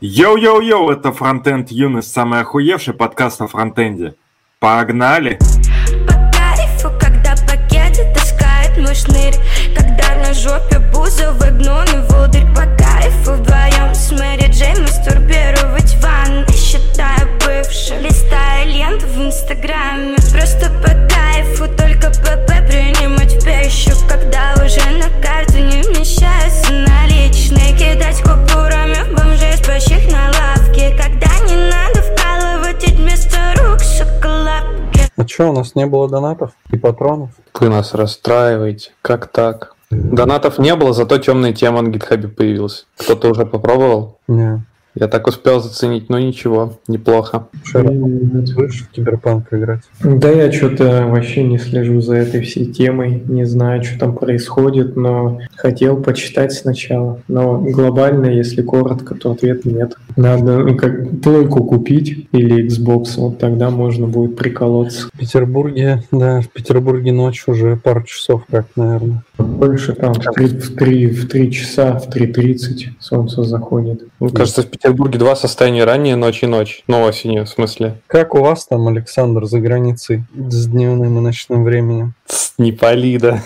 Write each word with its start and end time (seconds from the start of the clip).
Йоу-йоу-йоу, 0.00 0.92
это 0.92 1.10
Фронтенд 1.10 1.72
Юность, 1.72 2.12
самый 2.12 2.42
охуевший 2.42 2.94
подкаст 2.94 3.40
на 3.40 3.48
фронтенде. 3.48 4.14
Погнали! 4.60 5.40
По 6.06 6.12
кайфу, 6.38 6.88
когда 7.00 7.34
пакеты 7.48 8.04
таскает 8.14 8.78
мой 8.78 8.94
шнырь 8.94 9.34
Когда 9.76 10.14
на 10.16 10.32
жопе 10.32 10.78
бузовый 10.92 11.50
гном 11.50 11.82
и 11.82 12.12
вударь 12.12 12.46
По 13.08 13.14
кайфу 13.14 13.32
вдвоем 13.32 13.94
с 13.94 14.10
Мэри 14.12 14.50
Джей 14.50 14.78
мастурбировать 14.82 15.94
в 15.94 16.02
ванной 16.02 16.52
Считаю 16.52 17.26
бывших, 17.38 18.02
листая 18.02 18.66
ленту 18.66 19.06
в 19.06 19.16
инстаграме. 19.16 20.16
Просто 20.30 20.70
по 20.82 20.90
кайфу, 21.08 21.68
только 21.74 22.10
ПП 22.10 22.48
принимать. 22.68 23.32
В 23.32 23.44
пищу 23.44 23.92
Когда 24.06 24.52
уже 24.62 24.80
на 24.98 25.08
карту 25.22 25.56
не 25.56 25.82
вмещаются 25.82 26.70
наличные. 26.70 27.72
Кидать 27.78 28.20
купюрами 28.20 29.10
в 29.10 29.16
бомжей 29.16 29.56
спящих 29.56 30.12
на 30.12 30.26
лавке. 30.26 30.90
Когда 30.90 31.30
не 31.46 31.56
надо 31.56 32.02
вкалывать 32.02 32.86
ведь 32.86 32.98
вместо 32.98 33.38
рук 33.56 33.80
шоколадки. 33.80 35.00
А 35.16 35.24
чё, 35.24 35.48
у 35.48 35.52
нас 35.52 35.74
не 35.74 35.86
было 35.86 36.10
донатов 36.10 36.50
и 36.70 36.76
патронов? 36.76 37.30
Вы 37.54 37.70
нас 37.70 37.94
расстраиваете. 37.94 38.90
Как 39.00 39.28
так? 39.28 39.77
Донатов 39.90 40.58
не 40.58 40.74
было, 40.74 40.92
зато 40.92 41.18
темная 41.18 41.52
тема 41.52 41.82
на 41.82 41.88
гитхабе 41.88 42.28
появилась. 42.28 42.86
Кто-то 42.96 43.30
уже 43.30 43.46
попробовал? 43.46 44.18
Не. 44.28 44.64
Я 45.00 45.06
так 45.06 45.28
успел 45.28 45.60
заценить, 45.60 46.08
но 46.08 46.18
ничего, 46.18 46.78
неплохо. 46.88 47.46
Вчера 47.62 47.88
будешь 47.90 48.82
в 48.82 48.90
киберпанк 48.90 49.52
играть? 49.52 49.82
Да, 50.02 50.28
я 50.28 50.50
что-то 50.50 51.06
вообще 51.06 51.44
не 51.44 51.58
слежу 51.58 52.00
за 52.00 52.16
этой 52.16 52.42
всей 52.42 52.66
темой, 52.66 53.22
не 53.26 53.44
знаю, 53.44 53.84
что 53.84 53.98
там 54.00 54.16
происходит, 54.16 54.96
но 54.96 55.38
хотел 55.54 56.02
почитать 56.02 56.52
сначала. 56.52 57.20
Но 57.28 57.58
глобально, 57.58 58.26
если 58.26 58.62
коротко, 58.62 59.14
то 59.14 59.30
ответа 59.30 59.68
нет. 59.68 59.96
Надо 60.16 60.58
ну, 60.58 60.76
как 60.76 61.20
плойку 61.20 61.62
купить 61.62 62.28
или 62.32 62.66
Xbox, 62.66 63.18
вот 63.18 63.38
тогда 63.38 63.70
можно 63.70 64.08
будет 64.08 64.36
приколоться. 64.36 65.08
В 65.14 65.18
Петербурге, 65.18 66.02
да, 66.10 66.40
в 66.40 66.48
Петербурге 66.48 67.12
ночь 67.12 67.44
уже 67.46 67.76
пару 67.76 68.02
часов 68.02 68.42
как, 68.50 68.66
наверное. 68.74 69.22
Больше 69.38 69.92
там 69.92 70.14
в 70.14 70.32
3, 70.32 70.46
в 70.46 70.76
3, 70.76 71.06
в 71.06 71.28
3 71.28 71.52
часа, 71.52 71.98
в 72.00 72.08
3.30 72.08 72.94
солнце 72.98 73.44
заходит. 73.44 74.02
Мне 74.18 74.30
кажется, 74.30 74.62
в 74.62 74.66
Петербурге 74.66 74.87
два 74.92 75.36
состояния 75.36 75.84
ранее 75.84 76.16
ночь 76.16 76.42
и 76.42 76.46
ночь. 76.46 76.82
Ну, 76.86 77.02
осенью, 77.02 77.44
в 77.44 77.48
смысле. 77.48 78.00
Как 78.06 78.34
у 78.34 78.40
вас 78.40 78.66
там, 78.66 78.86
Александр, 78.88 79.44
за 79.46 79.60
границей 79.60 80.24
с 80.34 80.66
дневным 80.66 81.18
и 81.18 81.20
ночным 81.20 81.64
временем? 81.64 82.14
Не 82.58 82.72
пали, 82.72 83.16
да. 83.18 83.42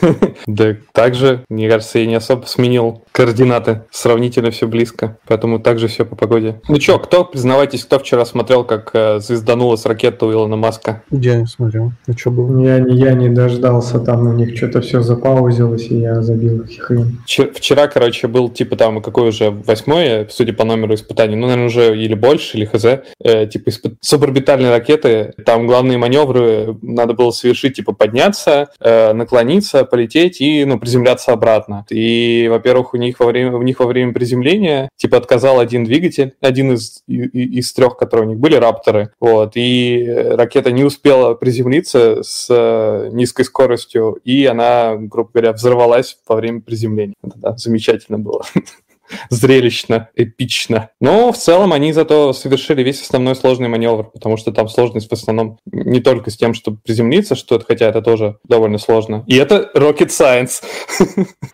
Да 0.47 0.77
также, 0.93 1.45
мне 1.48 1.69
кажется, 1.69 1.98
я 1.98 2.07
не 2.07 2.15
особо 2.15 2.47
сменил 2.47 3.05
координаты. 3.12 3.82
Сравнительно 3.91 4.50
все 4.50 4.66
близко. 4.66 5.18
Поэтому 5.27 5.58
также 5.60 5.88
все 5.88 6.05
по 6.05 6.16
погоде. 6.16 6.60
Ну 6.68 6.78
чё, 6.78 6.98
кто, 6.98 7.24
признавайтесь, 7.24 7.84
кто 7.84 7.98
вчера 7.98 8.24
смотрел, 8.24 8.64
как 8.64 8.91
э, 8.94 9.18
звезданулась 9.20 9.84
ракета 9.86 10.27
у 10.27 10.32
Илона 10.32 10.56
Маска? 10.56 11.02
Я 11.10 11.36
не 11.36 11.46
смотрел. 11.46 11.92
А 12.06 12.12
что 12.12 12.30
было? 12.30 12.60
Я, 12.64 12.80
не- 12.80 12.96
я 12.96 13.12
не 13.12 13.28
дождался, 13.28 13.98
там 14.00 14.27
у 14.27 14.33
них 14.33 14.56
что-то 14.56 14.80
все 14.80 15.00
запаузилось, 15.02 15.86
и 15.88 15.96
я 15.98 16.22
забил 16.22 16.62
их 16.62 16.80
хрен. 16.83 17.18
Вчера, 17.27 17.86
короче, 17.88 18.28
был 18.28 18.48
типа 18.48 18.77
там, 18.77 19.02
какой 19.02 19.28
уже 19.28 19.50
восьмое, 19.50 20.27
судя 20.30 20.52
по 20.52 20.64
номеру 20.64 20.94
испытаний, 20.94 21.36
ну, 21.36 21.42
наверное, 21.46 21.66
уже 21.66 21.96
или 21.96 22.14
больше, 22.14 22.56
или 22.56 22.64
хз, 22.64 22.84
э, 23.22 23.46
типа 23.46 23.68
испы- 23.68 23.96
суборбитальной 24.00 24.70
ракеты. 24.70 25.34
Там 25.44 25.66
главные 25.66 25.98
маневры 25.98 26.77
надо 26.83 27.14
было 27.14 27.30
совершить, 27.30 27.77
типа 27.77 27.92
подняться, 27.92 28.68
э, 28.80 29.12
наклониться, 29.12 29.84
полететь 29.84 30.40
и, 30.40 30.64
ну, 30.64 30.78
приземляться 30.78 31.33
обратно. 31.33 31.84
И, 31.90 32.48
во-первых, 32.50 32.94
у 32.94 32.96
них 33.03 33.20
во 33.20 33.27
время, 33.27 33.55
у 33.56 33.62
них 33.62 33.81
во 33.81 33.86
время 33.86 34.12
приземления, 34.12 34.89
типа, 34.97 35.19
отказал 35.19 35.61
один 35.61 35.84
двигатель, 35.84 36.34
один 36.41 36.72
из, 36.72 37.03
из 37.06 37.72
трех, 37.72 37.97
которые 37.97 38.27
у 38.27 38.31
них 38.31 38.39
были, 38.39 38.55
рапторы, 38.56 39.11
вот, 39.20 39.53
и 39.55 40.06
ракета 40.06 40.72
не 40.72 40.84
успела 40.84 41.34
приземлиться 41.34 42.23
с 42.23 42.47
э, 42.50 43.11
низкой 43.12 43.45
скоростью, 43.45 44.19
и 44.25 44.47
она, 44.47 44.96
грубо 44.96 45.30
говоря, 45.35 45.52
взорвалась 45.52 46.18
во 46.27 46.36
время 46.36 46.61
приземления. 46.61 47.14
Да, 47.23 47.57
замечательно 47.57 48.18
было. 48.18 48.42
Зрелищно, 49.30 50.08
эпично. 50.14 50.90
Но 51.00 51.33
в 51.33 51.36
целом 51.36 51.73
они 51.73 51.92
зато 51.92 52.33
совершили 52.33 52.83
весь 52.83 53.02
основной 53.02 53.34
сложный 53.34 53.68
маневр, 53.68 54.05
потому 54.05 54.36
что 54.36 54.52
там 54.52 54.68
сложность 54.68 55.08
в 55.08 55.12
основном 55.12 55.58
не 55.67 56.00
только 56.00 56.30
с 56.30 56.36
тем, 56.36 56.55
чтобы 56.55 56.78
приземлиться, 56.83 57.34
что 57.34 57.56
это, 57.56 57.64
хотя 57.64 57.89
это 57.89 58.02
тоже 58.02 58.39
довольно 58.45 58.78
сложно. 58.78 59.24
И 59.27 59.36
это 59.36 59.70
rocket 59.74 60.08
science. 60.08 60.62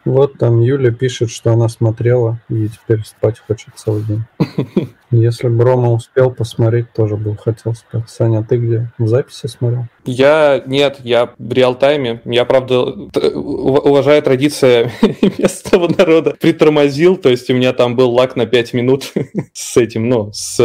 Вот 0.04 0.38
там 0.38 0.60
Юля 0.60 0.90
пишет, 0.90 1.30
что 1.30 1.52
она 1.52 1.68
смотрела 1.68 2.40
и 2.48 2.68
теперь 2.68 3.04
спать 3.04 3.38
хочет 3.38 3.70
целый 3.76 4.02
день. 4.02 4.24
Если 5.10 5.48
бы 5.48 5.64
Рома 5.64 5.92
успел 5.92 6.30
посмотреть, 6.30 6.92
тоже 6.92 7.16
бы 7.16 7.36
хотел 7.36 7.74
спать. 7.74 8.08
Саня, 8.08 8.44
ты 8.44 8.56
где? 8.58 8.92
В 8.98 9.06
записи 9.08 9.46
смотрел? 9.46 9.86
Я 10.04 10.62
нет, 10.66 10.98
я 11.04 11.30
в 11.38 11.52
реал-тайме. 11.52 12.22
Я, 12.24 12.44
правда, 12.44 12.92
т- 13.10 13.30
ув- 13.34 13.84
уважая 13.84 14.22
традиция 14.22 14.90
местного 15.38 15.88
народа, 15.96 16.34
притормозил, 16.40 17.16
то 17.16 17.28
есть 17.28 17.50
у 17.50 17.54
меня 17.54 17.72
там 17.72 17.94
был 17.96 18.10
лак 18.10 18.36
на 18.36 18.46
5 18.46 18.72
минут 18.74 19.12
с 19.52 19.76
этим, 19.76 20.08
ну, 20.08 20.30
с... 20.32 20.58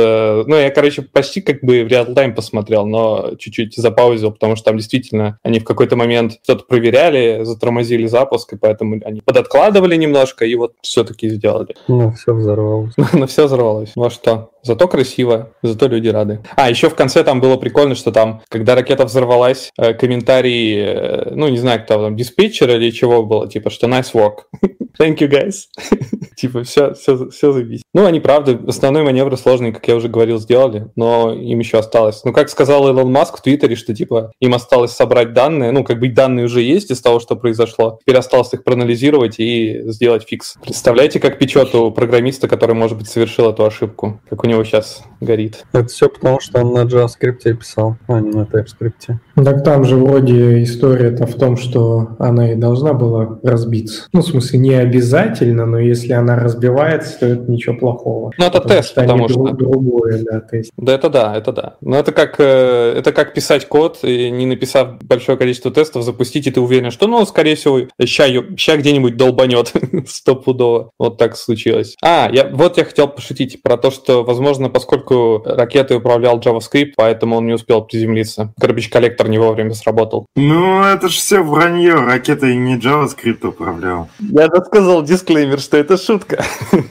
Ну, 0.47 0.55
я, 0.55 0.69
короче, 0.71 1.01
почти 1.01 1.41
как 1.41 1.61
бы 1.61 1.83
в 1.83 1.87
реал-тайм 1.87 2.35
посмотрел, 2.35 2.85
но 2.85 3.31
чуть-чуть 3.37 3.75
запаузил, 3.75 4.31
потому 4.31 4.55
что 4.55 4.65
там 4.65 4.77
действительно 4.77 5.37
они 5.43 5.59
в 5.59 5.65
какой-то 5.65 5.95
момент 5.95 6.39
что-то 6.43 6.63
проверяли, 6.65 7.43
затормозили 7.43 8.07
запуск, 8.07 8.53
и 8.53 8.57
поэтому 8.57 9.01
они 9.05 9.21
подоткладывали 9.21 9.95
немножко, 9.95 10.45
и 10.45 10.55
вот 10.55 10.73
все-таки 10.81 11.29
сделали. 11.29 11.75
Ну, 11.87 12.11
все 12.11 12.33
взорвалось. 12.33 12.93
Но 13.13 13.27
все 13.27 13.45
взорвалось. 13.45 13.91
Ну 13.95 14.05
а 14.05 14.09
что? 14.33 14.52
Зато 14.63 14.88
красиво, 14.88 15.50
зато 15.62 15.88
люди 15.88 16.07
рады. 16.07 16.40
А, 16.56 16.69
еще 16.69 16.90
в 16.90 16.96
конце 16.96 17.24
там 17.24 17.41
было 17.41 17.57
прикольно, 17.57 17.96
что 17.96 18.12
там, 18.12 18.41
когда 18.50 18.75
ракета 18.75 19.06
взорвалась, 19.06 19.72
э, 19.78 19.94
комментарий, 19.94 20.78
э, 20.78 21.31
ну, 21.35 21.50
не 21.50 21.57
знаю, 21.57 21.84
кто 21.84 22.01
там, 22.01 22.16
диспетчер 22.16 22.69
или 22.69 22.91
чего 22.91 23.24
было, 23.24 23.50
типа, 23.50 23.69
что 23.69 23.88
nice 23.88 24.13
work. 24.13 24.44
Thank 25.00 25.18
you, 25.18 25.28
guys. 25.28 25.68
Типа, 26.35 26.63
все, 26.63 26.94
все, 26.94 27.29
все 27.29 27.51
забить. 27.51 27.84
Ну, 27.94 28.06
они, 28.06 28.19
правда, 28.19 28.59
основной 28.68 29.03
маневр 29.03 29.35
сложный, 29.38 29.72
как 29.72 29.88
я 29.88 29.96
уже 29.96 30.07
говорил, 30.07 30.40
сделали, 30.40 30.90
но 30.95 31.34
им 31.34 31.59
еще 31.59 31.80
осталось. 31.80 32.24
Ну, 32.24 32.31
как 32.31 32.50
сказал 32.50 32.88
Илон 32.88 33.12
Маск 33.12 33.38
в 33.38 33.41
Твиттере, 33.41 33.75
что, 33.75 33.95
типа, 33.95 34.31
им 34.40 34.53
осталось 34.53 34.91
собрать 34.91 35.34
данные, 35.34 35.72
ну, 35.72 35.84
как 35.84 36.00
бы 36.00 36.09
данные 36.09 36.45
уже 36.45 36.62
есть 36.62 36.91
из 36.91 37.01
того, 37.01 37.19
что 37.19 37.35
произошло. 37.35 37.97
Теперь 38.01 38.18
осталось 38.18 38.53
их 38.53 38.63
проанализировать 38.63 39.40
и 39.40 39.81
сделать 39.85 40.28
фикс. 40.28 40.56
Представляете, 40.62 41.19
как 41.19 41.40
печет 41.40 41.74
у 41.74 41.91
программиста, 41.91 42.47
который, 42.47 42.75
может 42.75 42.97
быть, 42.97 43.07
совершил 43.07 43.50
эту 43.50 43.66
ошибку, 43.66 44.22
как 44.30 44.44
у 44.44 44.47
него 44.47 44.52
сейчас 44.63 45.03
горит. 45.21 45.63
Это 45.71 45.87
все 45.87 46.09
потому, 46.09 46.39
что 46.41 46.59
он 46.59 46.73
на 46.73 46.79
JavaScript 46.85 47.53
писал, 47.53 47.95
а 48.07 48.19
не 48.19 48.31
на 48.31 48.41
TypeScript. 48.43 49.15
Так 49.43 49.63
там 49.63 49.85
же 49.85 49.95
вроде 49.95 50.61
история-то 50.63 51.25
в 51.25 51.35
том, 51.35 51.55
что 51.57 52.09
она 52.19 52.51
и 52.51 52.55
должна 52.55 52.93
была 52.93 53.39
разбиться. 53.41 54.07
Ну, 54.11 54.21
в 54.21 54.25
смысле, 54.25 54.59
не 54.59 54.73
обязательно, 54.73 55.65
но 55.65 55.79
если 55.79 56.11
она 56.13 56.35
разбивается, 56.37 57.19
то 57.19 57.25
это 57.27 57.49
ничего 57.49 57.75
плохого. 57.75 58.31
Ну, 58.37 58.45
это 58.45 58.59
тест, 58.59 58.89
что 58.89 59.01
потому 59.01 59.27
друг- 59.27 59.47
что- 59.47 59.55
другое, 59.57 60.23
да, 60.23 60.41
тест. 60.41 60.71
Да, 60.77 60.93
это 60.93 61.09
да, 61.09 61.35
это 61.37 61.51
да. 61.53 61.75
Но 61.81 61.97
это 61.97 62.11
как, 62.11 62.35
э, 62.39 62.93
это 62.97 63.11
как 63.13 63.33
писать 63.33 63.67
код, 63.67 63.99
и 64.03 64.29
не 64.29 64.45
написав 64.45 64.97
большое 65.03 65.37
количество 65.37 65.71
тестов, 65.71 66.03
запустить, 66.03 66.47
и 66.47 66.51
ты 66.51 66.59
уверен, 66.59 66.91
что, 66.91 67.07
ну, 67.07 67.25
скорее 67.25 67.55
всего, 67.55 67.79
ща, 68.05 68.25
ща 68.57 68.77
где-нибудь 68.77 69.15
долбанет 69.17 69.71
стопудово. 70.07 70.91
Вот 70.99 71.17
так 71.17 71.37
случилось. 71.37 71.95
А, 72.03 72.29
я, 72.31 72.47
вот 72.49 72.77
я 72.77 72.85
хотел 72.85 73.07
пошутить 73.07 73.61
про 73.63 73.77
то, 73.77 73.89
что, 73.89 74.23
возможно, 74.23 74.42
поскольку 74.69 75.41
ракетой 75.45 75.97
управлял 75.97 76.39
JavaScript, 76.39 76.93
поэтому 76.95 77.37
он 77.37 77.45
не 77.47 77.53
успел 77.53 77.81
приземлиться. 77.83 78.53
Garbage 78.61 78.89
коллектор 78.89 79.27
не 79.27 79.37
вовремя 79.37 79.73
сработал. 79.73 80.25
Ну, 80.35 80.83
это 80.83 81.09
ж 81.09 81.13
все 81.13 81.41
вранье, 81.41 81.93
ракета 81.95 82.47
и 82.47 82.55
не 82.57 82.77
JavaScript 82.77 83.45
управлял. 83.47 84.09
Я 84.19 84.47
сказал 84.65 85.03
дисклеймер, 85.03 85.59
что 85.59 85.77
это 85.77 85.97
шутка. 85.97 86.43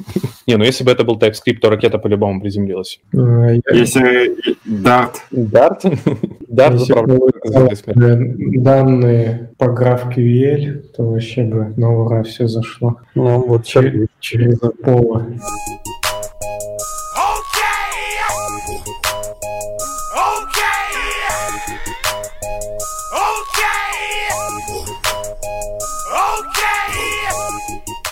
Не, 0.47 0.57
ну 0.57 0.65
если 0.65 0.83
бы 0.85 0.91
это 0.91 1.05
был 1.05 1.19
TypeScript, 1.19 1.59
то 1.61 1.71
ракета 1.71 1.99
по-любому 1.99 2.41
приземлилась. 2.41 3.01
Э, 3.15 3.59
Если 3.73 4.35
и- 4.35 4.57
Dart, 4.69 5.15
бы 7.07 7.07
было, 7.07 7.31
э, 7.45 8.17
данные 8.59 9.51
по 9.57 9.67
GraphQL, 9.67 10.83
то 10.97 11.05
вообще 11.05 11.45
бы 11.45 11.73
на 11.77 11.93
ура 11.93 12.23
все 12.25 12.49
зашло. 12.49 12.97
Ну, 13.15 13.47
вот 13.47 13.65
Через, 13.65 14.09
через. 14.21 14.59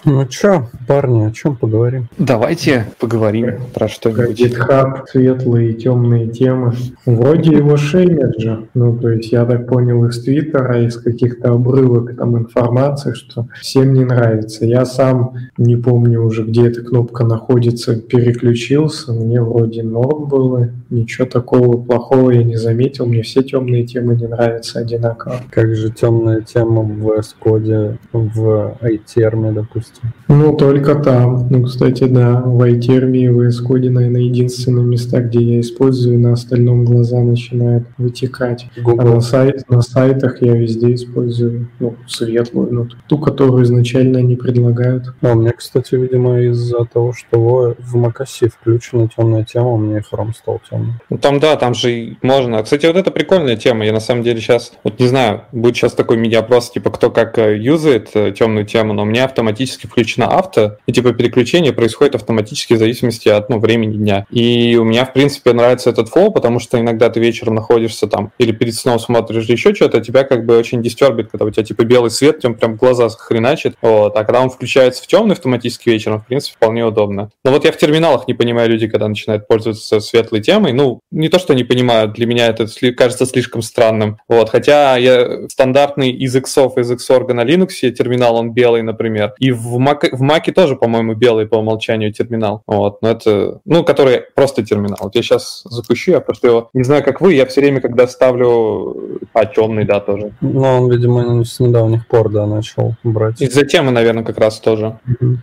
Ну 0.05 0.25
чё, 0.25 0.69
парни, 0.89 1.25
о 1.25 1.31
чем 1.31 1.57
поговорим? 1.57 2.09
Давайте 2.17 2.87
поговорим 2.99 3.57
про 3.75 3.81
Про 3.81 3.89
что-нибудь. 3.89 4.41
GitHub, 4.41 5.05
светлые 5.11 5.73
и 5.73 5.75
темные 5.75 6.29
темы. 6.29 6.73
Вроде 7.05 7.53
его 7.53 7.77
шеймят 7.77 8.39
же. 8.41 8.67
Ну, 8.73 8.97
то 8.97 9.11
есть, 9.11 9.31
я 9.31 9.45
так 9.45 9.67
понял 9.69 10.03
из 10.07 10.23
Твиттера, 10.25 10.83
из 10.87 10.97
каких-то 10.97 11.53
обрывок 11.53 12.17
там 12.17 12.39
информации, 12.39 13.13
что 13.13 13.47
всем 13.61 13.93
не 13.93 14.07
нравится. 14.07 14.65
Я 14.65 14.87
сам 14.87 15.35
не 15.59 15.77
помню 15.77 16.25
уже, 16.25 16.45
где 16.45 16.69
эта 16.69 16.81
кнопка 16.83 17.25
находится, 17.25 17.97
переключился. 17.97 19.13
Мне 19.13 19.43
вроде 19.43 19.83
норм 19.83 20.29
было. 20.29 20.71
Ничего 20.89 21.27
такого 21.27 21.77
плохого 21.77 22.31
я 22.31 22.43
не 22.43 22.57
заметил. 22.57 23.05
Мне 23.05 23.21
все 23.23 23.43
темные 23.43 23.85
темы 23.87 24.17
не 24.17 24.27
нравятся 24.27 24.79
одинаково. 24.79 25.37
Как 25.51 25.75
же 25.75 25.91
темная 25.91 26.41
тема 26.41 26.81
в 26.83 27.07
VS 27.07 27.35
Code, 27.45 27.99
в 28.13 28.77
iTerm, 28.81 29.53
допустим. 29.53 29.90
Ну, 30.29 30.57
только 30.57 30.95
там. 30.95 31.49
Ну, 31.51 31.65
кстати, 31.65 32.05
да, 32.05 32.41
в 32.41 32.63
iTerm 32.63 33.17
и 33.17 33.29
в 33.29 33.41
Code, 33.69 33.91
наверное, 33.91 34.21
единственные 34.21 34.85
места, 34.85 35.21
где 35.21 35.41
я 35.43 35.61
использую, 35.61 36.21
на 36.21 36.35
остальном 36.35 36.85
глаза 36.85 37.19
начинают 37.19 37.89
вытекать. 37.99 38.67
А 38.77 38.81
Google. 38.81 39.15
на, 39.15 39.21
сайт, 39.21 39.69
на 39.69 39.83
сайтах 39.83 40.41
я 40.41 40.55
везде 40.55 40.95
использую 40.95 41.69
ну, 41.81 41.97
светлую, 42.07 42.73
ну, 42.73 42.89
ту, 43.09 43.19
которую 43.19 43.65
изначально 43.65 44.21
они 44.21 44.37
предлагают. 44.37 45.13
А 45.21 45.33
у 45.33 45.35
меня, 45.35 45.51
кстати, 45.51 45.97
видимо, 45.97 46.41
из-за 46.43 46.85
того, 46.85 47.13
что 47.13 47.75
в 47.77 47.97
macOS 47.97 48.51
включена 48.51 49.09
темная 49.09 49.45
тема, 49.45 49.71
у 49.71 49.79
меня 49.79 49.99
и 49.99 50.01
Chrome 50.01 50.33
стал 50.33 50.61
темным. 50.71 51.01
Ну, 51.11 51.19
там, 51.19 51.41
да, 51.41 51.57
там 51.57 51.75
же 51.75 52.17
можно. 52.23 52.63
Кстати, 52.63 52.87
вот 52.87 52.97
это 52.97 53.11
прикольная 53.11 53.57
тема. 53.57 53.85
Я 53.85 53.93
на 53.93 54.01
самом 54.01 54.23
деле 54.23 54.41
сейчас, 54.41 54.73
вот 54.85 55.01
не 55.01 55.09
знаю, 55.09 55.43
будет 55.51 55.77
сейчас 55.77 55.95
такой 55.95 56.19
мини-опрос, 56.19 56.71
типа, 56.71 56.91
кто 56.91 57.11
как 57.11 57.37
э, 57.39 57.59
юзает 57.59 58.11
э, 58.15 58.31
темную 58.31 58.65
тему, 58.65 58.93
но 58.93 59.03
у 59.03 59.07
меня 59.07 59.25
автоматически 59.25 59.80
включена 59.87 60.27
авто, 60.27 60.77
и 60.87 60.93
типа 60.93 61.13
переключение 61.13 61.73
происходит 61.73 62.15
автоматически 62.15 62.75
в 62.75 62.79
зависимости 62.79 63.29
от 63.29 63.49
ну, 63.49 63.59
времени 63.59 63.97
дня. 63.97 64.27
И 64.31 64.77
у 64.77 64.85
меня, 64.85 65.05
в 65.05 65.13
принципе, 65.13 65.53
нравится 65.53 65.91
этот 65.91 66.09
флоу, 66.09 66.33
потому 66.33 66.59
что 66.59 66.79
иногда 66.81 67.11
ты 67.11 67.21
вечером 67.21 67.55
находишься 67.55 68.07
там, 68.07 68.33
или 68.39 68.53
перед 68.53 68.75
сном 68.75 68.99
смотришь 68.99 69.45
еще 69.45 69.75
что-то, 69.75 70.01
тебя 70.01 70.25
как 70.25 70.45
бы 70.47 70.57
очень 70.57 70.83
дистербит, 70.83 71.31
когда 71.31 71.45
у 71.47 71.51
тебя 71.51 71.65
типа 71.65 71.85
белый 71.85 72.11
свет, 72.11 72.41
тем 72.41 72.55
прям 72.55 72.77
глаза 72.77 73.09
хреначит. 73.09 73.75
Вот. 73.83 74.17
А 74.17 74.25
когда 74.25 74.41
он 74.41 74.51
включается 74.51 75.03
в 75.03 75.07
темный 75.07 75.35
автоматически 75.35 75.89
вечером, 75.89 76.21
в 76.21 76.27
принципе, 76.27 76.57
вполне 76.57 76.85
удобно. 76.85 77.31
Но 77.45 77.51
вот 77.51 77.65
я 77.65 77.73
в 77.73 77.77
терминалах 77.77 78.29
не 78.29 78.35
понимаю 78.35 78.71
люди, 78.71 78.89
когда 78.89 79.09
начинают 79.09 79.47
пользоваться 79.47 80.01
светлой 80.01 80.41
темой. 80.41 80.73
Ну, 80.73 81.01
не 81.11 81.29
то, 81.29 81.39
что 81.39 81.55
не 81.55 81.65
понимаю, 81.65 82.09
для 82.09 82.27
меня 82.27 82.47
это 82.47 82.67
кажется 82.97 83.27
слишком 83.27 83.63
странным. 83.63 84.19
Вот. 84.29 84.51
Хотя 84.51 84.97
я 84.97 85.49
стандартный 85.49 86.11
из 86.11 86.35
иксов, 86.37 86.77
из 86.79 86.91
Xorg 86.91 87.33
на 87.33 87.45
Linux 87.45 87.91
терминал, 87.91 88.37
он 88.37 88.53
белый, 88.53 88.83
например. 88.83 89.35
И 89.39 89.53
в 89.53 89.70
Mac, 89.79 90.09
в 90.13 90.23
Mac 90.23 90.51
тоже, 90.53 90.77
по-моему, 90.77 91.15
белый 91.15 91.47
по 91.47 91.57
умолчанию 91.57 92.13
терминал. 92.13 92.63
Вот. 92.67 93.03
Но 93.03 93.11
это, 93.11 93.61
ну, 93.65 93.85
который 93.85 94.23
просто 94.35 94.65
терминал. 94.65 94.99
Вот 95.01 95.15
я 95.15 95.23
сейчас 95.23 95.63
запущу, 95.65 96.13
я 96.13 96.21
просто 96.21 96.49
его, 96.49 96.71
не 96.73 96.85
знаю, 96.85 97.05
как 97.05 97.21
вы, 97.21 97.35
я 97.35 97.47
все 97.47 97.61
время, 97.61 97.81
когда 97.81 98.07
ставлю, 98.07 99.21
а, 99.33 99.45
темный, 99.47 99.85
да, 99.85 100.01
тоже. 100.01 100.33
Ну, 100.41 100.61
он, 100.61 100.91
видимо, 100.91 101.45
с 101.45 101.61
недавних 101.61 102.07
пор, 102.07 102.31
да, 102.31 102.47
начал 102.47 102.95
брать. 103.05 103.41
Из-за 103.41 103.65
темы, 103.65 103.91
наверное, 103.91 104.25
как 104.25 104.39
раз 104.39 104.59
тоже. 104.61 104.99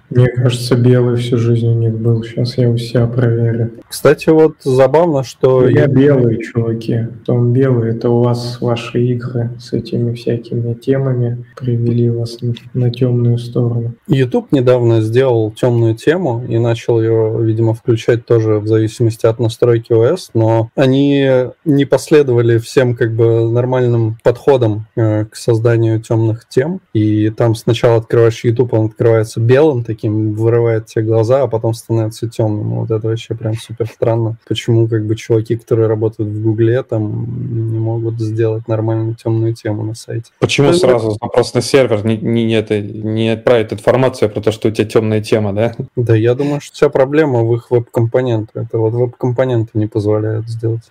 Мне 0.10 0.28
кажется, 0.28 0.76
белый 0.76 1.18
всю 1.18 1.38
жизнь 1.38 1.68
у 1.68 1.74
них 1.74 1.94
был. 1.94 2.24
Сейчас 2.24 2.58
я 2.58 2.70
у 2.70 2.78
себя 2.78 3.08
проверю. 3.08 3.72
Кстати, 3.88 4.30
вот 4.30 4.56
забавно, 4.64 5.24
что... 5.24 5.62
Ну, 5.62 5.68
я 5.68 5.88
белый, 5.88 6.42
чуваки. 6.44 7.08
Том 7.26 7.54
белый, 7.54 7.92
это 7.92 8.10
у 8.10 8.24
вас 8.24 8.60
ваши 8.62 9.04
игры 9.06 9.52
с 9.60 9.74
этими 9.74 10.14
всякими 10.14 10.74
темами 10.74 11.46
привели 11.56 12.10
вас 12.10 12.42
на, 12.42 12.54
на 12.74 12.92
темную 12.92 13.38
сторону. 13.38 13.96
YouTube 14.18 14.52
недавно 14.52 15.02
сделал 15.02 15.52
темную 15.52 15.96
тему 15.96 16.44
и 16.48 16.58
начал 16.58 17.02
ее, 17.02 17.38
видимо, 17.42 17.74
включать 17.74 18.26
тоже 18.26 18.60
в 18.60 18.68
зависимости 18.68 19.26
от 19.26 19.40
настройки 19.40 19.92
OS, 19.92 20.32
но 20.34 20.70
они 20.76 21.28
не 21.66 21.86
последовали 21.86 22.58
всем 22.58 22.96
как 22.96 23.16
бы 23.16 23.50
нормальным 23.50 24.18
подходам 24.24 24.88
э, 24.96 25.26
к 25.26 25.36
созданию 25.36 26.02
темных 26.02 26.48
тем. 26.48 26.82
И 26.94 27.30
там 27.30 27.56
сначала 27.56 27.98
открываешь 27.98 28.44
YouTube, 28.44 28.74
он 28.74 28.88
открывается 28.88 29.40
белым 29.40 29.84
таким, 29.84 30.34
вырывает 30.34 30.88
тебе 30.88 31.06
глаза, 31.06 31.44
а 31.44 31.48
потом 31.48 31.74
становится 31.74 32.28
темным. 32.28 32.80
Вот 32.80 32.92
это 32.92 33.08
вообще 33.08 33.36
прям 33.36 33.54
супер 33.54 33.88
странно. 33.88 34.38
Почему 34.48 34.88
как 34.88 35.06
бы 35.06 35.16
чуваки, 35.16 35.56
которые 35.56 35.88
работают 35.88 36.30
в 36.30 36.42
Гугле, 36.42 36.84
там 36.84 37.72
не 37.72 37.80
могут 37.80 38.20
сделать 38.20 38.68
нормальную 38.68 39.16
темную 39.16 39.54
тему 39.54 39.84
на 39.84 39.96
сайте? 39.96 40.32
Почему 40.40 40.70
Ну, 40.70 40.74
сразу 40.74 41.12
запрос 41.12 41.54
на 41.54 41.62
сервер 41.62 42.06
не, 42.06 42.18
не, 42.18 42.46
не 42.46 42.54
это, 42.54 42.80
не 42.82 43.30
отправит 43.30 43.74
информацию 43.74 44.07
про 44.30 44.42
то, 44.42 44.52
что 44.52 44.68
у 44.70 44.72
тебя 44.72 44.88
темная 44.88 45.22
тема, 45.22 45.54
да? 45.54 45.76
Да, 45.96 46.16
я 46.16 46.34
думаю, 46.36 46.62
что 46.62 46.74
вся 46.76 46.90
проблема 46.90 47.44
в 47.44 47.54
их 47.56 47.70
веб-компонентах. 47.72 48.64
Это 48.66 48.78
вот 48.78 48.94
веб-компоненты 48.94 49.72
не 49.74 49.88
позволяют 49.88 50.48
сделать. 50.50 50.84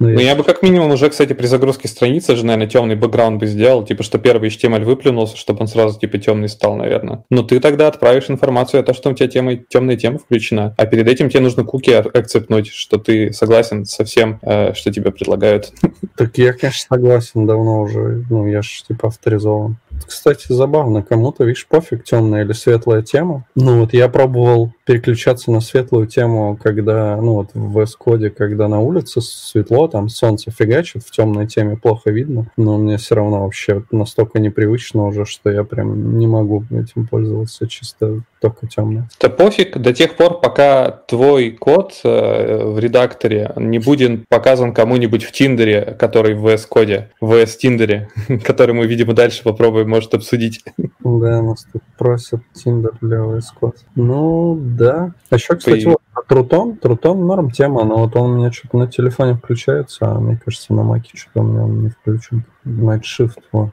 Ну, 0.00 0.08
Ну, 0.08 0.18
я- 0.18 0.34
бы 0.34 0.42
как 0.42 0.62
минимум 0.62 0.90
уже, 0.90 1.10
кстати, 1.10 1.32
при 1.32 1.46
загрузке 1.46 1.86
страницы 1.86 2.34
же, 2.34 2.44
наверное, 2.44 2.66
темный 2.66 2.96
бэкграунд 2.96 3.38
бы 3.38 3.46
сделал, 3.46 3.84
типа, 3.84 4.02
что 4.02 4.18
первый 4.18 4.48
HTML 4.48 4.82
выплюнулся, 4.84 5.36
чтобы 5.36 5.60
он 5.60 5.68
сразу, 5.68 5.96
типа, 5.96 6.18
темный 6.18 6.48
стал, 6.48 6.74
наверное. 6.76 7.22
Но 7.30 7.44
ты 7.44 7.60
тогда 7.60 7.86
отправишь 7.86 8.28
информацию 8.30 8.80
о 8.80 8.82
том, 8.82 8.96
что 8.96 9.10
у 9.10 9.14
тебя 9.14 9.28
тема, 9.28 9.54
темная 9.56 9.96
тема 9.96 10.18
включена, 10.18 10.74
а 10.76 10.86
перед 10.86 11.06
этим 11.06 11.28
тебе 11.30 11.40
нужно 11.40 11.62
куки 11.62 11.92
ак- 11.92 12.16
акцептнуть, 12.16 12.68
что 12.68 12.98
ты 12.98 13.32
согласен 13.32 13.84
со 13.84 14.04
всем, 14.04 14.40
э, 14.42 14.74
что 14.74 14.92
тебе 14.92 15.12
предлагают. 15.12 15.72
Так 16.16 16.36
я, 16.38 16.52
конечно, 16.52 16.96
согласен 16.96 17.46
давно 17.46 17.82
уже. 17.82 18.24
Ну, 18.28 18.48
я 18.48 18.62
же 18.62 18.70
типа 18.88 19.08
авторизован. 19.08 19.76
Кстати, 20.06 20.46
забавно, 20.48 21.02
кому-то, 21.02 21.44
видишь, 21.44 21.66
пофиг, 21.66 22.04
темная 22.04 22.44
или 22.44 22.52
светлая 22.52 23.02
тема. 23.02 23.46
Ну 23.54 23.80
вот 23.80 23.92
я 23.92 24.08
пробовал 24.08 24.72
переключаться 24.84 25.50
на 25.50 25.60
светлую 25.60 26.06
тему, 26.06 26.58
когда, 26.60 27.16
ну 27.16 27.34
вот 27.34 27.50
в 27.54 27.80
Code, 27.98 28.30
когда 28.30 28.68
на 28.68 28.80
улице 28.80 29.20
светло, 29.20 29.88
там 29.88 30.08
солнце 30.08 30.50
фигачит, 30.50 31.04
в 31.04 31.10
темной 31.10 31.46
теме 31.46 31.76
плохо 31.76 32.10
видно, 32.10 32.50
но 32.56 32.76
мне 32.78 32.96
все 32.96 33.14
равно 33.14 33.44
вообще 33.44 33.84
настолько 33.90 34.40
непривычно 34.40 35.06
уже, 35.06 35.24
что 35.24 35.50
я 35.50 35.64
прям 35.64 36.18
не 36.18 36.26
могу 36.26 36.64
этим 36.70 37.06
пользоваться, 37.06 37.68
чисто 37.68 38.22
только 38.40 38.66
темная. 38.66 39.08
Это 39.18 39.30
пофиг 39.30 39.76
до 39.78 39.92
тех 39.92 40.16
пор, 40.16 40.40
пока 40.40 40.90
твой 40.90 41.50
код 41.50 42.00
э, 42.04 42.64
в 42.64 42.78
редакторе 42.78 43.52
не 43.56 43.78
будет 43.78 44.28
показан 44.28 44.72
кому-нибудь 44.72 45.24
в 45.24 45.32
Тиндере, 45.32 45.96
который 45.98 46.34
в 46.34 46.46
VS 46.46 46.66
Коде, 46.68 47.10
в 47.20 47.32
VS 47.32 47.58
Тиндере, 47.58 48.08
который 48.44 48.74
мы, 48.74 48.86
видимо, 48.86 49.12
дальше 49.12 49.42
попробуем, 49.42 49.89
может, 49.90 50.14
обсудить. 50.14 50.64
Да, 51.00 51.42
нас 51.42 51.66
тут 51.72 51.82
просят 51.98 52.40
Tinder 52.54 52.94
для 53.00 53.18
Code. 53.18 53.76
Ну, 53.94 54.58
да. 54.60 55.12
А 55.28 55.34
еще, 55.34 55.56
кстати, 55.56 55.82
Ты- 55.84 55.88
вот 55.90 56.00
Трутон, 56.28 56.76
Трутон 56.76 57.26
норм 57.26 57.50
тема, 57.50 57.84
но 57.84 57.98
вот 57.98 58.16
он 58.16 58.30
у 58.30 58.36
меня 58.36 58.52
что-то 58.52 58.78
на 58.78 58.86
телефоне 58.86 59.34
включается, 59.34 60.06
а 60.06 60.20
мне 60.20 60.40
кажется, 60.42 60.72
на 60.72 60.82
маке 60.82 61.10
что-то 61.14 61.40
у 61.40 61.44
меня 61.44 61.62
он 61.62 61.82
не 61.82 61.88
включен. 61.90 62.44
Night 62.64 63.02
Shift, 63.02 63.40
вот. 63.52 63.70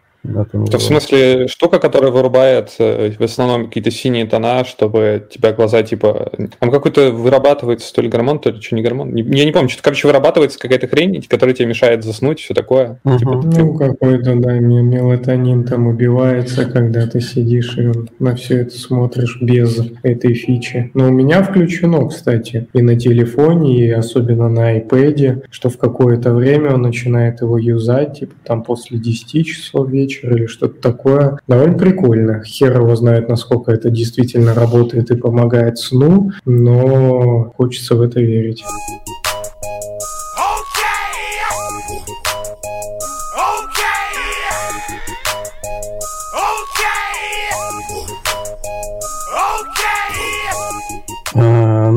Это 0.66 0.78
в 0.78 0.82
смысле 0.84 1.48
штука, 1.48 1.80
которая 1.80 2.12
вырубает 2.12 2.74
э, 2.80 3.12
в 3.18 3.24
основном 3.24 3.68
какие-то 3.68 3.92
синие 3.92 4.26
тона, 4.26 4.64
чтобы 4.66 5.28
тебя 5.30 5.54
глаза 5.54 5.84
типа... 5.84 6.32
Там 6.60 6.72
какой-то 6.72 7.12
вырабатывается 7.12 7.94
то 7.94 8.02
ли 8.02 8.10
гормон, 8.10 8.40
то 8.40 8.50
ли 8.50 8.62
что, 8.62 8.76
не 8.76 8.82
гормон. 8.82 9.14
Не- 9.14 9.24
Я 9.24 9.46
не 9.46 9.52
помню, 9.52 9.70
что-то, 9.70 9.84
короче, 9.84 10.08
вырабатывается 10.08 10.60
какая-то 10.60 10.88
хрень, 10.88 11.22
которая 11.28 11.56
тебе 11.56 11.68
мешает 11.68 12.04
заснуть, 12.04 12.40
все 12.40 12.54
такое. 12.54 13.00
Мгм. 13.04 13.18
Типа, 13.18 13.32
Ну, 13.58 13.74
какой-то, 13.78 14.36
да, 14.36 14.54
ме- 14.54 14.82
мелатонин 14.82 15.64
там 15.64 15.88
убивается, 15.88 16.66
когда 16.66 17.08
ты 17.08 17.22
сидишь 17.22 17.78
и 17.78 17.92
на 18.20 18.36
все 18.36 18.60
это 18.62 18.78
смотришь 18.78 19.38
без 19.42 19.80
этой 20.04 20.34
фичи. 20.34 20.92
Но 20.94 21.08
у 21.08 21.12
меня 21.12 21.44
включено, 21.44 22.08
кстати, 22.08 22.68
и 22.74 22.82
на 22.82 23.00
телефоне, 23.00 23.86
и 23.86 23.90
особенно 23.92 24.50
на 24.50 24.78
iPad, 24.80 25.44
что 25.50 25.70
в 25.70 25.78
какое-то 25.78 26.34
время 26.34 26.74
он 26.74 26.82
начинает 26.82 27.42
его 27.42 27.58
юзать, 27.58 28.20
типа 28.20 28.34
там 28.44 28.64
после 28.64 28.98
10 28.98 29.46
часов 29.46 29.90
вечера 29.90 30.17
или 30.24 30.46
что-то 30.46 30.82
такое. 30.82 31.40
Довольно 31.48 31.78
прикольно. 31.78 32.44
Хер 32.44 32.78
его 32.82 32.96
знает, 32.96 33.30
насколько 33.30 33.72
это 33.72 33.90
действительно 33.90 34.54
работает 34.54 35.12
и 35.12 35.16
помогает 35.16 35.78
сну, 35.78 36.32
но 36.46 37.54
хочется 37.58 37.96
в 37.96 38.02
это 38.02 38.20
верить. 38.20 38.64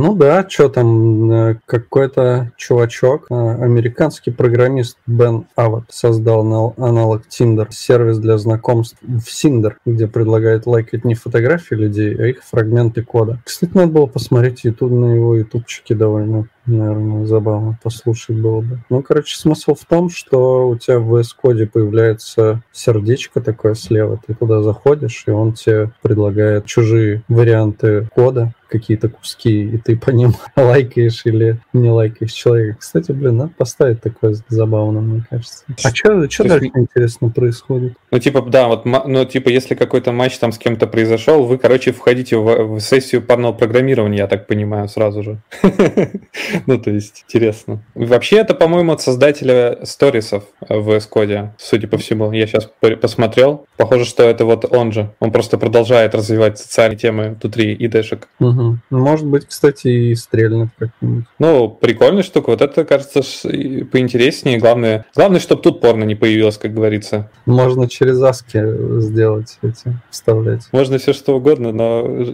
Ну 0.00 0.14
да, 0.14 0.48
что 0.48 0.68
там, 0.68 1.30
э, 1.30 1.56
какой-то 1.66 2.52
чувачок, 2.56 3.26
э, 3.30 3.34
американский 3.34 4.30
программист 4.30 4.96
Бен 5.06 5.46
Ават 5.56 5.84
создал 5.90 6.42
нал- 6.42 6.74
аналог 6.78 7.22
Tinder, 7.28 7.68
сервис 7.70 8.18
для 8.18 8.38
знакомств 8.38 8.96
в 9.02 9.26
Cinder, 9.26 9.74
где 9.84 10.06
предлагает 10.06 10.66
лайкать 10.66 11.04
не 11.04 11.14
фотографии 11.14 11.74
людей, 11.74 12.14
а 12.16 12.26
их 12.26 12.42
фрагменты 12.42 13.02
кода. 13.02 13.40
Кстати, 13.44 13.72
надо 13.74 13.92
было 13.92 14.06
посмотреть 14.06 14.64
YouTube, 14.64 14.92
на 14.92 15.14
его 15.14 15.36
ютубчике 15.36 15.94
довольно 15.94 16.46
наверное, 16.66 17.26
забавно 17.26 17.78
послушать 17.82 18.36
было 18.36 18.60
бы. 18.60 18.78
Ну, 18.88 19.02
короче, 19.02 19.36
смысл 19.36 19.74
в 19.74 19.84
том, 19.84 20.10
что 20.10 20.68
у 20.68 20.76
тебя 20.76 20.98
в 20.98 21.14
VS 21.14 21.28
Code 21.42 21.66
появляется 21.66 22.62
сердечко 22.72 23.40
такое 23.40 23.74
слева, 23.74 24.20
ты 24.26 24.34
туда 24.34 24.62
заходишь, 24.62 25.24
и 25.26 25.30
он 25.30 25.52
тебе 25.52 25.90
предлагает 26.02 26.66
чужие 26.66 27.22
варианты 27.28 28.08
кода, 28.14 28.52
какие-то 28.70 29.08
куски, 29.08 29.64
и 29.64 29.78
ты 29.78 29.96
по 29.96 30.10
ним 30.10 30.34
лайкаешь 30.56 31.22
или 31.24 31.58
не 31.72 31.90
лайкаешь 31.90 32.32
человека. 32.32 32.78
Кстати, 32.78 33.12
блин, 33.12 33.36
надо 33.36 33.52
поставить 33.56 34.00
такое 34.00 34.36
забавно, 34.48 35.00
мне 35.00 35.24
кажется. 35.28 35.64
А 35.82 35.94
что 35.94 36.20
дальше, 36.20 36.44
есть... 36.44 36.76
интересно, 36.76 37.28
происходит? 37.28 37.94
Ну, 38.10 38.18
типа, 38.18 38.42
да, 38.42 38.68
вот, 38.68 38.84
ну, 38.84 39.24
типа, 39.24 39.48
если 39.48 39.74
какой-то 39.74 40.12
матч 40.12 40.38
там 40.38 40.52
с 40.52 40.58
кем-то 40.58 40.86
произошел, 40.86 41.44
вы, 41.44 41.58
короче, 41.58 41.92
входите 41.92 42.36
в, 42.36 42.76
в 42.76 42.80
сессию 42.80 43.22
парного 43.22 43.52
программирования, 43.52 44.18
я 44.18 44.26
так 44.28 44.46
понимаю, 44.46 44.88
сразу 44.88 45.22
же. 45.22 45.42
Ну, 46.66 46.78
то 46.78 46.90
есть, 46.90 47.24
интересно. 47.26 47.82
Вообще, 47.94 48.38
это, 48.38 48.54
по-моему, 48.54 48.92
от 48.92 49.00
создателя 49.00 49.78
сторисов 49.84 50.44
в 50.60 50.90
VS 50.90 51.08
Code, 51.10 51.48
судя 51.58 51.88
по 51.88 51.98
всему. 51.98 52.32
Я 52.32 52.46
сейчас 52.46 52.70
посмотрел. 53.00 53.66
Похоже, 53.76 54.04
что 54.04 54.22
это 54.22 54.44
вот 54.44 54.64
он 54.72 54.92
же. 54.92 55.10
Он 55.20 55.32
просто 55.32 55.58
продолжает 55.58 56.14
развивать 56.14 56.58
социальные 56.58 56.98
темы 56.98 57.36
внутри 57.40 57.74
идешек. 57.74 58.28
Угу. 58.38 58.78
Может 58.90 59.26
быть, 59.26 59.46
кстати, 59.46 59.88
и 59.88 60.14
стрельнет 60.14 60.68
как-нибудь. 60.78 61.24
Ну, 61.38 61.68
прикольная 61.68 62.22
штука. 62.22 62.50
Вот 62.50 62.62
это, 62.62 62.84
кажется, 62.84 63.20
поинтереснее. 63.20 64.58
Главное, 64.58 65.06
главное, 65.14 65.40
чтобы 65.40 65.62
тут 65.62 65.80
порно 65.80 66.04
не 66.04 66.14
появилось, 66.14 66.58
как 66.58 66.74
говорится. 66.74 67.30
Можно 67.46 67.88
через 67.88 68.20
аски 68.22 68.62
сделать 69.00 69.58
эти, 69.62 69.96
вставлять. 70.10 70.68
Можно 70.72 70.98
все 70.98 71.12
что 71.12 71.36
угодно, 71.36 71.72
но 71.72 72.24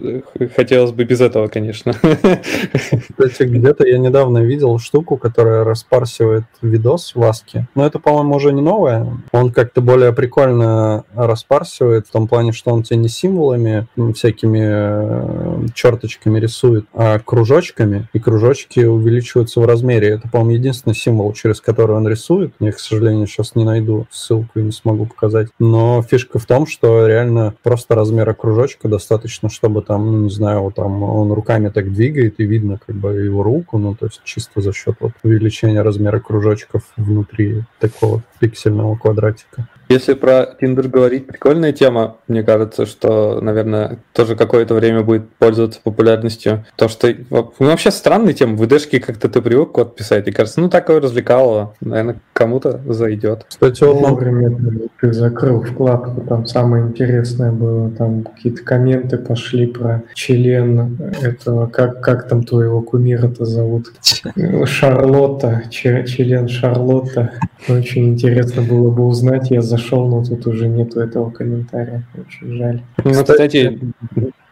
хотелось 0.55 0.91
бы 0.91 1.03
без 1.03 1.21
этого, 1.21 1.47
конечно. 1.47 1.93
Кстати, 1.93 3.43
где-то 3.43 3.87
я 3.87 3.97
недавно 4.07 4.39
видел 4.39 4.79
штуку, 4.79 5.17
которая 5.17 5.63
распарсивает 5.63 6.45
видос 6.61 7.13
в 7.15 7.23
аске. 7.23 7.67
Но 7.75 7.85
это, 7.85 7.99
по-моему, 7.99 8.35
уже 8.35 8.53
не 8.53 8.61
новое. 8.61 9.07
Он 9.31 9.51
как-то 9.51 9.81
более 9.81 10.13
прикольно 10.13 11.03
распарсивает 11.15 12.07
в 12.07 12.11
том 12.11 12.27
плане, 12.27 12.51
что 12.51 12.71
он 12.71 12.83
тебе 12.83 12.97
не 12.97 13.09
символами 13.09 13.87
всякими 14.13 14.59
э, 14.61 15.67
черточками 15.73 16.39
рисует, 16.39 16.85
а 16.93 17.19
кружочками, 17.19 18.07
и 18.13 18.19
кружочки 18.19 18.81
увеличиваются 18.81 19.59
в 19.59 19.65
размере. 19.65 20.09
Это, 20.09 20.29
по-моему, 20.29 20.51
единственный 20.51 20.95
символ, 20.95 21.33
через 21.33 21.61
который 21.61 21.95
он 21.95 22.07
рисует. 22.07 22.53
Я, 22.59 22.71
к 22.71 22.79
сожалению, 22.79 23.27
сейчас 23.27 23.55
не 23.55 23.63
найду 23.63 24.07
ссылку 24.09 24.59
и 24.59 24.63
не 24.63 24.71
смогу 24.71 25.05
показать. 25.05 25.49
Но 25.59 26.01
фишка 26.01 26.39
в 26.39 26.45
том, 26.45 26.65
что 26.65 27.07
реально 27.07 27.53
просто 27.63 27.95
размера 27.95 28.33
кружочка 28.33 28.87
достаточно, 28.87 29.49
чтобы 29.49 29.81
там, 29.81 30.11
ну, 30.11 30.23
не 30.23 30.29
знаю, 30.29 30.61
вот 30.61 30.75
там 30.75 31.03
он 31.03 31.31
руками 31.31 31.69
так 31.69 31.91
двигает, 31.91 32.39
и 32.39 32.45
видно 32.45 32.79
как 32.85 32.95
бы 32.95 33.13
его 33.13 33.43
руку, 33.43 33.77
ну, 33.77 33.95
то 33.97 34.05
есть 34.05 34.21
чисто 34.23 34.61
за 34.61 34.73
счет 34.73 34.95
вот 34.99 35.13
увеличения 35.23 35.81
размера 35.81 36.19
кружочков 36.19 36.83
внутри 36.95 37.63
такого 37.79 38.23
пиксельного 38.39 38.95
квадратика. 38.95 39.67
Если 39.89 40.13
про 40.13 40.55
Tinder 40.61 40.87
говорить, 40.87 41.27
прикольная 41.27 41.71
тема. 41.71 42.17
Мне 42.27 42.43
кажется, 42.43 42.85
что, 42.85 43.39
наверное, 43.41 43.99
тоже 44.13 44.35
какое-то 44.35 44.73
время 44.73 45.03
будет 45.03 45.29
пользоваться 45.35 45.79
популярностью. 45.83 46.65
То, 46.75 46.87
что 46.87 47.13
ну, 47.29 47.51
вообще 47.59 47.91
странная 47.91 48.33
тема. 48.33 48.55
В 48.55 48.65
ИДшке 48.65 48.99
как-то 48.99 49.29
ты 49.29 49.41
привык 49.41 49.71
код 49.71 49.95
писать. 49.95 50.27
И 50.27 50.31
кажется, 50.31 50.59
ну 50.59 50.69
такое 50.69 50.99
развлекало. 50.99 51.73
Наверное, 51.81 52.19
кому-то 52.33 52.81
зайдет. 52.85 53.45
Кстати, 53.47 53.83
вот, 53.83 54.01
например, 54.01 54.57
ты 54.99 55.13
закрыл 55.13 55.61
вкладку, 55.61 56.21
там 56.21 56.45
самое 56.45 56.85
интересное 56.85 57.51
было, 57.51 57.89
там 57.91 58.23
какие-то 58.23 58.63
комменты 58.63 59.17
пошли 59.17 59.67
про 59.67 60.03
член 60.13 60.97
этого, 61.21 61.67
как, 61.67 62.01
как 62.01 62.27
там 62.27 62.43
твоего 62.43 62.81
кумира-то 62.81 63.45
зовут? 63.45 63.93
Шарлотта, 64.65 65.63
член 65.69 66.47
Шарлотта. 66.47 67.31
Очень 67.67 68.09
интересно 68.09 68.61
было 68.61 68.89
бы 68.91 69.05
узнать. 69.05 69.49
Я 69.51 69.61
за 69.61 69.76
зашел, 69.77 70.07
но 70.07 70.23
тут 70.23 70.45
уже 70.47 70.67
нету 70.67 70.99
этого 70.99 71.29
комментария. 71.29 72.03
Очень 72.17 72.57
жаль. 72.57 72.81
Ну, 73.03 73.23
кстати, 73.23 73.79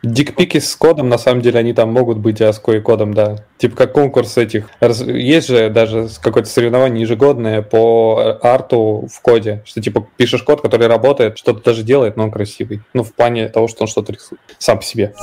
дикпики 0.03 0.59
с 0.59 0.75
кодом, 0.75 1.09
на 1.09 1.17
самом 1.17 1.41
деле, 1.41 1.59
они 1.59 1.73
там 1.73 1.91
могут 1.91 2.19
быть 2.19 2.41
ASCII 2.41 2.79
кодом, 2.81 3.13
да. 3.13 3.37
Типа 3.57 3.75
как 3.75 3.93
конкурс 3.93 4.37
этих. 4.37 4.69
Есть 4.81 5.47
же 5.47 5.69
даже 5.69 6.07
какое-то 6.21 6.49
соревнование 6.49 7.01
ежегодное 7.01 7.61
по 7.61 8.37
арту 8.41 9.07
в 9.11 9.21
коде, 9.21 9.61
что 9.65 9.81
типа 9.81 10.07
пишешь 10.17 10.43
код, 10.43 10.61
который 10.61 10.87
работает, 10.87 11.37
что-то 11.37 11.63
даже 11.63 11.83
делает, 11.83 12.17
но 12.17 12.25
он 12.25 12.31
красивый. 12.31 12.81
Ну, 12.93 13.03
в 13.03 13.13
плане 13.13 13.49
того, 13.49 13.67
что 13.67 13.83
он 13.83 13.87
что-то 13.87 14.13
рисует 14.13 14.39
сам 14.59 14.77
по 14.77 14.83
себе. 14.83 15.13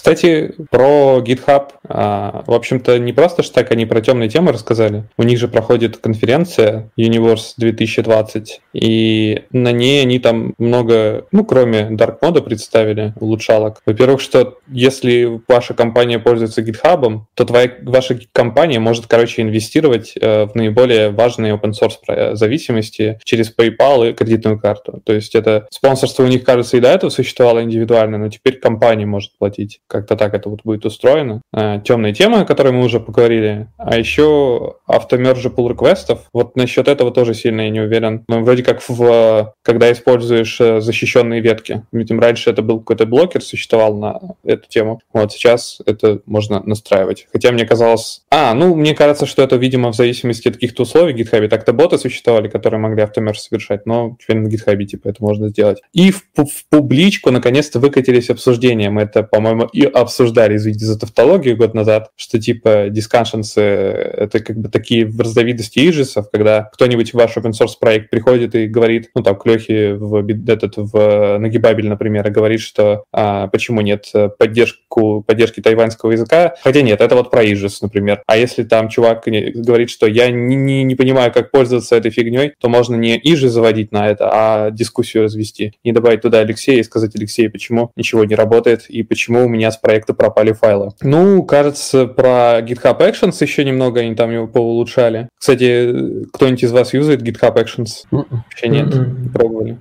Кстати, 0.00 0.54
про 0.70 1.18
GitHub. 1.20 1.62
А, 1.92 2.44
в 2.46 2.52
общем-то, 2.52 2.98
не 2.98 3.12
просто 3.12 3.42
что 3.42 3.54
так 3.54 3.72
они 3.72 3.84
про 3.84 4.00
темные 4.00 4.28
темы 4.28 4.52
рассказали. 4.52 5.04
У 5.16 5.22
них 5.24 5.38
же 5.38 5.48
проходит 5.48 5.96
конференция 5.96 6.90
Universe 6.98 7.54
2020, 7.56 8.60
и 8.74 9.42
на 9.50 9.72
ней 9.72 10.02
они 10.02 10.18
там 10.18 10.54
много, 10.58 11.26
ну, 11.32 11.44
кроме 11.44 11.88
Dark 11.90 12.20
Mode 12.22 12.42
представили 12.42 13.12
улучшалок. 13.18 13.82
Во-первых, 13.84 14.20
что 14.20 14.58
если 14.68 15.40
ваша 15.48 15.74
компания 15.74 16.18
пользуется 16.18 16.62
GitHub, 16.62 17.22
то 17.34 17.44
твоя, 17.44 17.72
ваша 17.82 18.18
компания 18.32 18.78
может, 18.78 19.06
короче, 19.06 19.42
инвестировать 19.42 20.14
э, 20.20 20.46
в 20.46 20.54
наиболее 20.54 21.10
важные 21.10 21.54
open 21.54 21.72
source 21.72 22.36
зависимости 22.36 23.18
через 23.24 23.52
PayPal 23.54 24.10
и 24.10 24.12
кредитную 24.12 24.60
карту. 24.60 25.00
То 25.04 25.12
есть 25.12 25.34
это 25.34 25.66
спонсорство 25.70 26.22
у 26.22 26.26
них, 26.26 26.44
кажется, 26.44 26.76
и 26.76 26.80
до 26.80 26.88
этого 26.88 27.10
существовало 27.10 27.62
индивидуально, 27.62 28.18
но 28.18 28.28
теперь 28.28 28.58
компания 28.58 29.06
может 29.06 29.36
платить 29.38 29.80
как-то 29.86 30.16
так 30.16 30.34
это 30.34 30.48
вот 30.48 30.60
будет 30.62 30.84
устроено. 30.86 31.40
Э, 31.52 31.79
темная 31.84 32.12
тема, 32.12 32.40
о 32.40 32.44
которой 32.44 32.72
мы 32.72 32.84
уже 32.84 33.00
поговорили. 33.00 33.68
А 33.76 33.96
еще 33.96 34.76
автомержи 34.86 35.48
pull 35.48 35.68
реквестов. 35.68 36.20
Вот 36.32 36.56
насчет 36.56 36.88
этого 36.88 37.10
тоже 37.10 37.34
сильно 37.34 37.62
я 37.62 37.70
не 37.70 37.80
уверен. 37.80 38.24
Но 38.28 38.40
вроде 38.40 38.62
как 38.62 38.82
в, 38.86 39.54
когда 39.62 39.90
используешь 39.92 40.60
э, 40.60 40.80
защищенные 40.80 41.40
ветки. 41.40 41.84
Ведь 41.92 42.10
раньше 42.10 42.50
это 42.50 42.62
был 42.62 42.80
какой-то 42.80 43.06
блокер, 43.06 43.42
существовал 43.42 43.96
на 43.96 44.20
эту 44.44 44.68
тему. 44.68 45.00
Вот 45.12 45.32
сейчас 45.32 45.80
это 45.86 46.20
можно 46.26 46.62
настраивать. 46.64 47.26
Хотя 47.32 47.52
мне 47.52 47.64
казалось... 47.64 48.22
А, 48.30 48.54
ну, 48.54 48.74
мне 48.74 48.94
кажется, 48.94 49.26
что 49.26 49.42
это, 49.42 49.56
видимо, 49.56 49.92
в 49.92 49.96
зависимости 49.96 50.48
от 50.48 50.54
каких-то 50.54 50.82
условий 50.82 51.12
в 51.12 51.16
GitHub. 51.16 51.46
Так-то 51.48 51.72
боты 51.72 51.98
существовали, 51.98 52.48
которые 52.48 52.80
могли 52.80 53.02
автомерж 53.02 53.38
совершать, 53.38 53.86
но 53.86 54.16
теперь 54.20 54.38
на 54.38 54.48
GitHub 54.48 54.82
типа 54.84 55.08
это 55.08 55.22
можно 55.22 55.48
сделать. 55.48 55.80
И 55.92 56.10
в, 56.10 56.22
в 56.36 56.68
публичку 56.68 57.30
наконец-то 57.30 57.78
выкатились 57.78 58.30
обсуждения. 58.30 58.90
Мы 58.90 59.02
это, 59.02 59.22
по-моему, 59.22 59.64
и 59.72 59.84
обсуждали, 59.84 60.56
извините 60.56 60.84
за 60.84 60.98
тавтологию, 60.98 61.56
назад, 61.74 62.10
что 62.16 62.40
типа 62.40 62.86
дисканшенсы— 62.90 63.60
это 63.60 64.40
как 64.40 64.56
бы 64.56 64.68
такие 64.68 65.06
разновидности 65.06 65.78
иджисов, 65.78 66.30
когда 66.30 66.70
кто-нибудь 66.72 67.10
в 67.10 67.14
ваш 67.14 67.36
open 67.36 67.52
source 67.52 67.74
проект 67.78 68.10
приходит 68.10 68.54
и 68.54 68.66
говорит, 68.66 69.10
ну 69.14 69.22
там, 69.22 69.36
к 69.36 69.46
Лехе 69.46 69.94
в, 69.94 70.26
этот, 70.48 70.74
в 70.76 71.38
Нагибабель, 71.38 71.88
например, 71.88 72.26
и 72.26 72.30
говорит, 72.30 72.60
что 72.60 73.04
а, 73.12 73.48
почему 73.48 73.80
нет 73.80 74.06
поддержку, 74.38 75.22
поддержки 75.26 75.60
тайваньского 75.60 76.12
языка, 76.12 76.54
хотя 76.62 76.82
нет, 76.82 77.00
это 77.00 77.14
вот 77.14 77.30
про 77.30 77.44
иджис, 77.44 77.80
например. 77.82 78.22
А 78.26 78.36
если 78.36 78.64
там 78.64 78.88
чувак 78.88 79.24
говорит, 79.26 79.90
что 79.90 80.06
я 80.06 80.30
не, 80.30 80.56
не, 80.56 80.82
не 80.84 80.94
понимаю, 80.94 81.32
как 81.32 81.50
пользоваться 81.50 81.96
этой 81.96 82.10
фигней, 82.10 82.52
то 82.60 82.68
можно 82.68 82.96
не 82.96 83.18
иджи 83.18 83.48
заводить 83.48 83.92
на 83.92 84.08
это, 84.08 84.30
а 84.32 84.70
дискуссию 84.70 85.24
развести. 85.24 85.74
И 85.82 85.92
добавить 85.92 86.22
туда 86.22 86.38
Алексея 86.38 86.80
и 86.80 86.82
сказать, 86.82 87.14
Алексей, 87.14 87.48
почему 87.48 87.90
ничего 87.96 88.24
не 88.24 88.34
работает 88.34 88.86
и 88.88 89.02
почему 89.02 89.44
у 89.44 89.48
меня 89.48 89.70
с 89.70 89.76
проекта 89.76 90.14
пропали 90.14 90.52
файлы. 90.52 90.90
Ну, 91.00 91.42
кажется, 91.62 92.06
про 92.06 92.60
GitHub 92.60 92.98
Actions 92.98 93.36
еще 93.40 93.64
немного 93.64 94.00
они 94.00 94.14
там 94.14 94.30
его 94.30 94.46
поулучшали. 94.46 95.28
Кстати, 95.38 96.24
кто-нибудь 96.32 96.64
из 96.64 96.72
вас 96.72 96.94
юзает 96.94 97.22
GitHub 97.22 97.54
Actions? 97.54 98.04
Вообще 98.10 98.68
нет, 98.68 98.94
не 98.94 99.28
пробовали. 99.28 99.78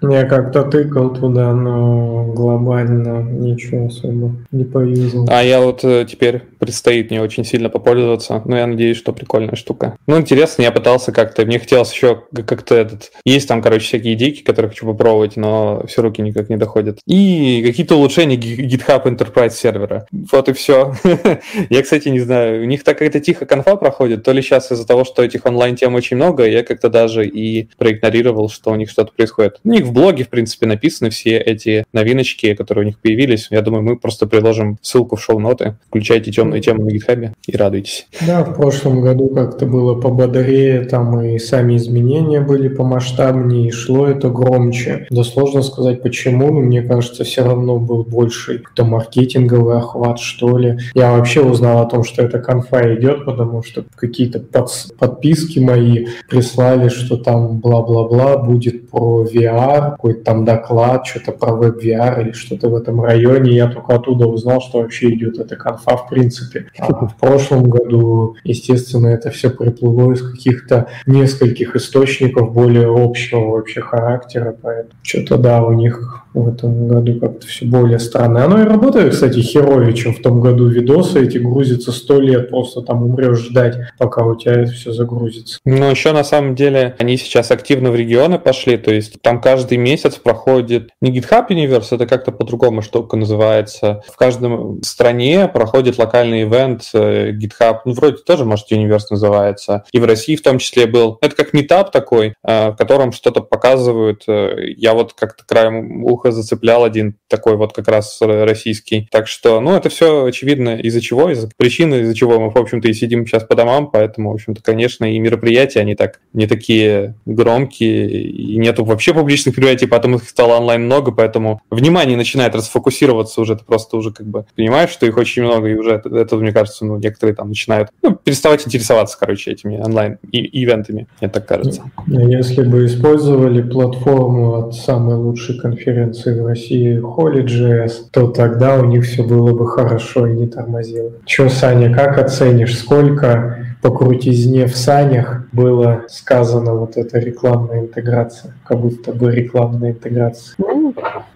Я 0.00 0.24
как-то 0.24 0.62
тыкал 0.62 1.12
туда, 1.12 1.52
но 1.52 2.32
глобально 2.32 3.22
ничего 3.22 3.86
особо 3.86 4.34
не 4.50 4.64
поюзал. 4.64 5.26
А 5.28 5.42
я 5.42 5.60
вот 5.60 5.84
э, 5.84 6.06
теперь 6.08 6.42
предстоит 6.62 7.10
мне 7.10 7.20
очень 7.20 7.44
сильно 7.44 7.68
попользоваться. 7.68 8.40
Но 8.44 8.56
я 8.56 8.68
надеюсь, 8.68 8.96
что 8.96 9.12
прикольная 9.12 9.56
штука. 9.56 9.96
Ну, 10.06 10.16
интересно, 10.16 10.62
я 10.62 10.70
пытался 10.70 11.10
как-то. 11.10 11.44
Мне 11.44 11.58
хотелось 11.58 11.92
еще 11.92 12.22
как-то 12.46 12.76
этот... 12.76 13.10
Есть 13.24 13.48
там, 13.48 13.60
короче, 13.60 13.84
всякие 13.84 14.14
идейки, 14.14 14.44
которые 14.44 14.70
хочу 14.70 14.86
попробовать, 14.86 15.36
но 15.36 15.84
все 15.88 16.02
руки 16.02 16.22
никак 16.22 16.50
не 16.50 16.56
доходят. 16.56 17.00
И 17.04 17.64
какие-то 17.66 17.96
улучшения 17.96 18.36
GitHub 18.36 19.02
Enterprise 19.02 19.50
сервера. 19.50 20.06
Вот 20.12 20.48
и 20.48 20.52
все. 20.52 20.94
я, 21.68 21.82
кстати, 21.82 22.08
не 22.10 22.20
знаю. 22.20 22.62
У 22.62 22.66
них 22.66 22.84
так 22.84 22.98
как-то 22.98 23.18
тихо 23.18 23.44
конфа 23.44 23.74
проходит. 23.74 24.22
То 24.22 24.30
ли 24.30 24.40
сейчас 24.40 24.70
из-за 24.70 24.86
того, 24.86 25.04
что 25.04 25.24
этих 25.24 25.44
онлайн-тем 25.44 25.96
очень 25.96 26.16
много, 26.16 26.46
я 26.46 26.62
как-то 26.62 26.88
даже 26.88 27.26
и 27.26 27.70
проигнорировал, 27.76 28.48
что 28.48 28.70
у 28.70 28.76
них 28.76 28.88
что-то 28.88 29.10
происходит. 29.12 29.58
У 29.64 29.68
них 29.68 29.82
в 29.82 29.92
блоге, 29.92 30.22
в 30.22 30.28
принципе, 30.28 30.66
написаны 30.66 31.10
все 31.10 31.38
эти 31.38 31.84
новиночки, 31.92 32.54
которые 32.54 32.84
у 32.84 32.86
них 32.86 33.00
появились. 33.00 33.48
Я 33.50 33.62
думаю, 33.62 33.82
мы 33.82 33.98
просто 33.98 34.28
приложим 34.28 34.78
ссылку 34.80 35.16
в 35.16 35.24
шоу-ноты. 35.24 35.74
Включайте 35.88 36.30
темную 36.30 36.51
темную 36.60 36.82
тему 36.82 36.84
на 36.84 36.90
гитхабе 36.90 37.32
и 37.46 37.56
радуйтесь. 37.56 38.06
Да, 38.26 38.44
в 38.44 38.54
прошлом 38.54 39.00
году 39.00 39.28
как-то 39.28 39.66
было 39.66 40.00
пободрее, 40.00 40.84
там 40.84 41.20
и 41.20 41.38
сами 41.38 41.76
изменения 41.76 42.40
были 42.40 42.68
помасштабнее, 42.68 43.68
и 43.68 43.70
шло 43.70 44.06
это 44.06 44.28
громче. 44.28 45.06
Да 45.10 45.22
сложно 45.24 45.62
сказать 45.62 46.02
почему, 46.02 46.52
но 46.52 46.60
мне 46.60 46.82
кажется, 46.82 47.24
все 47.24 47.44
равно 47.44 47.78
был 47.78 48.04
больше 48.04 48.58
какой-то 48.58 48.84
маркетинговый 48.84 49.78
охват, 49.78 50.18
что 50.18 50.58
ли. 50.58 50.78
Я 50.94 51.12
вообще 51.12 51.42
узнал 51.42 51.82
о 51.82 51.86
том, 51.86 52.04
что 52.04 52.22
эта 52.22 52.38
конфа 52.38 52.94
идет, 52.94 53.24
потому 53.24 53.62
что 53.62 53.84
какие-то 53.94 54.40
под, 54.40 54.68
подписки 54.98 55.58
мои 55.58 56.06
прислали, 56.28 56.88
что 56.88 57.16
там 57.16 57.58
бла-бла-бла 57.58 58.38
будет 58.38 58.90
про 58.90 59.24
VR, 59.24 59.92
какой-то 59.92 60.24
там 60.24 60.44
доклад, 60.44 61.06
что-то 61.06 61.32
про 61.32 61.52
веб-VR 61.54 62.22
или 62.22 62.32
что-то 62.32 62.68
в 62.68 62.74
этом 62.74 63.02
районе. 63.02 63.52
Я 63.52 63.68
только 63.68 63.94
оттуда 63.94 64.26
узнал, 64.26 64.60
что 64.60 64.80
вообще 64.80 65.10
идет 65.10 65.38
эта 65.38 65.56
конфа 65.56 65.96
в 65.96 66.08
принципе. 66.08 66.41
А 66.78 67.06
в 67.06 67.16
прошлом 67.16 67.70
году, 67.70 68.36
естественно, 68.44 69.08
это 69.08 69.30
все 69.30 69.50
приплыло 69.50 70.12
из 70.12 70.22
каких-то 70.22 70.88
нескольких 71.06 71.76
источников 71.76 72.52
более 72.52 72.88
общего 72.92 73.50
вообще 73.50 73.80
характера, 73.80 74.56
поэтому 74.60 74.94
что-то 75.02 75.38
да, 75.38 75.62
у 75.62 75.72
них 75.72 76.21
в 76.34 76.48
этом 76.48 76.88
году 76.88 77.18
как-то 77.20 77.46
все 77.46 77.66
более 77.66 77.98
странно. 77.98 78.44
Оно 78.44 78.60
и 78.60 78.64
работает, 78.64 79.12
кстати, 79.12 79.40
херовее, 79.40 79.94
чем 79.94 80.14
в 80.14 80.22
том 80.22 80.40
году 80.40 80.66
видосы 80.68 81.22
эти 81.22 81.38
грузятся 81.38 81.92
сто 81.92 82.20
лет, 82.20 82.50
просто 82.50 82.82
там 82.82 83.02
умрешь 83.02 83.40
ждать, 83.40 83.76
пока 83.98 84.24
у 84.24 84.36
тебя 84.36 84.62
это 84.62 84.72
все 84.72 84.92
загрузится. 84.92 85.58
Ну, 85.64 85.90
еще 85.90 86.12
на 86.12 86.24
самом 86.24 86.54
деле 86.54 86.94
они 86.98 87.16
сейчас 87.16 87.50
активно 87.50 87.90
в 87.90 87.96
регионы 87.96 88.38
пошли, 88.38 88.76
то 88.76 88.92
есть 88.92 89.20
там 89.22 89.40
каждый 89.40 89.78
месяц 89.78 90.16
проходит 90.16 90.90
не 91.00 91.12
GitHub 91.12 91.48
Universe, 91.48 91.88
это 91.90 92.06
как-то 92.06 92.32
по-другому 92.32 92.82
штука 92.82 93.16
называется. 93.16 94.02
В 94.08 94.16
каждом 94.16 94.82
стране 94.82 95.48
проходит 95.48 95.98
локальный 95.98 96.42
ивент 96.42 96.88
э, 96.94 97.32
GitHub, 97.32 97.80
ну, 97.84 97.92
вроде 97.92 98.16
тоже, 98.18 98.44
может, 98.44 98.70
Universe 98.70 99.06
называется. 99.10 99.84
И 99.92 99.98
в 99.98 100.04
России 100.04 100.36
в 100.36 100.42
том 100.42 100.58
числе 100.58 100.86
был. 100.86 101.18
Это 101.20 101.36
как 101.36 101.52
метап 101.52 101.92
такой, 101.92 102.34
э, 102.42 102.70
в 102.70 102.76
котором 102.76 103.12
что-то 103.12 103.40
показывают. 103.40 104.24
Э, 104.28 104.54
я 104.76 104.94
вот 104.94 105.12
как-то 105.12 105.44
краем 105.46 106.04
уха 106.04 106.21
зацеплял 106.30 106.84
один 106.84 107.16
такой 107.28 107.56
вот 107.56 107.72
как 107.72 107.88
раз 107.88 108.18
российский. 108.20 109.08
Так 109.10 109.26
что, 109.26 109.60
ну, 109.60 109.74
это 109.74 109.88
все 109.88 110.24
очевидно 110.24 110.76
из-за 110.76 111.00
чего, 111.00 111.30
из-за 111.30 111.50
причины, 111.56 112.02
из-за 112.02 112.14
чего 112.14 112.38
мы, 112.38 112.50
в 112.50 112.56
общем-то, 112.56 112.88
и 112.88 112.92
сидим 112.92 113.26
сейчас 113.26 113.44
по 113.44 113.54
домам, 113.54 113.90
поэтому, 113.90 114.30
в 114.30 114.34
общем-то, 114.34 114.62
конечно, 114.62 115.04
и 115.04 115.18
мероприятия, 115.18 115.80
они 115.80 115.94
так 115.94 116.20
не 116.32 116.46
такие 116.46 117.16
громкие, 117.26 118.08
и 118.10 118.56
нету 118.56 118.84
вообще 118.84 119.14
публичных 119.14 119.56
мероприятий, 119.56 119.86
поэтому 119.86 120.16
их 120.16 120.28
стало 120.28 120.58
онлайн 120.58 120.84
много, 120.84 121.12
поэтому 121.12 121.60
внимание 121.70 122.16
начинает 122.16 122.54
расфокусироваться 122.54 123.40
уже, 123.40 123.56
ты 123.56 123.64
просто 123.64 123.96
уже 123.96 124.12
как 124.12 124.26
бы 124.26 124.44
понимаешь, 124.56 124.90
что 124.90 125.06
их 125.06 125.16
очень 125.16 125.42
много, 125.42 125.68
и 125.68 125.74
уже 125.74 126.02
это, 126.04 126.36
мне 126.36 126.52
кажется, 126.52 126.84
ну, 126.84 126.98
некоторые 126.98 127.34
там 127.34 127.48
начинают 127.48 127.90
ну, 128.02 128.14
переставать 128.14 128.66
интересоваться, 128.66 129.16
короче, 129.18 129.52
этими 129.52 129.78
онлайн-ивентами, 129.78 131.06
мне 131.20 131.30
так 131.30 131.46
кажется. 131.46 131.82
Если 132.06 132.62
бы 132.62 132.86
использовали 132.86 133.62
платформу 133.62 134.54
от 134.54 134.74
самой 134.74 135.16
лучшей 135.16 135.58
конференции 135.58 136.11
в 136.14 136.46
России 136.46 137.00
HolyJS, 137.00 138.08
то 138.10 138.28
тогда 138.28 138.78
у 138.78 138.84
них 138.84 139.04
все 139.04 139.22
было 139.22 139.52
бы 139.52 139.66
хорошо 139.66 140.26
и 140.26 140.34
не 140.34 140.46
тормозило. 140.46 141.12
Че, 141.24 141.48
Саня, 141.48 141.94
как 141.94 142.18
оценишь, 142.18 142.78
сколько 142.78 143.58
по 143.82 143.90
крутизне 143.90 144.66
в 144.66 144.76
санях 144.76 145.44
было 145.52 146.04
сказано 146.08 146.74
вот 146.74 146.96
эта 146.96 147.18
рекламная 147.18 147.80
интеграция, 147.80 148.54
как 148.64 148.80
будто 148.80 149.12
бы 149.12 149.32
рекламная 149.32 149.90
интеграция. 149.90 150.54
Ну, 150.58 150.94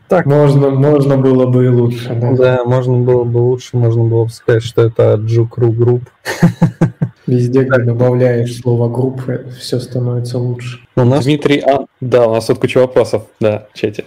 так. 0.09 0.25
Можно, 0.27 0.71
можно 0.71 1.17
было 1.17 1.47
бы 1.47 1.65
и 1.65 1.69
лучше, 1.69 2.15
да. 2.15 2.33
Да, 2.33 2.65
можно 2.65 2.99
было 2.99 3.25
бы 3.25 3.39
лучше, 3.39 3.77
можно 3.77 4.05
было 4.05 4.25
бы 4.25 4.31
сказать, 4.31 4.63
что 4.63 4.83
это 4.83 5.15
JUG 5.15 5.49
Ru 5.49 5.73
Group. 5.73 6.03
Везде, 7.27 7.65
где 7.65 7.83
добавляешь 7.83 8.57
слово 8.57 8.89
group, 8.89 9.47
все 9.59 9.81
становится 9.81 10.39
лучше. 10.39 10.81
У 10.97 11.05
нас... 11.05 11.25
Дмитрий, 11.25 11.59
а... 11.59 11.87
да, 12.01 12.27
у 12.29 12.35
нас 12.35 12.47
тут 12.47 12.59
куча 12.59 12.79
вопросов, 12.79 13.27
да, 13.41 13.67
в 13.73 13.79
чате. 13.79 14.05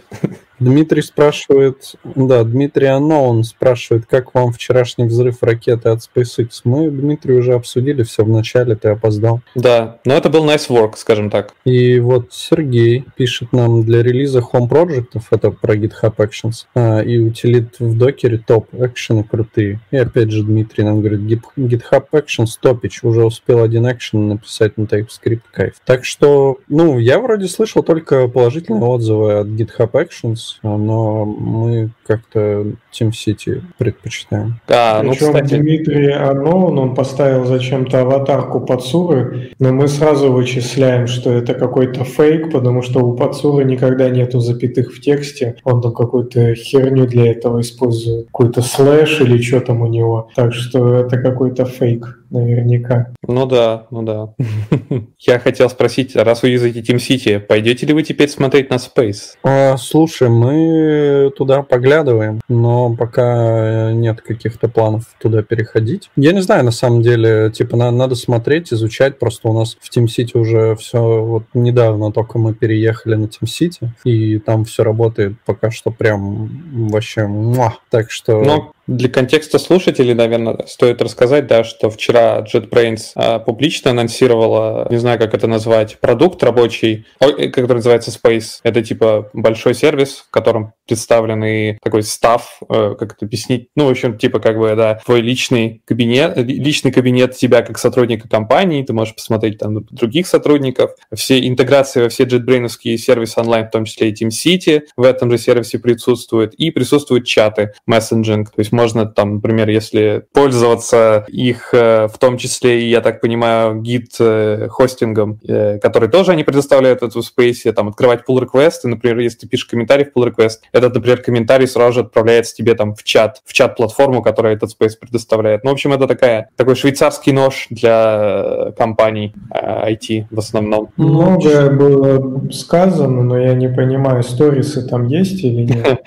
Дмитрий 0.59 1.01
спрашивает, 1.01 1.93
да, 2.03 2.43
Дмитрий 2.43 2.87
Аноун 2.87 3.43
спрашивает, 3.43 4.05
как 4.05 4.33
вам 4.33 4.51
вчерашний 4.51 5.05
взрыв 5.05 5.41
ракеты 5.41 5.89
от 5.89 5.99
SpaceX? 5.99 6.49
Мы, 6.65 6.89
Дмитрий, 6.89 7.35
уже 7.35 7.53
обсудили 7.53 8.03
все 8.03 8.25
в 8.25 8.29
начале, 8.29 8.75
ты 8.75 8.89
опоздал. 8.89 9.39
Да, 9.55 9.99
но 10.03 10.15
это 10.15 10.29
был 10.29 10.45
nice 10.45 10.69
work, 10.69 10.93
скажем 10.97 11.29
так. 11.29 11.53
И 11.63 11.99
вот 11.99 12.33
Сергей 12.33 13.05
пишет 13.15 13.53
нам 13.53 13.83
для 13.83 14.03
релиза 14.03 14.39
Home 14.39 14.67
проектов, 14.67 15.27
это 15.31 15.51
про 15.51 15.75
GitHub 15.75 16.15
Actions, 16.17 16.65
а, 16.75 16.99
и 16.99 17.17
утилит 17.17 17.79
в 17.79 17.97
докере 17.97 18.37
топ, 18.45 18.67
экшены 18.73 19.23
крутые. 19.23 19.79
И 19.91 19.97
опять 19.97 20.31
же 20.31 20.43
Дмитрий 20.43 20.83
нам 20.83 20.99
говорит, 20.99 21.21
GitHub 21.55 22.05
Actions 22.11 22.49
топич, 22.61 23.01
уже 23.09 23.25
успел 23.25 23.61
один 23.63 23.89
экшен 23.89 24.29
написать 24.29 24.77
на 24.77 24.83
TypeScript, 24.83 25.41
кайф. 25.51 25.73
Так 25.85 26.05
что, 26.05 26.57
ну, 26.67 26.99
я 26.99 27.19
вроде 27.19 27.47
слышал 27.47 27.83
только 27.83 28.27
положительные 28.27 28.83
отзывы 28.83 29.33
от 29.33 29.47
GitHub 29.47 29.91
Actions, 29.91 30.59
но 30.63 31.25
мы 31.25 31.91
как-то 32.05 32.65
Team 32.91 33.11
City 33.11 33.61
предпочитаем. 33.77 34.59
Да, 34.67 35.01
ну, 35.03 35.11
Причем 35.11 35.27
кстати... 35.27 35.55
Дмитрий 35.55 36.11
Арноун, 36.11 36.77
он 36.79 36.95
поставил 36.95 37.45
зачем-то 37.45 38.01
аватарку 38.01 38.61
Пацуры, 38.61 39.51
но 39.59 39.71
мы 39.71 39.87
сразу 39.87 40.31
вычисляем, 40.31 41.07
что 41.07 41.31
это 41.31 41.53
какой-то 41.53 42.03
фейк, 42.03 42.51
потому 42.51 42.81
что 42.81 43.01
у 43.01 43.15
Пацуры 43.15 43.63
никогда 43.63 44.09
нету 44.09 44.39
запятых 44.39 44.93
в 44.93 45.01
тексте, 45.01 45.55
он 45.63 45.81
там 45.81 45.93
какую-то 45.93 46.55
херню 46.55 47.05
для 47.05 47.31
этого 47.31 47.61
использует, 47.61 48.25
какой-то 48.27 48.61
слэш 48.61 49.21
или 49.21 49.41
что 49.41 49.61
там 49.61 49.81
у 49.81 49.87
него, 49.87 50.29
так 50.35 50.53
что 50.53 50.95
это 50.95 51.17
какой-то 51.17 51.65
фейк 51.65 52.19
наверняка. 52.29 52.98
Ну 53.27 53.45
да, 53.45 53.87
ну 53.91 54.01
да. 54.03 54.33
Я 55.19 55.39
хотел 55.39 55.69
спросить, 55.69 56.15
раз 56.15 56.43
вы 56.43 56.49
юзаете 56.49 56.81
Team 56.81 56.97
City, 56.97 57.39
пойдете 57.39 57.85
ли 57.85 57.93
вы 57.93 58.03
теперь 58.03 58.29
смотреть 58.29 58.69
на 58.69 58.75
Space? 58.75 59.35
А, 59.43 59.77
слушай, 59.77 60.29
мы 60.29 61.31
туда 61.37 61.61
поглядываем, 61.61 62.41
но 62.49 62.95
пока 62.95 63.91
нет 63.91 64.21
каких-то 64.21 64.67
планов 64.67 65.03
туда 65.21 65.43
переходить. 65.43 66.09
Я 66.15 66.31
не 66.31 66.41
знаю, 66.41 66.63
на 66.63 66.71
самом 66.71 67.01
деле, 67.01 67.51
типа, 67.51 67.77
на, 67.77 67.91
надо 67.91 68.15
смотреть, 68.15 68.73
изучать, 68.73 69.19
просто 69.19 69.47
у 69.47 69.53
нас 69.53 69.77
в 69.79 69.95
Team 69.95 70.05
City 70.05 70.39
уже 70.39 70.75
все, 70.75 71.23
вот 71.23 71.43
недавно 71.53 72.11
только 72.11 72.39
мы 72.39 72.53
переехали 72.53 73.15
на 73.15 73.25
Team 73.25 73.45
City, 73.45 73.89
и 74.03 74.39
там 74.39 74.65
все 74.65 74.83
работает 74.83 75.35
пока 75.45 75.71
что 75.71 75.91
прям 75.91 76.89
вообще 76.89 77.27
муа. 77.27 77.75
Так 77.89 78.11
что... 78.11 78.41
Но 78.41 78.71
для 78.89 79.07
контекста 79.07 79.59
слушателей, 79.59 80.15
наверное, 80.15 80.65
стоит 80.65 81.01
рассказать, 81.01 81.45
да, 81.45 81.63
что 81.63 81.89
вчера 81.91 82.39
JetBrains 82.41 83.11
а, 83.15 83.39
публично 83.39 83.91
анонсировала, 83.91 84.87
не 84.89 84.97
знаю, 84.97 85.19
как 85.19 85.33
это 85.35 85.45
назвать, 85.45 85.99
продукт 85.99 86.41
рабочий, 86.41 87.05
э, 87.19 87.49
который 87.49 87.77
называется 87.77 88.09
Space. 88.11 88.59
Это 88.63 88.81
типа 88.81 89.29
большой 89.33 89.75
сервис, 89.75 90.25
в 90.27 90.31
котором 90.31 90.73
представленный 90.89 91.77
такой 91.83 92.01
став, 92.03 92.59
э, 92.67 92.95
как 92.97 93.13
это 93.13 93.25
объяснить, 93.25 93.69
ну, 93.75 93.85
в 93.85 93.89
общем, 93.89 94.17
типа 94.17 94.39
как 94.39 94.57
бы, 94.57 94.75
да, 94.75 94.99
твой 95.05 95.21
личный 95.21 95.81
кабинет, 95.85 96.35
личный 96.37 96.91
кабинет 96.91 97.37
тебя 97.37 97.61
как 97.61 97.77
сотрудника 97.77 98.27
компании, 98.27 98.83
ты 98.83 98.91
можешь 98.91 99.13
посмотреть 99.13 99.59
там 99.59 99.85
других 99.85 100.25
сотрудников, 100.27 100.91
все 101.13 101.47
интеграции 101.47 102.01
во 102.01 102.09
все 102.09 102.23
JetBrains 102.23 102.97
сервисы 102.97 103.39
онлайн, 103.39 103.67
в 103.67 103.71
том 103.71 103.85
числе 103.85 104.09
и 104.09 104.13
TeamCity 104.13 104.81
в 104.97 105.03
этом 105.03 105.29
же 105.29 105.37
сервисе 105.37 105.77
присутствует, 105.77 106.55
и 106.55 106.71
присутствуют 106.71 107.27
чаты, 107.27 107.73
мессенджинг, 107.85 108.49
то 108.49 108.59
есть 108.59 108.71
можно 108.71 109.05
там, 109.05 109.35
например, 109.35 109.69
если 109.69 110.25
пользоваться 110.33 111.25
их, 111.27 111.69
э, 111.73 112.07
в 112.07 112.17
том 112.17 112.39
числе, 112.39 112.89
я 112.89 113.01
так 113.01 113.21
понимаю, 113.21 113.79
гид 113.81 114.15
э, 114.19 114.67
хостингом, 114.69 115.39
который 115.81 116.09
тоже 116.09 116.31
они 116.31 116.43
предоставляют 116.43 117.03
эту 117.03 117.19
Space, 117.19 117.71
там, 117.73 117.89
открывать 117.89 118.23
pull 118.27 118.43
request, 118.43 118.79
и, 118.85 118.87
например, 118.87 119.19
если 119.19 119.39
ты 119.39 119.47
пишешь 119.47 119.67
комментарий 119.67 120.05
в 120.05 120.17
pull 120.17 120.33
request, 120.33 120.57
этот, 120.83 120.95
например, 120.95 121.21
комментарий 121.21 121.67
сразу 121.67 121.93
же 121.93 121.99
отправляется 122.01 122.55
тебе 122.55 122.75
там 122.75 122.95
в 122.95 123.03
чат, 123.03 123.41
в 123.45 123.53
чат-платформу, 123.53 124.21
которая 124.21 124.55
этот 124.55 124.71
Space 124.71 124.93
предоставляет. 124.99 125.63
Ну, 125.63 125.69
в 125.69 125.73
общем, 125.73 125.93
это 125.93 126.07
такая, 126.07 126.49
такой 126.55 126.75
швейцарский 126.75 127.31
нож 127.31 127.67
для 127.69 128.71
компаний 128.77 129.33
IT 129.51 130.25
в 130.29 130.39
основном. 130.39 130.89
Многое 130.97 131.69
было 131.69 132.49
сказано, 132.51 133.23
но 133.23 133.37
я 133.37 133.53
не 133.53 133.69
понимаю, 133.69 134.23
сторисы 134.23 134.87
там 134.87 135.05
есть 135.05 135.43
или 135.43 135.63
нет? 135.63 136.03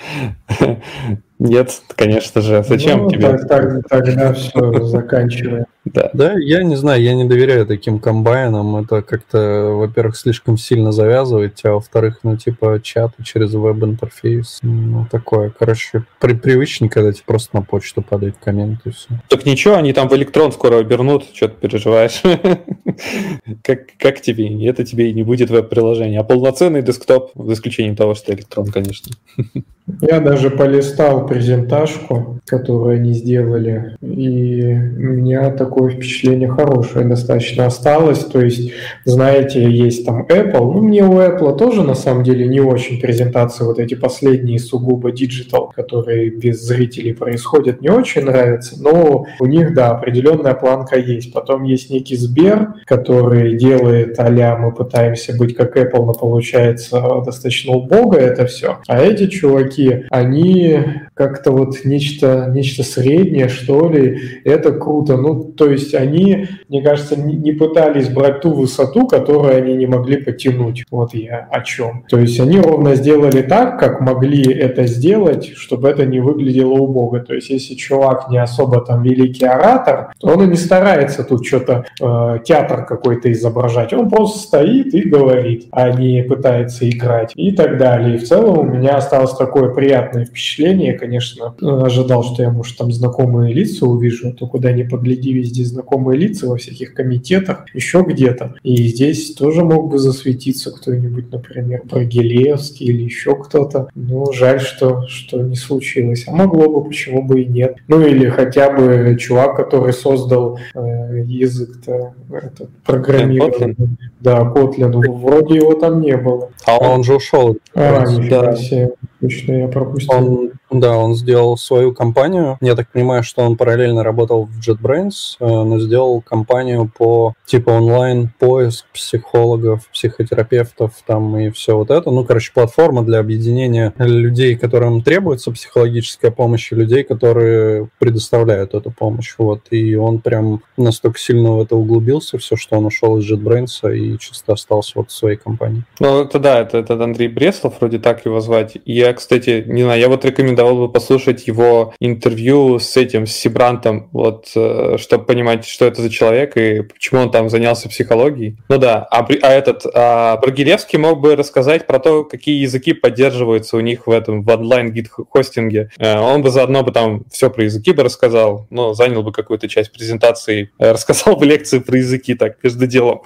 Нет, 1.43 1.83
конечно 1.97 2.41
же. 2.41 2.63
Зачем 2.63 3.03
ну, 3.03 3.11
тебе? 3.11 3.37
Так, 3.37 3.49
так, 3.49 3.89
тогда 3.89 4.33
все, 4.33 4.85
заканчиваем. 4.85 5.65
Да. 5.85 6.11
да, 6.13 6.35
я 6.39 6.63
не 6.63 6.77
знаю, 6.77 7.03
я 7.03 7.15
не 7.15 7.25
доверяю 7.25 7.67
таким 7.67 7.99
комбайнам. 7.99 8.77
Это 8.77 9.03
как-то, 9.03 9.73
во-первых, 9.77 10.17
слишком 10.17 10.57
сильно 10.57 10.93
завязывает 10.93 11.59
а 11.65 11.73
во-вторых, 11.73 12.21
ну, 12.23 12.37
типа, 12.37 12.81
чаты 12.81 13.25
через 13.25 13.55
веб-интерфейс. 13.55 14.61
Ну, 14.63 15.07
такое, 15.11 15.51
короче, 15.51 16.05
при 16.21 16.35
привычнее, 16.35 16.89
когда 16.89 17.13
тебе 17.13 17.25
просто 17.27 17.57
на 17.57 17.63
почту 17.63 18.03
падает 18.03 18.37
коммент 18.43 18.81
и 18.85 18.91
все. 18.91 19.09
Так 19.29 19.45
ничего, 19.45 19.75
они 19.75 19.93
там 19.93 20.09
в 20.09 20.15
электрон 20.15 20.53
скоро 20.53 20.79
обернут, 20.79 21.25
что 21.33 21.49
ты 21.49 21.55
переживаешь? 21.57 22.23
как, 23.65 23.81
как 23.99 24.21
тебе? 24.21 24.69
Это 24.69 24.85
тебе 24.85 25.11
и 25.11 25.13
не 25.13 25.25
будет 25.25 25.51
веб-приложение. 25.51 26.21
А 26.21 26.25
полноценный 26.25 26.83
десктоп, 26.83 27.33
за 27.35 27.53
исключением 27.55 27.97
того, 27.97 28.15
что 28.15 28.33
электрон, 28.33 28.67
конечно. 28.71 29.17
Я 30.01 30.21
даже 30.21 30.51
полистал 30.51 31.27
презентажку, 31.27 32.41
которую 32.47 32.97
они 32.97 33.13
сделали, 33.13 33.97
и 34.01 34.63
у 34.63 35.13
меня 35.13 35.51
такое 35.51 35.91
впечатление 35.91 36.49
хорошее 36.49 37.05
достаточно 37.05 37.67
осталось. 37.67 38.25
То 38.25 38.41
есть, 38.41 38.73
знаете, 39.05 39.71
есть 39.71 40.05
там 40.05 40.27
Apple, 40.27 40.73
ну 40.73 40.81
мне 40.81 41.05
у 41.05 41.21
Apple 41.21 41.57
тоже 41.57 41.83
на 41.83 41.95
самом 41.95 42.25
деле 42.25 42.47
не 42.49 42.61
очень 42.61 43.01
презентации 43.01 43.65
вот 43.65 43.79
эти 43.79 43.95
последние 43.95 44.59
сугубо 44.59 45.13
digital, 45.13 45.73
которые 45.75 46.31
без 46.31 46.63
зрителей 46.63 47.15
происходят, 47.15 47.81
не 47.81 47.91
очень 47.91 48.23
нравятся, 48.23 48.83
но 48.83 49.27
у 49.41 49.47
них, 49.47 49.75
да, 49.75 49.91
определенная 49.91 50.55
планка 50.55 50.99
есть. 50.99 51.33
Потом 51.33 51.65
есть 51.65 51.91
некий 51.91 52.17
Сбер, 52.17 52.75
который 52.87 53.57
делает 53.57 54.19
а 54.19 54.57
мы 54.57 54.73
пытаемся 54.73 55.37
быть 55.37 55.55
как 55.55 55.77
Apple, 55.77 56.05
но 56.05 56.13
получается 56.13 57.01
достаточно 57.25 57.75
убого 57.75 58.15
это 58.15 58.47
все. 58.47 58.79
А 58.87 59.01
эти 59.01 59.27
чуваки, 59.29 59.82
они 60.11 60.79
как-то 61.15 61.53
вот 61.53 61.85
нечто, 61.85 62.51
нечто 62.55 62.83
среднее, 62.83 63.49
что 63.49 63.89
ли, 63.89 64.43
это 64.45 64.73
круто. 64.73 65.17
Ну, 65.17 65.45
то 65.45 65.71
есть 65.71 65.95
они, 65.95 66.49
мне 66.69 66.83
кажется, 66.83 67.21
не 67.21 67.53
пытались 67.53 68.09
брать 68.09 68.41
ту 68.41 68.53
высоту, 68.53 69.07
которую 69.07 69.57
они 69.57 69.75
не 69.75 69.87
могли 69.87 70.17
потянуть. 70.17 70.85
Вот 70.91 71.15
я 71.15 71.49
о 71.51 71.61
чем. 71.61 72.05
То 72.09 72.19
есть 72.19 72.41
они 72.41 72.61
ровно 72.61 72.95
сделали 72.95 73.43
так, 73.43 73.79
как 73.79 74.01
могли 74.01 74.43
это 74.53 74.85
сделать, 74.87 75.53
чтобы 75.55 75.89
это 75.89 76.07
не 76.07 76.21
выглядело 76.21 76.73
убого. 76.73 77.21
То 77.21 77.35
есть 77.35 77.51
если 77.51 77.75
чувак 77.75 78.31
не 78.31 78.39
особо 78.39 78.81
там 78.81 79.03
великий 79.03 79.47
оратор, 79.47 80.13
то 80.19 80.29
он 80.29 80.43
и 80.45 80.47
не 80.47 80.57
старается 80.57 81.25
тут 81.25 81.47
что-то 81.47 81.85
э, 82.01 82.39
театр 82.45 82.87
какой-то 82.87 83.31
изображать. 83.33 83.93
Он 83.93 84.09
просто 84.09 84.39
стоит 84.39 84.95
и 84.95 85.09
говорит, 85.09 85.69
а 85.73 85.91
не 85.91 86.23
пытается 86.23 86.89
играть 86.89 87.33
и 87.37 87.53
так 87.53 87.79
далее. 87.79 88.17
И 88.17 88.19
в 88.19 88.25
целом 88.25 88.59
у 88.59 88.65
меня 88.65 88.97
осталось 88.97 89.35
такое 89.35 89.62
приятное 89.71 90.25
впечатление, 90.25 90.95
конечно, 90.95 91.55
ожидал, 91.61 92.25
что 92.25 92.43
я, 92.43 92.51
может, 92.51 92.77
там 92.77 92.93
знакомые 92.93 93.53
лица 93.53 93.87
увижу, 93.87 94.33
то 94.33 94.47
куда 94.47 94.73
ни 94.73 94.83
погляди, 94.83 95.33
везде 95.33 95.65
знакомые 95.65 96.19
лица 96.19 96.49
во 96.49 96.57
всяких 96.57 96.95
комитетах, 96.95 97.65
еще 97.75 98.05
где-то. 98.07 98.55
И 98.63 98.89
здесь 98.89 99.35
тоже 99.35 99.65
мог 99.65 99.91
бы 99.91 99.99
засветиться 99.99 100.71
кто-нибудь, 100.71 101.33
например, 101.33 101.83
Брагилевский 101.85 102.87
или 102.87 103.03
еще 103.05 103.37
кто-то. 103.37 103.89
Но 103.95 104.33
жаль, 104.33 104.61
что, 104.61 105.07
что 105.09 105.41
не 105.41 105.57
случилось. 105.57 106.25
А 106.27 106.33
могло 106.33 106.69
бы, 106.69 106.89
почему 106.89 107.23
бы 107.23 107.43
и 107.43 107.47
нет. 107.47 107.77
Ну 107.89 108.01
или 108.01 108.29
хотя 108.29 108.71
бы 108.71 109.17
чувак, 109.19 109.57
который 109.57 109.93
создал 109.93 110.59
э, 110.75 111.25
язык-то, 111.27 112.15
этот, 112.31 112.71
программирование. 112.85 113.77
Да, 114.21 114.41
Kotlin. 114.41 114.93
Вроде 114.93 115.57
его 115.57 115.75
там 115.75 116.01
не 116.01 116.17
было. 116.17 116.51
А 116.67 116.79
он 116.79 117.05
же 117.05 117.17
ушел. 117.17 117.57
А, 117.75 118.05
нифига 118.07 118.55
себе. 118.57 118.93
Точно 119.23 119.53
я 119.53 119.69
пропустил. 119.69 120.17
Он, 120.17 120.53
да, 120.81 120.97
он 120.97 121.15
сделал 121.15 121.57
свою 121.57 121.93
компанию. 121.93 122.59
Я 122.61 122.75
так 122.75 122.89
понимаю, 122.89 123.23
что 123.23 123.43
он 123.43 123.57
параллельно 123.57 124.03
работал 124.03 124.45
в 124.45 124.59
JetBrains, 124.59 125.37
э, 125.41 125.47
но 125.47 125.79
сделал 125.79 126.21
компанию 126.21 126.91
по 126.97 127.35
типа 127.47 127.71
онлайн 127.71 128.31
поиск 128.39 128.87
психологов, 128.93 129.89
психотерапевтов 129.93 130.93
там 131.07 131.37
и 131.39 131.51
все 131.51 131.77
вот 131.77 131.91
это. 131.91 132.11
Ну, 132.11 132.25
короче, 132.25 132.53
платформа 132.53 133.03
для 133.03 133.19
объединения 133.19 133.93
людей, 133.99 134.57
которым 134.57 135.03
требуется 135.03 135.51
психологическая 135.51 136.31
помощь, 136.31 136.73
и 136.73 136.75
людей, 136.75 137.05
которые 137.05 137.89
предоставляют 137.99 138.75
эту 138.75 138.91
помощь. 138.91 139.35
Вот. 139.39 139.63
И 139.71 139.95
он 139.95 140.21
прям 140.21 140.63
настолько 140.77 141.19
сильно 141.19 141.53
в 141.53 141.63
это 141.63 141.77
углубился, 141.77 142.39
все, 142.39 142.57
что 142.57 142.77
он 142.77 142.87
ушел 142.87 143.19
из 143.19 143.31
JetBrains 143.31 143.95
и 143.95 144.19
чисто 144.19 144.55
остался 144.55 144.93
вот 144.97 145.11
в 145.11 145.13
своей 145.15 145.37
компании. 145.37 145.85
Ну, 146.01 146.23
это 146.23 146.39
да, 146.39 146.61
это, 146.61 146.79
это 146.79 147.03
Андрей 147.03 147.29
Бреслов, 147.29 147.75
вроде 147.81 147.99
так 147.99 148.25
его 148.25 148.41
звать. 148.41 148.77
Я 148.85 149.13
кстати, 149.15 149.65
не 149.67 149.83
знаю, 149.83 150.01
я 150.01 150.09
вот 150.09 150.25
рекомендовал 150.63 150.87
бы 150.87 150.93
послушать 150.93 151.47
его 151.47 151.95
интервью 152.01 152.79
с 152.79 152.97
этим, 152.97 153.27
с 153.27 153.33
Сибрантом, 153.33 154.09
вот, 154.13 154.51
э, 154.55 154.97
чтобы 154.99 155.25
понимать, 155.25 155.67
что 155.67 155.87
это 155.87 156.03
за 156.03 156.11
человек 156.11 156.57
и 156.57 156.83
почему 156.83 157.23
он 157.23 157.31
там 157.31 157.49
занялся 157.49 157.89
психологией. 157.89 158.57
Ну 158.69 158.79
да, 158.79 159.07
а, 159.11 159.27
а 159.27 159.49
этот, 159.49 159.85
а 159.95 160.37
Брагилевский 160.39 160.99
мог 160.99 161.21
бы 161.21 161.37
рассказать 161.37 161.87
про 161.87 161.99
то, 161.99 162.25
какие 162.25 162.63
языки 162.63 162.93
поддерживаются 162.93 163.77
у 163.77 163.81
них 163.81 164.07
в 164.07 164.11
этом, 164.11 164.43
в 164.43 164.49
онлайн-гид-хостинге. 164.49 165.91
Э, 165.99 166.19
он 166.19 166.43
бы 166.43 166.51
заодно 166.51 166.83
бы 166.83 166.93
там 166.93 167.25
все 167.31 167.51
про 167.51 167.65
языки 167.65 167.93
бы 167.93 168.03
рассказал, 168.03 168.67
но 168.71 168.95
занял 168.95 169.23
бы 169.23 169.33
какую-то 169.33 169.69
часть 169.69 169.93
презентации, 169.93 170.71
э, 170.79 170.93
рассказал 170.93 171.37
бы 171.37 171.47
лекции 171.47 171.79
про 171.79 171.97
языки 171.99 172.35
так, 172.35 172.63
между 172.63 172.87
делом. 172.87 173.23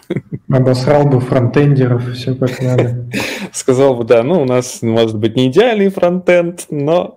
Обосрал 0.49 1.05
бы 1.05 1.20
фронтендеров, 1.20 2.12
все 2.12 2.35
как 2.35 2.61
надо. 2.61 3.07
Сказал 3.53 3.94
бы, 3.94 4.05
да, 4.05 4.22
ну 4.22 4.42
у 4.42 4.44
нас, 4.44 4.81
может 4.83 5.18
быть, 5.18 5.37
не 5.37 5.49
идеальный 5.49 5.88
фронтенд, 5.88 6.66
но 6.70 7.16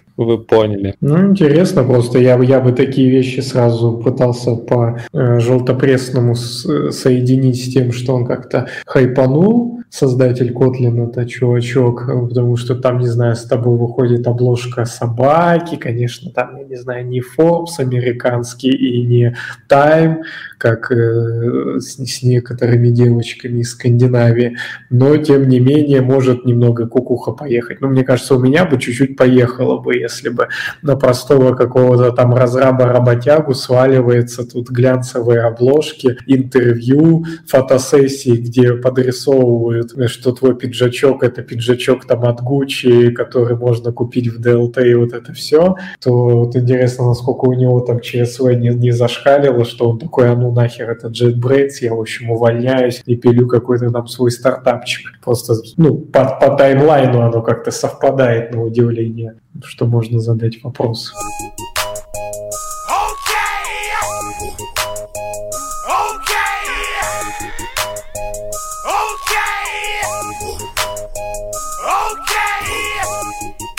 вы 0.25 0.37
поняли. 0.37 0.95
Ну, 1.01 1.29
интересно 1.29 1.83
просто. 1.83 2.19
Я, 2.19 2.37
я 2.41 2.59
бы 2.59 2.71
такие 2.71 3.09
вещи 3.09 3.39
сразу 3.39 3.93
пытался 3.93 4.55
по 4.55 4.99
э, 5.13 5.39
желтопрессному 5.39 6.35
с, 6.35 6.91
соединить 6.91 7.63
с 7.63 7.73
тем, 7.73 7.91
что 7.91 8.13
он 8.13 8.25
как-то 8.25 8.67
хайпанул, 8.85 9.81
создатель 9.91 10.51
Kotlin, 10.53 11.09
это 11.09 11.25
чувачок, 11.25 12.05
потому 12.07 12.55
что 12.55 12.75
там, 12.75 12.99
не 12.99 13.07
знаю, 13.07 13.35
с 13.35 13.43
тобой 13.43 13.77
выходит 13.77 14.25
обложка 14.25 14.85
собаки, 14.85 15.75
конечно, 15.75 16.31
там, 16.31 16.57
я 16.57 16.63
не 16.63 16.77
знаю, 16.77 17.05
не 17.05 17.21
Forbes 17.21 17.79
американский 17.79 18.69
и 18.69 19.05
не 19.05 19.35
Time, 19.69 20.19
как 20.57 20.91
э, 20.91 21.79
с, 21.79 21.97
с 21.97 22.23
некоторыми 22.23 22.89
девочками 22.89 23.59
из 23.59 23.71
Скандинавии, 23.71 24.57
но, 24.89 25.17
тем 25.17 25.49
не 25.49 25.59
менее, 25.59 26.01
может 26.01 26.45
немного 26.45 26.87
кукуха 26.87 27.31
поехать. 27.31 27.81
Ну, 27.81 27.89
мне 27.89 28.03
кажется, 28.03 28.35
у 28.35 28.39
меня 28.39 28.65
бы 28.65 28.79
чуть-чуть 28.79 29.17
поехало 29.17 29.79
бы, 29.79 29.97
если 29.97 30.10
бы 30.29 30.49
на 30.81 30.95
простого 30.95 31.55
какого-то 31.55 32.11
там 32.11 32.33
разраба-работягу 32.33 33.53
сваливается 33.53 34.47
тут 34.47 34.69
глянцевые 34.69 35.41
обложки, 35.41 36.17
интервью, 36.27 37.25
фотосессии, 37.47 38.37
где 38.37 38.73
подрисовывают, 38.73 39.93
что 40.09 40.31
твой 40.31 40.55
пиджачок— 40.55 41.23
это 41.23 41.41
пиджачок 41.41 42.05
там 42.05 42.25
от 42.25 42.41
Гуччи, 42.41 43.11
который 43.11 43.55
можно 43.55 43.91
купить 43.91 44.27
в 44.27 44.39
ДЛТ 44.39 44.77
и 44.79 44.93
вот 44.93 45.13
это 45.13 45.33
все, 45.33 45.75
то 46.01 46.11
вот 46.11 46.55
интересно, 46.55 47.07
насколько 47.07 47.45
у 47.45 47.53
него 47.53 47.79
там 47.81 47.99
ЧСВ 47.99 48.53
не, 48.53 48.69
не 48.69 48.91
зашкалило, 48.91 49.65
что 49.65 49.89
он 49.89 49.99
такой, 49.99 50.29
а 50.29 50.35
ну 50.35 50.51
нахер 50.51 50.89
это 50.89 51.07
JetBrains, 51.07 51.71
я, 51.81 51.93
в 51.93 51.99
общем, 51.99 52.31
увольняюсь 52.31 53.01
и 53.05 53.15
пилю 53.15 53.47
какой-то 53.47 53.89
там 53.89 54.07
свой 54.07 54.31
стартапчик. 54.31 55.19
Просто, 55.23 55.53
ну, 55.77 55.97
по, 55.97 56.25
по 56.39 56.55
таймлайну 56.55 57.21
оно 57.21 57.41
как-то 57.41 57.71
совпадает 57.71 58.53
на 58.53 58.63
удивление, 58.63 59.35
что 59.65 59.85
можно 59.85 60.19
задать 60.19 60.61
вопрос. 60.63 61.13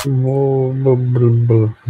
Ну, 0.05 0.73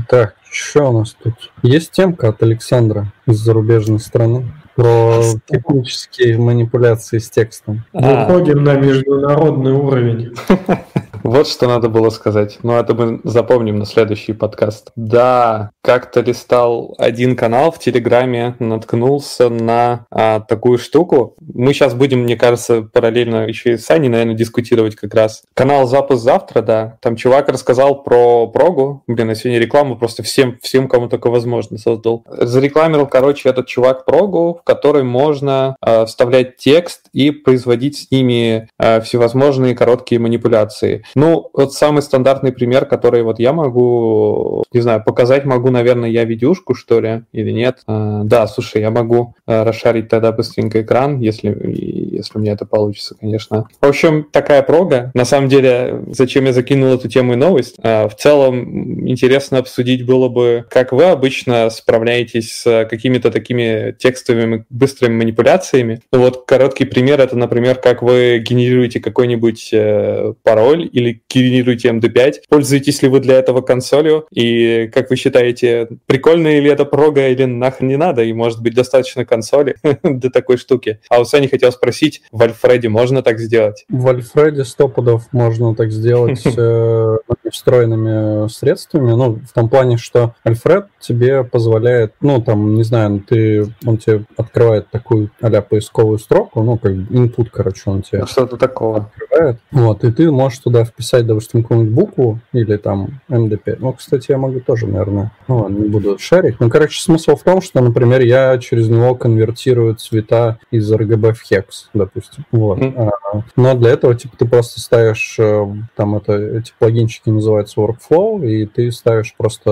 так, 0.08 0.34
что 0.50 0.90
у 0.90 0.98
нас 0.98 1.16
тут? 1.22 1.34
Есть 1.62 1.92
темка 1.92 2.28
от 2.28 2.42
Александра 2.42 3.12
из 3.26 3.38
зарубежной 3.38 4.00
страны 4.00 4.52
про 4.74 5.22
технические 5.46 6.38
манипуляции 6.38 7.18
с 7.18 7.30
текстом. 7.30 7.84
Выходим 7.92 8.64
на 8.64 8.74
международный 8.74 9.72
уровень. 9.72 10.34
Вот 11.22 11.46
что 11.46 11.68
надо 11.68 11.88
было 11.88 12.10
сказать. 12.10 12.58
Ну, 12.62 12.74
это 12.74 12.94
мы 12.94 13.20
запомним 13.22 13.76
на 13.76 13.86
следующий 13.86 14.32
подкаст. 14.32 14.90
Да, 14.96 15.70
как-то 15.80 16.20
листал 16.20 16.96
один 16.98 17.36
канал 17.36 17.70
в 17.70 17.78
Телеграме, 17.78 18.56
наткнулся 18.58 19.48
на 19.48 20.06
а, 20.10 20.40
такую 20.40 20.78
штуку. 20.78 21.36
Мы 21.40 21.74
сейчас 21.74 21.94
будем, 21.94 22.20
мне 22.24 22.36
кажется, 22.36 22.82
параллельно 22.82 23.46
еще 23.46 23.74
и 23.74 23.76
с 23.76 23.88
Аней, 23.90 24.08
наверное, 24.08 24.34
дискутировать 24.34 24.96
как 24.96 25.14
раз. 25.14 25.42
Канал 25.54 25.86
«Запуск 25.86 26.22
завтра», 26.22 26.60
да. 26.60 26.98
Там 27.00 27.14
чувак 27.14 27.48
рассказал 27.48 28.02
про 28.02 28.48
прогу. 28.48 29.04
Блин, 29.06 29.28
я 29.28 29.34
сегодня 29.36 29.60
рекламу 29.60 29.96
просто 29.96 30.24
всем, 30.24 30.58
всем 30.60 30.88
кому 30.88 31.08
только 31.08 31.30
возможно 31.30 31.78
создал. 31.78 32.24
Зарекламировал, 32.26 33.06
короче, 33.06 33.48
этот 33.48 33.68
чувак 33.68 34.04
прогу, 34.04 34.60
в 34.60 34.64
которой 34.64 35.04
можно 35.04 35.76
а, 35.80 36.04
вставлять 36.04 36.56
текст 36.56 37.06
и 37.12 37.30
производить 37.30 37.96
с 37.96 38.10
ними 38.10 38.68
а, 38.76 39.00
всевозможные 39.00 39.76
короткие 39.76 40.20
манипуляции. 40.20 41.04
Ну, 41.14 41.50
вот 41.52 41.72
самый 41.74 42.02
стандартный 42.02 42.52
пример, 42.52 42.86
который 42.86 43.22
вот 43.22 43.38
я 43.38 43.52
могу, 43.52 44.64
не 44.72 44.80
знаю, 44.80 45.02
показать 45.04 45.44
могу, 45.44 45.70
наверное, 45.70 46.08
я 46.08 46.24
видюшку, 46.24 46.74
что 46.74 47.00
ли, 47.00 47.22
или 47.32 47.50
нет. 47.50 47.78
А, 47.86 48.22
да, 48.24 48.46
слушай, 48.46 48.80
я 48.80 48.90
могу 48.90 49.34
а, 49.46 49.64
расшарить 49.64 50.08
тогда 50.08 50.32
быстренько 50.32 50.82
экран, 50.82 51.18
если, 51.20 51.48
если 51.48 52.38
у 52.38 52.40
меня 52.40 52.52
это 52.52 52.66
получится, 52.66 53.14
конечно. 53.18 53.68
В 53.80 53.86
общем, 53.86 54.26
такая 54.30 54.62
прога. 54.62 55.10
На 55.14 55.24
самом 55.24 55.48
деле, 55.48 56.02
зачем 56.08 56.44
я 56.46 56.52
закинул 56.52 56.94
эту 56.94 57.08
тему 57.08 57.34
и 57.34 57.36
новость? 57.36 57.76
А, 57.82 58.08
в 58.08 58.16
целом, 58.16 59.08
интересно 59.08 59.58
обсудить 59.58 60.06
было 60.06 60.28
бы, 60.28 60.64
как 60.70 60.92
вы 60.92 61.04
обычно 61.04 61.68
справляетесь 61.70 62.52
с 62.52 62.86
какими-то 62.88 63.30
такими 63.30 63.94
текстовыми 63.98 64.64
быстрыми 64.70 65.16
манипуляциями. 65.16 66.00
Вот 66.12 66.44
короткий 66.46 66.84
пример, 66.84 67.20
это, 67.20 67.36
например, 67.36 67.76
как 67.76 68.02
вы 68.02 68.38
генерируете 68.38 69.00
какой-нибудь 69.00 69.70
э, 69.72 70.34
пароль 70.42 70.88
или 71.02 71.22
генерируете 71.28 71.88
MD5. 71.88 72.42
Пользуетесь 72.48 73.02
ли 73.02 73.08
вы 73.08 73.20
для 73.20 73.34
этого 73.34 73.60
консолью? 73.60 74.26
И 74.30 74.90
как 74.92 75.10
вы 75.10 75.16
считаете, 75.16 75.88
прикольно 76.06 76.48
ли 76.48 76.68
это 76.68 76.84
прога 76.84 77.28
или 77.28 77.44
нахрен 77.44 77.88
не 77.88 77.96
надо? 77.96 78.22
И 78.22 78.32
может 78.32 78.62
быть 78.62 78.74
достаточно 78.74 79.24
консоли 79.24 79.76
для 80.02 80.30
такой 80.30 80.56
штуки? 80.56 81.00
А 81.08 81.20
у 81.20 81.24
Сани 81.24 81.46
хотел 81.46 81.72
спросить, 81.72 82.22
в 82.30 82.42
Альфреде 82.42 82.88
можно 82.88 83.22
так 83.22 83.38
сделать? 83.38 83.84
В 83.88 84.08
Альфреде 84.08 84.64
сто 84.64 84.88
пудов 84.88 85.28
можно 85.32 85.74
так 85.74 85.90
сделать 85.90 86.42
э, 86.56 87.16
встроенными 87.52 88.48
средствами. 88.48 89.12
Ну, 89.12 89.38
в 89.48 89.52
том 89.52 89.68
плане, 89.68 89.96
что 89.96 90.34
Альфред 90.44 90.86
тебе 91.00 91.44
позволяет, 91.44 92.14
ну, 92.20 92.40
там, 92.40 92.74
не 92.74 92.82
знаю, 92.82 93.22
ты, 93.26 93.66
он 93.84 93.98
тебе 93.98 94.24
открывает 94.36 94.90
такую 94.90 95.30
а 95.40 95.62
поисковую 95.62 96.18
строку, 96.18 96.62
ну, 96.62 96.78
как 96.78 96.92
input, 96.92 97.48
короче, 97.52 97.82
он 97.86 98.02
тебе... 98.02 98.26
Что-то 98.26 98.56
такого. 98.56 99.08
Открывает. 99.14 99.58
Вот, 99.70 100.04
и 100.04 100.12
ты 100.12 100.30
можешь 100.30 100.58
туда 100.58 100.84
вписать, 100.84 101.26
допустим, 101.26 101.62
какую-нибудь 101.62 101.94
букву 101.94 102.40
или 102.52 102.76
там 102.76 103.20
MD5. 103.28 103.76
Ну, 103.80 103.92
кстати, 103.92 104.30
я 104.30 104.38
могу 104.38 104.60
тоже, 104.60 104.86
наверное, 104.86 105.32
ну, 105.48 105.58
ладно, 105.58 105.78
не 105.78 105.88
буду 105.88 106.18
шарить. 106.18 106.56
Ну, 106.60 106.70
короче, 106.70 107.00
смысл 107.00 107.36
в 107.36 107.42
том, 107.42 107.60
что, 107.60 107.80
например, 107.80 108.20
я 108.22 108.58
через 108.58 108.88
него 108.88 109.14
конвертирую 109.14 109.94
цвета 109.96 110.58
из 110.70 110.90
RGB 110.92 111.34
в 111.34 111.50
hex, 111.50 111.64
допустим. 111.94 112.44
Вот. 112.50 112.78
Mm. 112.78 112.94
А, 112.96 113.42
но 113.56 113.74
для 113.74 113.90
этого, 113.90 114.14
типа, 114.14 114.36
ты 114.36 114.46
просто 114.46 114.80
ставишь, 114.80 115.36
э, 115.38 115.66
там, 115.96 116.16
это, 116.16 116.34
эти 116.34 116.72
плагинчики 116.78 117.28
называются 117.42 117.80
workflow, 117.80 118.46
и 118.46 118.66
ты 118.66 118.90
ставишь 118.92 119.34
просто 119.36 119.70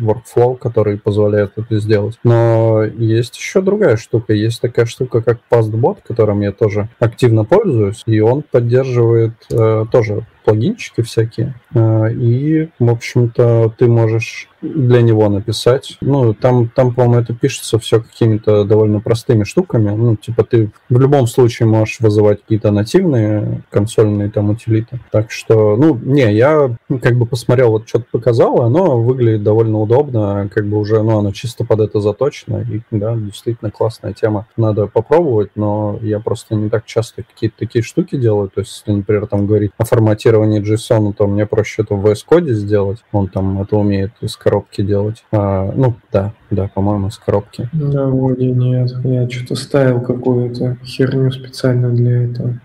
workflow, 0.00 0.56
который 0.56 0.98
позволяет 0.98 1.52
это 1.56 1.78
сделать. 1.80 2.18
Но 2.22 2.84
есть 2.84 3.36
еще 3.36 3.60
другая 3.60 3.96
штука. 3.96 4.32
Есть 4.32 4.60
такая 4.60 4.86
штука, 4.86 5.20
как 5.20 5.40
PastBot, 5.50 5.98
которым 6.06 6.40
я 6.40 6.52
тоже 6.52 6.88
активно 7.00 7.44
пользуюсь, 7.44 8.02
и 8.06 8.20
он 8.20 8.42
поддерживает 8.42 9.34
э, 9.50 9.84
тоже 9.90 10.26
плагинчики 10.48 11.02
всякие. 11.02 11.54
Э, 11.74 12.10
и, 12.10 12.70
в 12.78 12.90
общем-то, 12.90 13.74
ты 13.76 13.86
можешь 13.86 14.48
для 14.62 15.02
него 15.02 15.28
написать. 15.28 15.98
Ну, 16.00 16.34
там, 16.34 16.68
там 16.68 16.94
по-моему, 16.94 17.22
это 17.22 17.34
пишется 17.34 17.78
все 17.78 18.00
какими-то 18.00 18.64
довольно 18.64 19.00
простыми 19.00 19.44
штуками. 19.44 19.90
Ну, 19.90 20.16
типа 20.16 20.42
ты 20.44 20.70
в 20.88 20.98
любом 20.98 21.26
случае 21.26 21.68
можешь 21.68 22.00
вызывать 22.00 22.40
какие-то 22.42 22.70
нативные 22.70 23.62
консольные 23.70 24.30
там 24.30 24.50
утилиты. 24.50 25.00
Так 25.12 25.30
что, 25.30 25.76
ну, 25.76 25.98
не, 26.02 26.32
я 26.34 26.74
как 27.02 27.16
бы 27.16 27.26
посмотрел, 27.26 27.70
вот 27.70 27.88
что-то 27.88 28.06
показал, 28.10 28.62
оно 28.62 29.00
выглядит 29.00 29.42
довольно 29.42 29.80
удобно, 29.80 30.50
как 30.52 30.66
бы 30.66 30.78
уже, 30.78 31.02
ну, 31.02 31.18
оно 31.18 31.32
чисто 31.32 31.64
под 31.64 31.80
это 31.80 32.00
заточено, 32.00 32.62
и, 32.62 32.80
да, 32.90 33.14
действительно 33.14 33.70
классная 33.70 34.12
тема. 34.12 34.46
Надо 34.56 34.86
попробовать, 34.86 35.50
но 35.54 35.98
я 36.02 36.18
просто 36.20 36.56
не 36.56 36.68
так 36.68 36.84
часто 36.84 37.22
какие-то 37.22 37.58
такие 37.58 37.82
штуки 37.82 38.16
делаю. 38.16 38.48
То 38.48 38.62
есть, 38.62 38.82
например, 38.86 39.26
там 39.26 39.46
говорить 39.46 39.70
о 39.78 39.84
форматировании 39.84 40.37
JSON, 40.44 41.12
то 41.12 41.26
мне 41.26 41.46
проще 41.46 41.82
это 41.82 41.94
в 41.94 42.06
VS 42.06 42.24
Code 42.28 42.52
сделать. 42.52 42.98
Он 43.12 43.28
там 43.28 43.60
это 43.60 43.76
умеет 43.76 44.12
из 44.20 44.36
коробки 44.36 44.82
делать. 44.82 45.24
А, 45.32 45.70
ну, 45.74 45.94
да, 46.12 46.32
да, 46.50 46.70
по-моему, 46.72 47.10
с 47.10 47.18
коробки. 47.18 47.68
Да, 47.72 48.06
вроде 48.06 48.46
нет. 48.46 48.90
Я 49.04 49.28
что-то 49.28 49.54
ставил 49.54 50.00
какую-то 50.00 50.76
херню 50.84 51.30
специально 51.30 51.90
для 51.90 52.24
этого. 52.24 52.60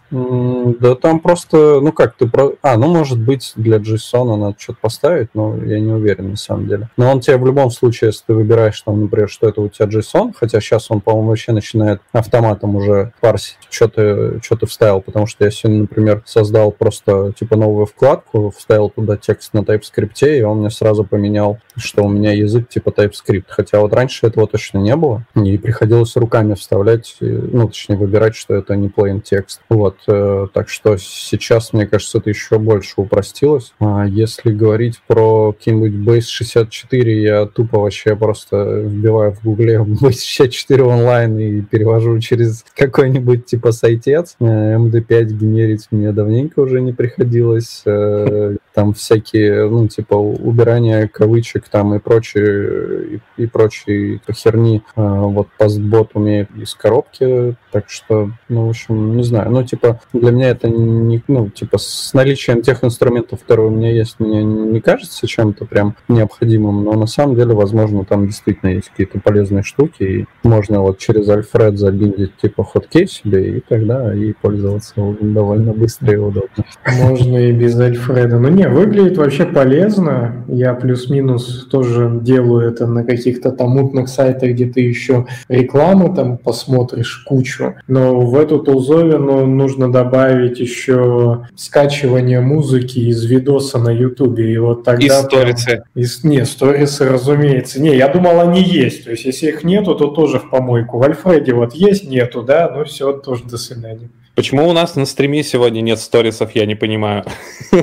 да 0.79 0.95
там 0.95 1.19
просто, 1.19 1.79
ну 1.81 1.91
как, 1.91 2.15
ты 2.15 2.27
про... 2.27 2.53
А, 2.61 2.77
ну 2.77 2.93
может 2.93 3.19
быть 3.19 3.53
для 3.55 3.77
JSON 3.77 4.37
надо 4.37 4.55
что-то 4.57 4.79
поставить, 4.81 5.29
но 5.33 5.57
я 5.63 5.79
не 5.79 5.91
уверен 5.91 6.31
на 6.31 6.37
самом 6.37 6.67
деле. 6.67 6.89
Но 6.97 7.11
он 7.11 7.19
тебе 7.19 7.37
в 7.37 7.45
любом 7.45 7.71
случае, 7.71 8.09
если 8.09 8.25
ты 8.27 8.33
выбираешь 8.33 8.79
там, 8.81 9.01
например, 9.01 9.29
что 9.29 9.49
это 9.49 9.61
у 9.61 9.69
тебя 9.69 9.87
JSON, 9.87 10.33
хотя 10.35 10.61
сейчас 10.61 10.89
он, 10.89 11.01
по-моему, 11.01 11.29
вообще 11.29 11.51
начинает 11.51 12.01
автоматом 12.11 12.75
уже 12.75 13.13
парсить, 13.19 13.57
что 13.69 13.87
ты, 13.87 14.41
что 14.41 14.55
ты 14.55 14.65
вставил, 14.65 15.01
потому 15.01 15.27
что 15.27 15.43
я 15.45 15.51
сегодня, 15.51 15.81
например, 15.81 16.23
создал 16.25 16.71
просто 16.71 17.33
типа 17.37 17.55
новую 17.55 17.85
вкладку, 17.85 18.53
вставил 18.55 18.89
туда 18.89 19.17
текст 19.17 19.53
на 19.53 19.59
TypeScript, 19.59 20.37
и 20.37 20.41
он 20.43 20.59
мне 20.59 20.69
сразу 20.69 21.03
поменял, 21.03 21.59
что 21.75 22.03
у 22.03 22.09
меня 22.09 22.31
язык 22.31 22.69
типа 22.69 22.89
TypeScript, 22.89 23.45
хотя 23.47 23.72
Хотя 23.73 23.81
вот 23.81 23.93
раньше 23.93 24.27
этого 24.27 24.47
точно 24.47 24.77
не 24.77 24.95
было, 24.95 25.25
и 25.33 25.57
приходилось 25.57 26.15
руками 26.15 26.53
вставлять, 26.53 27.15
ну, 27.19 27.67
точнее, 27.69 27.95
выбирать, 27.95 28.35
что 28.35 28.53
это 28.53 28.75
не 28.75 28.87
plain 28.87 29.19
текст. 29.19 29.61
Вот, 29.67 29.97
э, 30.07 30.45
так 30.53 30.69
что 30.69 30.95
сейчас, 30.97 31.73
мне 31.73 31.87
кажется, 31.87 32.19
это 32.19 32.29
еще 32.29 32.59
больше 32.59 32.93
упростилось. 32.97 33.73
А 33.79 34.05
если 34.05 34.51
говорить 34.51 35.01
про 35.07 35.53
какие-нибудь 35.53 36.07
Base 36.07 36.27
64, 36.27 37.23
я 37.23 37.47
тупо 37.47 37.79
вообще 37.79 38.15
просто 38.15 38.81
вбиваю 38.81 39.33
в 39.33 39.43
гугле 39.43 39.77
Base 39.79 40.21
64 40.23 40.83
онлайн 40.83 41.39
и 41.39 41.61
перевожу 41.61 42.19
через 42.19 42.63
какой-нибудь 42.75 43.47
типа 43.47 43.71
сайтец. 43.71 44.35
MD5 44.39 45.09
э, 45.09 45.23
генерить 45.23 45.87
мне 45.89 46.11
давненько 46.11 46.59
уже 46.59 46.79
не 46.79 46.93
приходилось. 46.93 47.81
Э, 47.87 48.55
там 48.73 48.93
всякие, 48.93 49.69
ну, 49.69 49.87
типа, 49.87 50.15
убирание 50.15 51.07
кавычек 51.07 51.69
там 51.69 51.93
и 51.95 51.99
прочее, 51.99 53.19
и, 53.37 53.43
и 53.43 53.47
прочей 53.63 54.21
херни. 54.31 54.83
А, 54.95 55.21
вот 55.21 55.47
постбот 55.57 56.11
умеет 56.15 56.49
из 56.55 56.73
коробки, 56.73 57.55
так 57.71 57.89
что, 57.89 58.31
ну, 58.49 58.67
в 58.67 58.69
общем, 58.69 59.15
не 59.15 59.23
знаю. 59.23 59.51
Ну, 59.51 59.63
типа, 59.63 60.01
для 60.11 60.31
меня 60.31 60.49
это 60.49 60.69
не, 60.69 61.23
ну, 61.27 61.49
типа, 61.49 61.77
с 61.77 62.13
наличием 62.13 62.61
тех 62.61 62.83
инструментов, 62.83 63.41
которые 63.41 63.67
у 63.67 63.71
меня 63.71 63.91
есть, 63.91 64.19
мне 64.19 64.43
не 64.43 64.81
кажется 64.81 65.27
чем-то 65.27 65.65
прям 65.65 65.95
необходимым, 66.07 66.83
но 66.83 66.93
на 66.93 67.07
самом 67.07 67.35
деле, 67.35 67.53
возможно, 67.53 68.03
там 68.05 68.27
действительно 68.27 68.71
есть 68.71 68.89
какие-то 68.89 69.19
полезные 69.19 69.63
штуки, 69.63 70.03
и 70.03 70.25
можно 70.43 70.81
вот 70.81 70.97
через 70.97 71.29
Альфред 71.29 71.77
забиндить, 71.77 72.35
типа, 72.37 72.63
хоткей 72.63 73.07
себе, 73.07 73.57
и 73.57 73.59
тогда 73.61 74.13
и 74.13 74.33
пользоваться 74.33 74.93
довольно 75.21 75.73
быстро 75.73 76.13
и 76.13 76.17
удобно. 76.17 76.65
Можно 76.85 77.37
и 77.37 77.51
без 77.53 77.79
Альфреда. 77.79 78.39
Ну, 78.39 78.49
не, 78.49 78.67
выглядит 78.67 79.17
вообще 79.17 79.45
полезно. 79.45 80.43
Я 80.47 80.73
плюс-минус 80.73 81.67
тоже 81.71 82.19
делаю 82.21 82.67
это 82.69 82.87
на 82.87 83.03
каких-то 83.03 83.52
там 83.53 83.71
мутных 83.71 84.09
сайтах, 84.09 84.51
где 84.51 84.65
ты 84.65 84.81
еще 84.81 85.27
рекламу 85.47 86.13
там 86.13 86.37
посмотришь 86.37 87.23
кучу. 87.25 87.75
Но 87.87 88.21
в 88.21 88.35
эту 88.35 88.59
тулзовину 88.59 89.45
нужно 89.45 89.91
добавить 89.91 90.59
еще 90.59 91.47
скачивание 91.55 92.41
музыки 92.41 92.99
из 92.99 93.23
видоса 93.25 93.79
на 93.79 93.89
Ютубе. 93.89 94.53
И 94.53 94.57
вот 94.57 94.83
тогда... 94.83 95.05
И 95.05 95.09
сторисы. 95.09 95.83
Из... 95.95 96.23
Не, 96.23 96.45
сторисы, 96.45 97.07
разумеется. 97.07 97.81
Не, 97.81 97.95
я 97.95 98.07
думал, 98.07 98.39
они 98.39 98.61
есть. 98.61 99.05
То 99.05 99.11
есть, 99.11 99.25
если 99.25 99.47
их 99.47 99.63
нету, 99.63 99.95
то 99.95 100.07
тоже 100.07 100.39
в 100.39 100.49
помойку. 100.49 100.97
В 100.97 101.03
Альфреде 101.03 101.53
вот 101.53 101.73
есть, 101.73 102.09
нету, 102.09 102.43
да, 102.43 102.71
ну 102.75 102.83
все, 102.85 103.13
тоже 103.13 103.43
до 103.45 103.57
свидания. 103.57 104.09
Почему 104.35 104.67
у 104.67 104.73
нас 104.73 104.95
на 104.95 105.05
стриме 105.05 105.43
сегодня 105.43 105.81
нет 105.81 105.99
сторисов, 105.99 106.55
я 106.55 106.65
не 106.65 106.75
понимаю. 106.75 107.23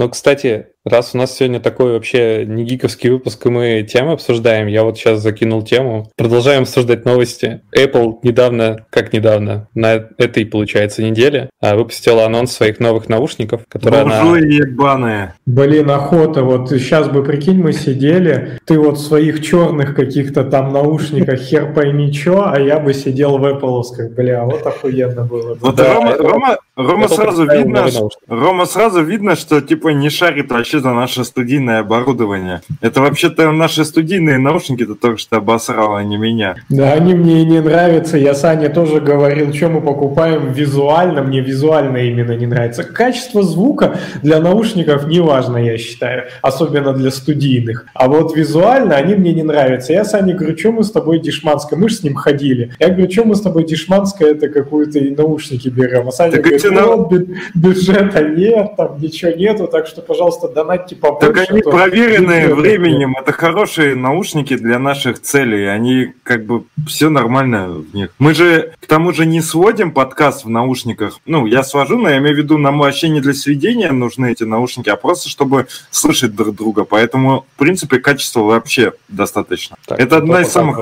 Ну, 0.00 0.08
кстати, 0.08 0.66
Раз 0.86 1.14
у 1.14 1.18
нас 1.18 1.36
сегодня 1.36 1.60
такой 1.60 1.92
вообще 1.92 2.46
не 2.46 2.64
гиковский 2.64 3.10
выпуск, 3.10 3.44
и 3.44 3.50
мы 3.50 3.82
темы 3.82 4.12
обсуждаем, 4.12 4.66
я 4.66 4.82
вот 4.82 4.96
сейчас 4.96 5.20
закинул 5.20 5.62
тему. 5.62 6.10
Продолжаем 6.16 6.62
обсуждать 6.62 7.04
новости. 7.04 7.60
Apple 7.76 8.20
недавно, 8.22 8.86
как 8.88 9.12
недавно, 9.12 9.68
на 9.74 10.06
этой, 10.16 10.46
получается, 10.46 11.02
неделе 11.02 11.50
а, 11.60 11.76
выпустила 11.76 12.24
анонс 12.24 12.52
своих 12.52 12.80
новых 12.80 13.10
наушников, 13.10 13.60
которые 13.68 14.04
Буржуи 14.04 14.38
она... 14.38 14.38
ебаные. 14.38 15.34
Блин, 15.44 15.90
охота. 15.90 16.44
Вот 16.44 16.70
сейчас 16.70 17.10
бы, 17.10 17.22
прикинь, 17.22 17.62
мы 17.62 17.74
сидели, 17.74 18.58
ты 18.64 18.78
вот 18.78 18.96
в 18.96 19.02
своих 19.02 19.44
черных 19.44 19.94
каких-то 19.94 20.44
там 20.44 20.72
наушниках 20.72 21.40
хер 21.40 21.74
пойми 21.74 22.10
чё, 22.10 22.44
а 22.46 22.58
я 22.58 22.80
бы 22.80 22.94
сидел 22.94 23.36
в 23.36 23.44
Apple, 23.44 23.82
бля, 24.16 24.44
вот 24.44 24.66
охуенно 24.66 25.24
было. 25.24 25.58
Вот 25.60 25.74
да, 25.74 25.94
Рома, 25.94 26.10
это... 26.12 26.22
Рома, 26.22 26.58
Рома 26.74 27.08
сразу 27.08 27.46
видно, 27.46 27.86
Рома 28.28 28.64
сразу 28.64 29.02
видно, 29.02 29.36
что 29.36 29.60
типа 29.60 29.88
не 29.88 30.08
шарит 30.08 30.50
вообще 30.50 30.69
вообще 30.70 30.88
за 30.88 30.94
наше 30.94 31.24
студийное 31.24 31.80
оборудование. 31.80 32.60
Это 32.80 33.00
вообще-то 33.00 33.50
наши 33.50 33.84
студийные 33.84 34.38
наушники, 34.38 34.86
ты 34.86 34.94
только 34.94 35.18
что 35.18 35.36
обосрал, 35.36 35.96
а 35.96 36.04
не 36.04 36.16
меня. 36.16 36.54
Да, 36.68 36.92
они 36.92 37.14
мне 37.14 37.44
не 37.44 37.60
нравятся. 37.60 38.16
Я 38.16 38.34
Саня 38.34 38.68
тоже 38.68 39.00
говорил, 39.00 39.52
что 39.52 39.68
мы 39.68 39.80
покупаем 39.80 40.52
визуально. 40.52 41.22
Мне 41.22 41.40
визуально 41.40 41.96
именно 41.96 42.36
не 42.36 42.46
нравится. 42.46 42.84
Качество 42.84 43.42
звука 43.42 43.96
для 44.22 44.38
наушников 44.38 45.08
не 45.08 45.18
важно, 45.18 45.56
я 45.56 45.76
считаю. 45.76 46.28
Особенно 46.40 46.92
для 46.92 47.10
студийных. 47.10 47.86
А 47.94 48.06
вот 48.06 48.36
визуально 48.36 48.94
они 48.94 49.16
мне 49.16 49.32
не 49.32 49.42
нравятся. 49.42 49.92
Я 49.92 50.04
Сане 50.04 50.34
говорю, 50.34 50.56
что 50.56 50.70
мы 50.70 50.84
с 50.84 50.92
тобой 50.92 51.18
дешманское? 51.18 51.76
Мы 51.76 51.88
же 51.88 51.96
с 51.96 52.02
ним 52.04 52.14
ходили. 52.14 52.70
Я 52.78 52.90
говорю, 52.90 53.10
что 53.10 53.24
мы 53.24 53.34
с 53.34 53.40
тобой 53.40 53.64
дешманское 53.64 54.30
это 54.30 54.48
какую-то 54.48 55.00
наушники 55.00 55.68
берем. 55.68 56.06
А 56.06 56.12
Саня 56.12 56.32
так 56.32 56.42
говорит, 56.42 56.64
ну, 56.70 57.10
на... 57.10 57.58
бюджета 57.58 58.22
нет, 58.22 58.76
там 58.76 59.00
ничего 59.00 59.32
нету, 59.32 59.66
так 59.66 59.88
что, 59.88 60.00
пожалуйста, 60.00 60.46
донатьте 60.62 60.96
побольше. 60.96 61.32
Так 61.32 61.50
они 61.50 61.62
то 61.62 61.70
проверенные 61.70 62.54
временем, 62.54 63.16
это 63.18 63.32
хорошие 63.32 63.94
наушники 63.94 64.56
для 64.56 64.78
наших 64.78 65.20
целей, 65.20 65.66
они 65.66 66.12
как 66.22 66.44
бы 66.44 66.64
все 66.86 67.08
нормально 67.08 67.68
в 67.68 67.94
них. 67.94 68.10
Мы 68.18 68.34
же 68.34 68.72
к 68.80 68.86
тому 68.86 69.12
же 69.12 69.26
не 69.26 69.40
сводим 69.40 69.92
подкаст 69.92 70.44
в 70.44 70.48
наушниках, 70.48 71.18
ну, 71.26 71.46
я 71.46 71.62
свожу, 71.62 71.98
но 71.98 72.08
я 72.08 72.18
имею 72.18 72.34
в 72.34 72.38
виду, 72.38 72.58
нам 72.58 72.78
вообще 72.78 73.08
не 73.08 73.20
для 73.20 73.34
сведения 73.34 73.92
нужны 73.92 74.32
эти 74.32 74.44
наушники, 74.44 74.88
а 74.88 74.96
просто 74.96 75.28
чтобы 75.28 75.66
слышать 75.90 76.34
друг 76.34 76.54
друга, 76.56 76.84
поэтому, 76.84 77.46
в 77.56 77.58
принципе, 77.58 77.98
качества 77.98 78.40
вообще 78.40 78.92
достаточно. 79.08 79.76
Так, 79.86 79.98
это 79.98 80.16
одна 80.18 80.38
ну, 80.38 80.40
из 80.40 80.48
самых, 80.48 80.78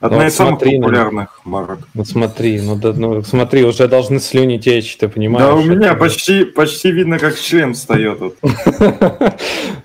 одна 0.00 0.18
Ну, 0.18 0.26
из 0.26 0.34
самых 0.34 0.60
ну. 0.60 0.80
популярных 0.80 1.40
марок. 1.44 1.80
Ну 1.94 2.04
смотри, 2.04 2.60
ну, 2.60 2.76
да, 2.76 2.92
ну 2.92 3.22
смотри, 3.22 3.64
уже 3.64 3.88
должны 3.88 4.20
слюни 4.20 4.58
течь, 4.58 4.96
ты 4.96 5.08
понимаешь? 5.08 5.46
Да, 5.46 5.54
у 5.54 5.62
меня 5.62 5.94
почти, 5.94 6.44
почти 6.44 6.90
видно, 6.90 7.18
как 7.18 7.38
член 7.38 7.74
встает 7.74 8.18
тут. 8.18 8.36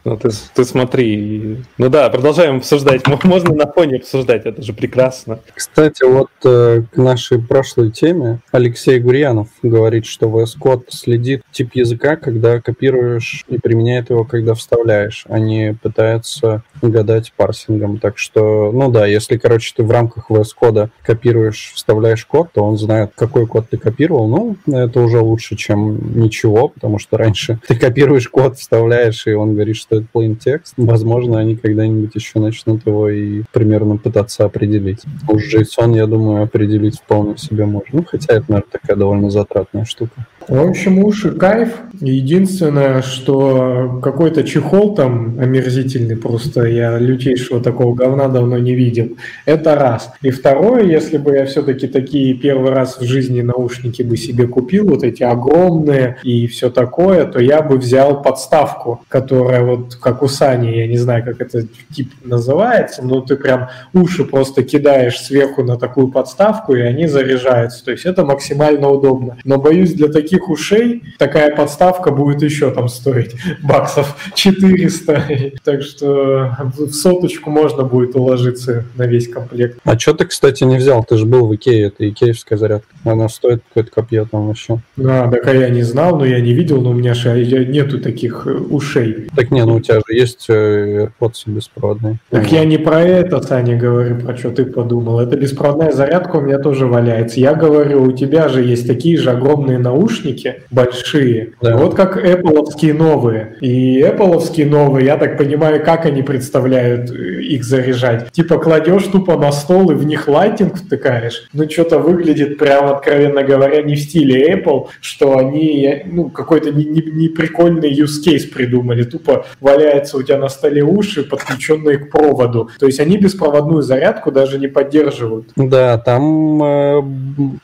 Ну, 0.06 0.18
ты, 0.18 0.30
ты 0.56 0.64
смотри. 0.64 1.58
Ну 1.78 1.90
да, 1.90 2.10
продолжаем 2.10 2.58
обсуждать. 2.58 3.06
Можно 3.24 3.54
на 3.54 3.72
фоне 3.72 3.98
обсуждать, 3.98 4.46
это 4.46 4.62
же 4.62 4.74
прекрасно. 4.74 5.40
Кстати, 5.54 6.04
вот 6.04 6.30
э, 6.46 6.84
к 6.92 6.98
нашей 6.98 7.40
прошлой 7.40 7.92
теме 7.92 8.40
Алексей 8.52 9.00
Гурьянов 9.00 9.50
говорит, 9.62 10.06
что 10.06 10.28
VS 10.28 10.58
Code 10.60 10.86
следит 10.90 11.44
тип 11.52 11.72
языка, 11.74 12.16
когда 12.16 12.62
копируешь 12.62 13.44
и 13.50 13.58
применяет 13.58 14.10
его, 14.10 14.24
когда 14.24 14.54
вставляешь, 14.54 15.26
а 15.28 15.38
не 15.38 15.74
пытается 15.74 16.64
угадать 16.82 17.34
парсингом. 17.36 18.00
Так 18.00 18.18
что, 18.18 18.72
ну 18.72 18.90
да, 18.90 19.06
если, 19.06 19.38
короче, 19.38 19.74
ты 19.76 19.84
в 19.84 19.92
рамках 19.92 20.32
VS 20.32 20.50
Code 20.60 20.90
копируешь, 21.04 21.74
вставляешь 21.76 22.26
код, 22.26 22.50
то 22.54 22.64
он 22.64 22.78
знает, 22.78 23.12
какой 23.16 23.46
код 23.46 23.70
ты 23.70 23.78
копировал. 23.78 24.28
Ну, 24.28 24.56
это 24.66 25.02
уже 25.02 25.20
лучше, 25.20 25.56
чем 25.56 26.20
ничего, 26.20 26.70
потому 26.70 27.00
что 27.00 27.18
раньше 27.18 27.60
ты 27.68 27.76
копируешь 27.76 28.30
код, 28.30 28.58
вставляешь, 28.70 29.26
и 29.26 29.34
он 29.34 29.56
говорит, 29.56 29.76
что 29.76 29.98
это 29.98 30.06
plain 30.14 30.36
текст. 30.36 30.76
Возможно, 30.78 31.40
они 31.40 31.56
когда-нибудь 31.56 32.14
еще 32.14 32.40
начнут 32.40 32.86
его 32.86 33.10
и 33.10 33.42
примерно 33.52 33.98
пытаться 33.98 34.46
определить. 34.46 35.02
Уж 35.28 35.56
JSON, 35.56 35.96
я 35.96 36.06
думаю, 36.06 36.44
определить 36.44 37.00
вполне 37.00 37.36
себе 37.38 37.66
можно. 37.66 37.90
Ну, 37.92 38.06
хотя 38.06 38.36
это, 38.36 38.46
наверное, 38.48 38.72
такая 38.72 38.96
довольно 38.96 39.32
затратная 39.32 39.86
штука. 39.86 40.28
В 40.50 40.68
общем, 40.68 40.98
уши 41.04 41.32
кайф. 41.32 41.76
Единственное, 42.02 43.02
что 43.02 44.00
какой-то 44.02 44.44
чехол 44.44 44.96
там 44.96 45.38
омерзительный, 45.40 46.16
просто 46.16 46.64
я 46.64 46.98
лютейшего 46.98 47.62
такого 47.62 47.94
говна 47.94 48.30
давно 48.30 48.58
не 48.58 48.74
видел. 48.74 49.10
Это 49.46 49.76
раз. 49.76 50.12
И 50.22 50.32
второе, 50.32 50.86
если 50.86 51.18
бы 51.18 51.34
я 51.36 51.46
все-таки 51.46 51.88
такие 51.88 52.34
первый 52.34 52.72
раз 52.72 53.00
в 53.00 53.04
жизни 53.04 53.42
наушники 53.42 54.02
бы 54.02 54.18
себе 54.18 54.48
купил, 54.48 54.88
вот 54.88 55.04
эти 55.04 55.24
огромные 55.24 56.18
и 56.24 56.48
все 56.48 56.70
такое, 56.70 57.26
то 57.26 57.40
я 57.40 57.62
бы 57.62 57.78
взял 57.78 58.22
подставку, 58.22 59.04
которая 59.10 59.64
вот 59.64 59.96
как 59.96 60.24
у 60.24 60.28
Сани, 60.28 60.78
я 60.78 60.88
не 60.88 60.98
знаю, 60.98 61.24
как 61.26 61.42
это 61.42 61.68
тип 61.94 62.12
называется, 62.24 63.04
но 63.04 63.20
ты 63.22 63.36
прям 63.36 63.68
уши 63.94 64.24
просто 64.24 64.64
кидаешь 64.64 65.20
сверху 65.20 65.64
на 65.64 65.78
такую 65.78 66.08
подставку, 66.08 66.74
и 66.74 66.82
они 66.82 67.08
заряжаются. 67.08 67.84
То 67.84 67.92
есть 67.92 68.06
это 68.06 68.24
максимально 68.24 68.90
удобно. 68.90 69.38
Но 69.44 69.58
боюсь, 69.58 69.94
для 69.94 70.08
таких 70.08 70.39
ушей 70.48 71.04
такая 71.18 71.54
подставка 71.56 72.12
будет 72.12 72.42
еще 72.42 72.72
там 72.72 72.88
стоить 72.88 73.36
баксов 73.62 74.16
400. 74.36 75.54
Так 75.64 75.82
что 75.82 76.56
в 76.78 76.94
соточку 76.94 77.50
можно 77.50 77.84
будет 77.84 78.16
уложиться 78.16 78.86
на 78.96 79.08
весь 79.08 79.28
комплект. 79.28 79.80
А 79.84 79.98
что 80.00 80.14
ты, 80.14 80.26
кстати, 80.26 80.64
не 80.64 80.78
взял? 80.78 81.04
Ты 81.04 81.18
же 81.18 81.26
был 81.26 81.48
в 81.48 81.56
Икее, 81.56 81.88
это 81.88 82.08
икеевская 82.08 82.58
зарядка. 82.58 82.88
Она 83.04 83.28
стоит 83.30 83.64
какое-то 83.68 83.92
копье 83.92 84.26
там 84.30 84.48
вообще. 84.48 84.80
А, 84.98 85.30
так 85.30 85.48
а 85.48 85.54
я 85.54 85.70
не 85.70 85.84
знал, 85.84 86.18
но 86.18 86.26
я 86.26 86.40
не 86.40 86.54
видел, 86.54 86.82
но 86.82 86.92
у 86.92 86.94
меня 86.94 87.14
же 87.14 87.46
нету 87.66 88.00
таких 88.00 88.44
э, 88.46 88.52
ушей. 88.52 89.28
Так 89.36 89.52
не, 89.52 89.64
ну 89.66 89.76
у 89.76 89.80
тебя 89.80 89.96
же 89.96 90.16
есть 90.16 90.46
э, 90.50 91.10
AirPods 91.20 91.44
беспроводные. 91.48 92.20
Так 92.30 92.52
я 92.52 92.66
не 92.66 92.78
про 92.78 93.02
это, 93.02 93.42
Саня, 93.42 93.78
говорю, 93.78 94.20
про 94.20 94.38
что 94.38 94.52
ты 94.52 94.66
подумал. 94.66 95.20
Это 95.20 95.38
беспроводная 95.38 95.92
зарядка 95.92 96.38
у 96.38 96.42
меня 96.42 96.60
тоже 96.60 96.86
валяется. 96.86 97.40
Я 97.40 97.54
говорю, 97.54 98.04
у 98.04 98.12
тебя 98.12 98.50
же 98.50 98.64
есть 98.64 98.88
такие 98.88 99.18
же 99.18 99.32
огромные 99.32 99.78
наушники, 99.78 100.29
большие. 100.72 101.54
Да. 101.62 101.78
Вот 101.78 101.96
как 101.96 102.18
Apple 102.18 102.66
новые. 102.94 103.58
И 103.62 104.02
Apple 104.02 104.66
новые, 104.66 105.06
я 105.06 105.18
так 105.18 105.38
понимаю, 105.38 105.84
как 105.84 106.06
они 106.06 106.24
представляют 106.24 107.10
э, 107.12 107.42
их 107.42 107.64
заряжать. 107.64 108.32
Типа 108.32 108.58
кладешь 108.58 109.04
тупо 109.04 109.38
на 109.38 109.52
стол 109.52 109.92
и 109.92 109.96
в 109.96 110.06
них 110.06 110.28
лайтинг 110.28 110.78
втыкаешь. 110.78 111.48
Ну, 111.54 111.70
что-то 111.70 112.00
выглядит 112.00 112.58
прям, 112.58 112.88
откровенно 112.88 113.44
говоря, 113.44 113.82
не 113.82 113.96
в 113.96 114.00
стиле 114.00 114.54
Apple, 114.54 114.88
что 115.02 115.38
они, 115.38 116.04
ну, 116.06 116.30
какой-то 116.30 116.72
не, 116.72 116.86
не- 116.86 117.02
не 117.02 117.28
use 117.28 118.26
case 118.26 118.52
придумали. 118.52 119.04
Тупо 119.04 119.46
валяется 119.60 120.18
у 120.18 120.24
тебя 120.24 120.38
на 120.38 120.50
столе 120.50 120.84
уши, 120.84 121.24
подключенные 121.24 121.98
к 121.98 122.12
проводу. 122.12 122.70
То 122.80 122.86
есть 122.86 123.00
они 123.00 123.18
беспроводную 123.18 123.82
зарядку 123.82 124.32
даже 124.32 124.60
не 124.60 124.68
поддерживают. 124.68 125.50
Да, 125.56 125.98
там 125.98 126.64
э, 126.64 127.02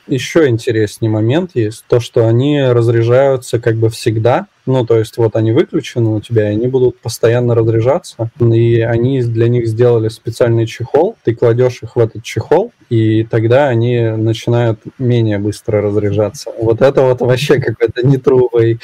еще 0.07 0.47
интереснее 0.47 1.11
момент 1.11 1.51
есть. 1.53 1.83
То, 1.87 1.99
что 1.99 2.27
они 2.27 2.44
разряжаются 2.53 3.59
как 3.59 3.75
бы 3.75 3.89
всегда. 3.89 4.47
Ну, 4.65 4.85
то 4.85 4.97
есть 4.97 5.17
вот 5.17 5.35
они 5.35 5.51
выключены 5.51 6.09
у 6.09 6.21
тебя, 6.21 6.49
и 6.49 6.55
они 6.55 6.67
будут 6.67 6.99
постоянно 6.99 7.53
разряжаться. 7.53 8.31
И 8.39 8.81
они 8.81 9.21
для 9.21 9.47
них 9.47 9.67
сделали 9.67 10.09
специальный 10.09 10.65
чехол. 10.65 11.15
Ты 11.23 11.35
кладешь 11.35 11.83
их 11.83 11.95
в 11.95 11.99
этот 11.99 12.23
чехол, 12.23 12.71
и 12.89 13.23
тогда 13.23 13.67
они 13.67 13.99
начинают 14.01 14.79
менее 14.97 15.37
быстро 15.37 15.81
разряжаться. 15.81 16.51
Вот 16.59 16.81
это 16.81 17.01
вот 17.01 17.21
вообще 17.21 17.59
какой-то 17.59 18.05
не 18.05 18.17
true 18.17 18.47
way. 18.53 18.79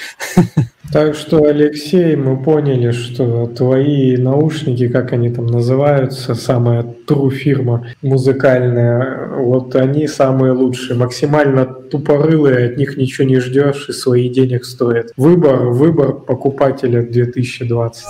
Так 0.92 1.16
что, 1.16 1.46
Алексей, 1.46 2.18
мы 2.18 2.44
поняли, 2.44 2.92
что 2.92 3.48
твои 3.48 4.18
наушники, 4.18 4.90
как 4.90 5.14
они 5.14 5.30
там 5.30 5.46
называются, 5.46 6.36
самая 6.36 6.86
true 7.08 7.30
фирма 7.30 7.88
музыкальная, 8.02 9.30
вот 9.38 9.74
они 9.76 10.06
самые 10.08 10.52
лучшие, 10.52 10.98
максимально 10.98 11.66
тупорылые, 11.66 12.72
от 12.72 12.78
них 12.78 12.98
ничего 12.98 13.26
не 13.26 13.40
ждешь 13.40 13.88
и 13.88 13.94
свои 13.94 14.28
денег 14.28 14.66
стоят. 14.66 15.12
Выбор, 15.16 15.68
выбор 15.70 16.12
покупателя 16.12 17.02
2020. 17.02 18.04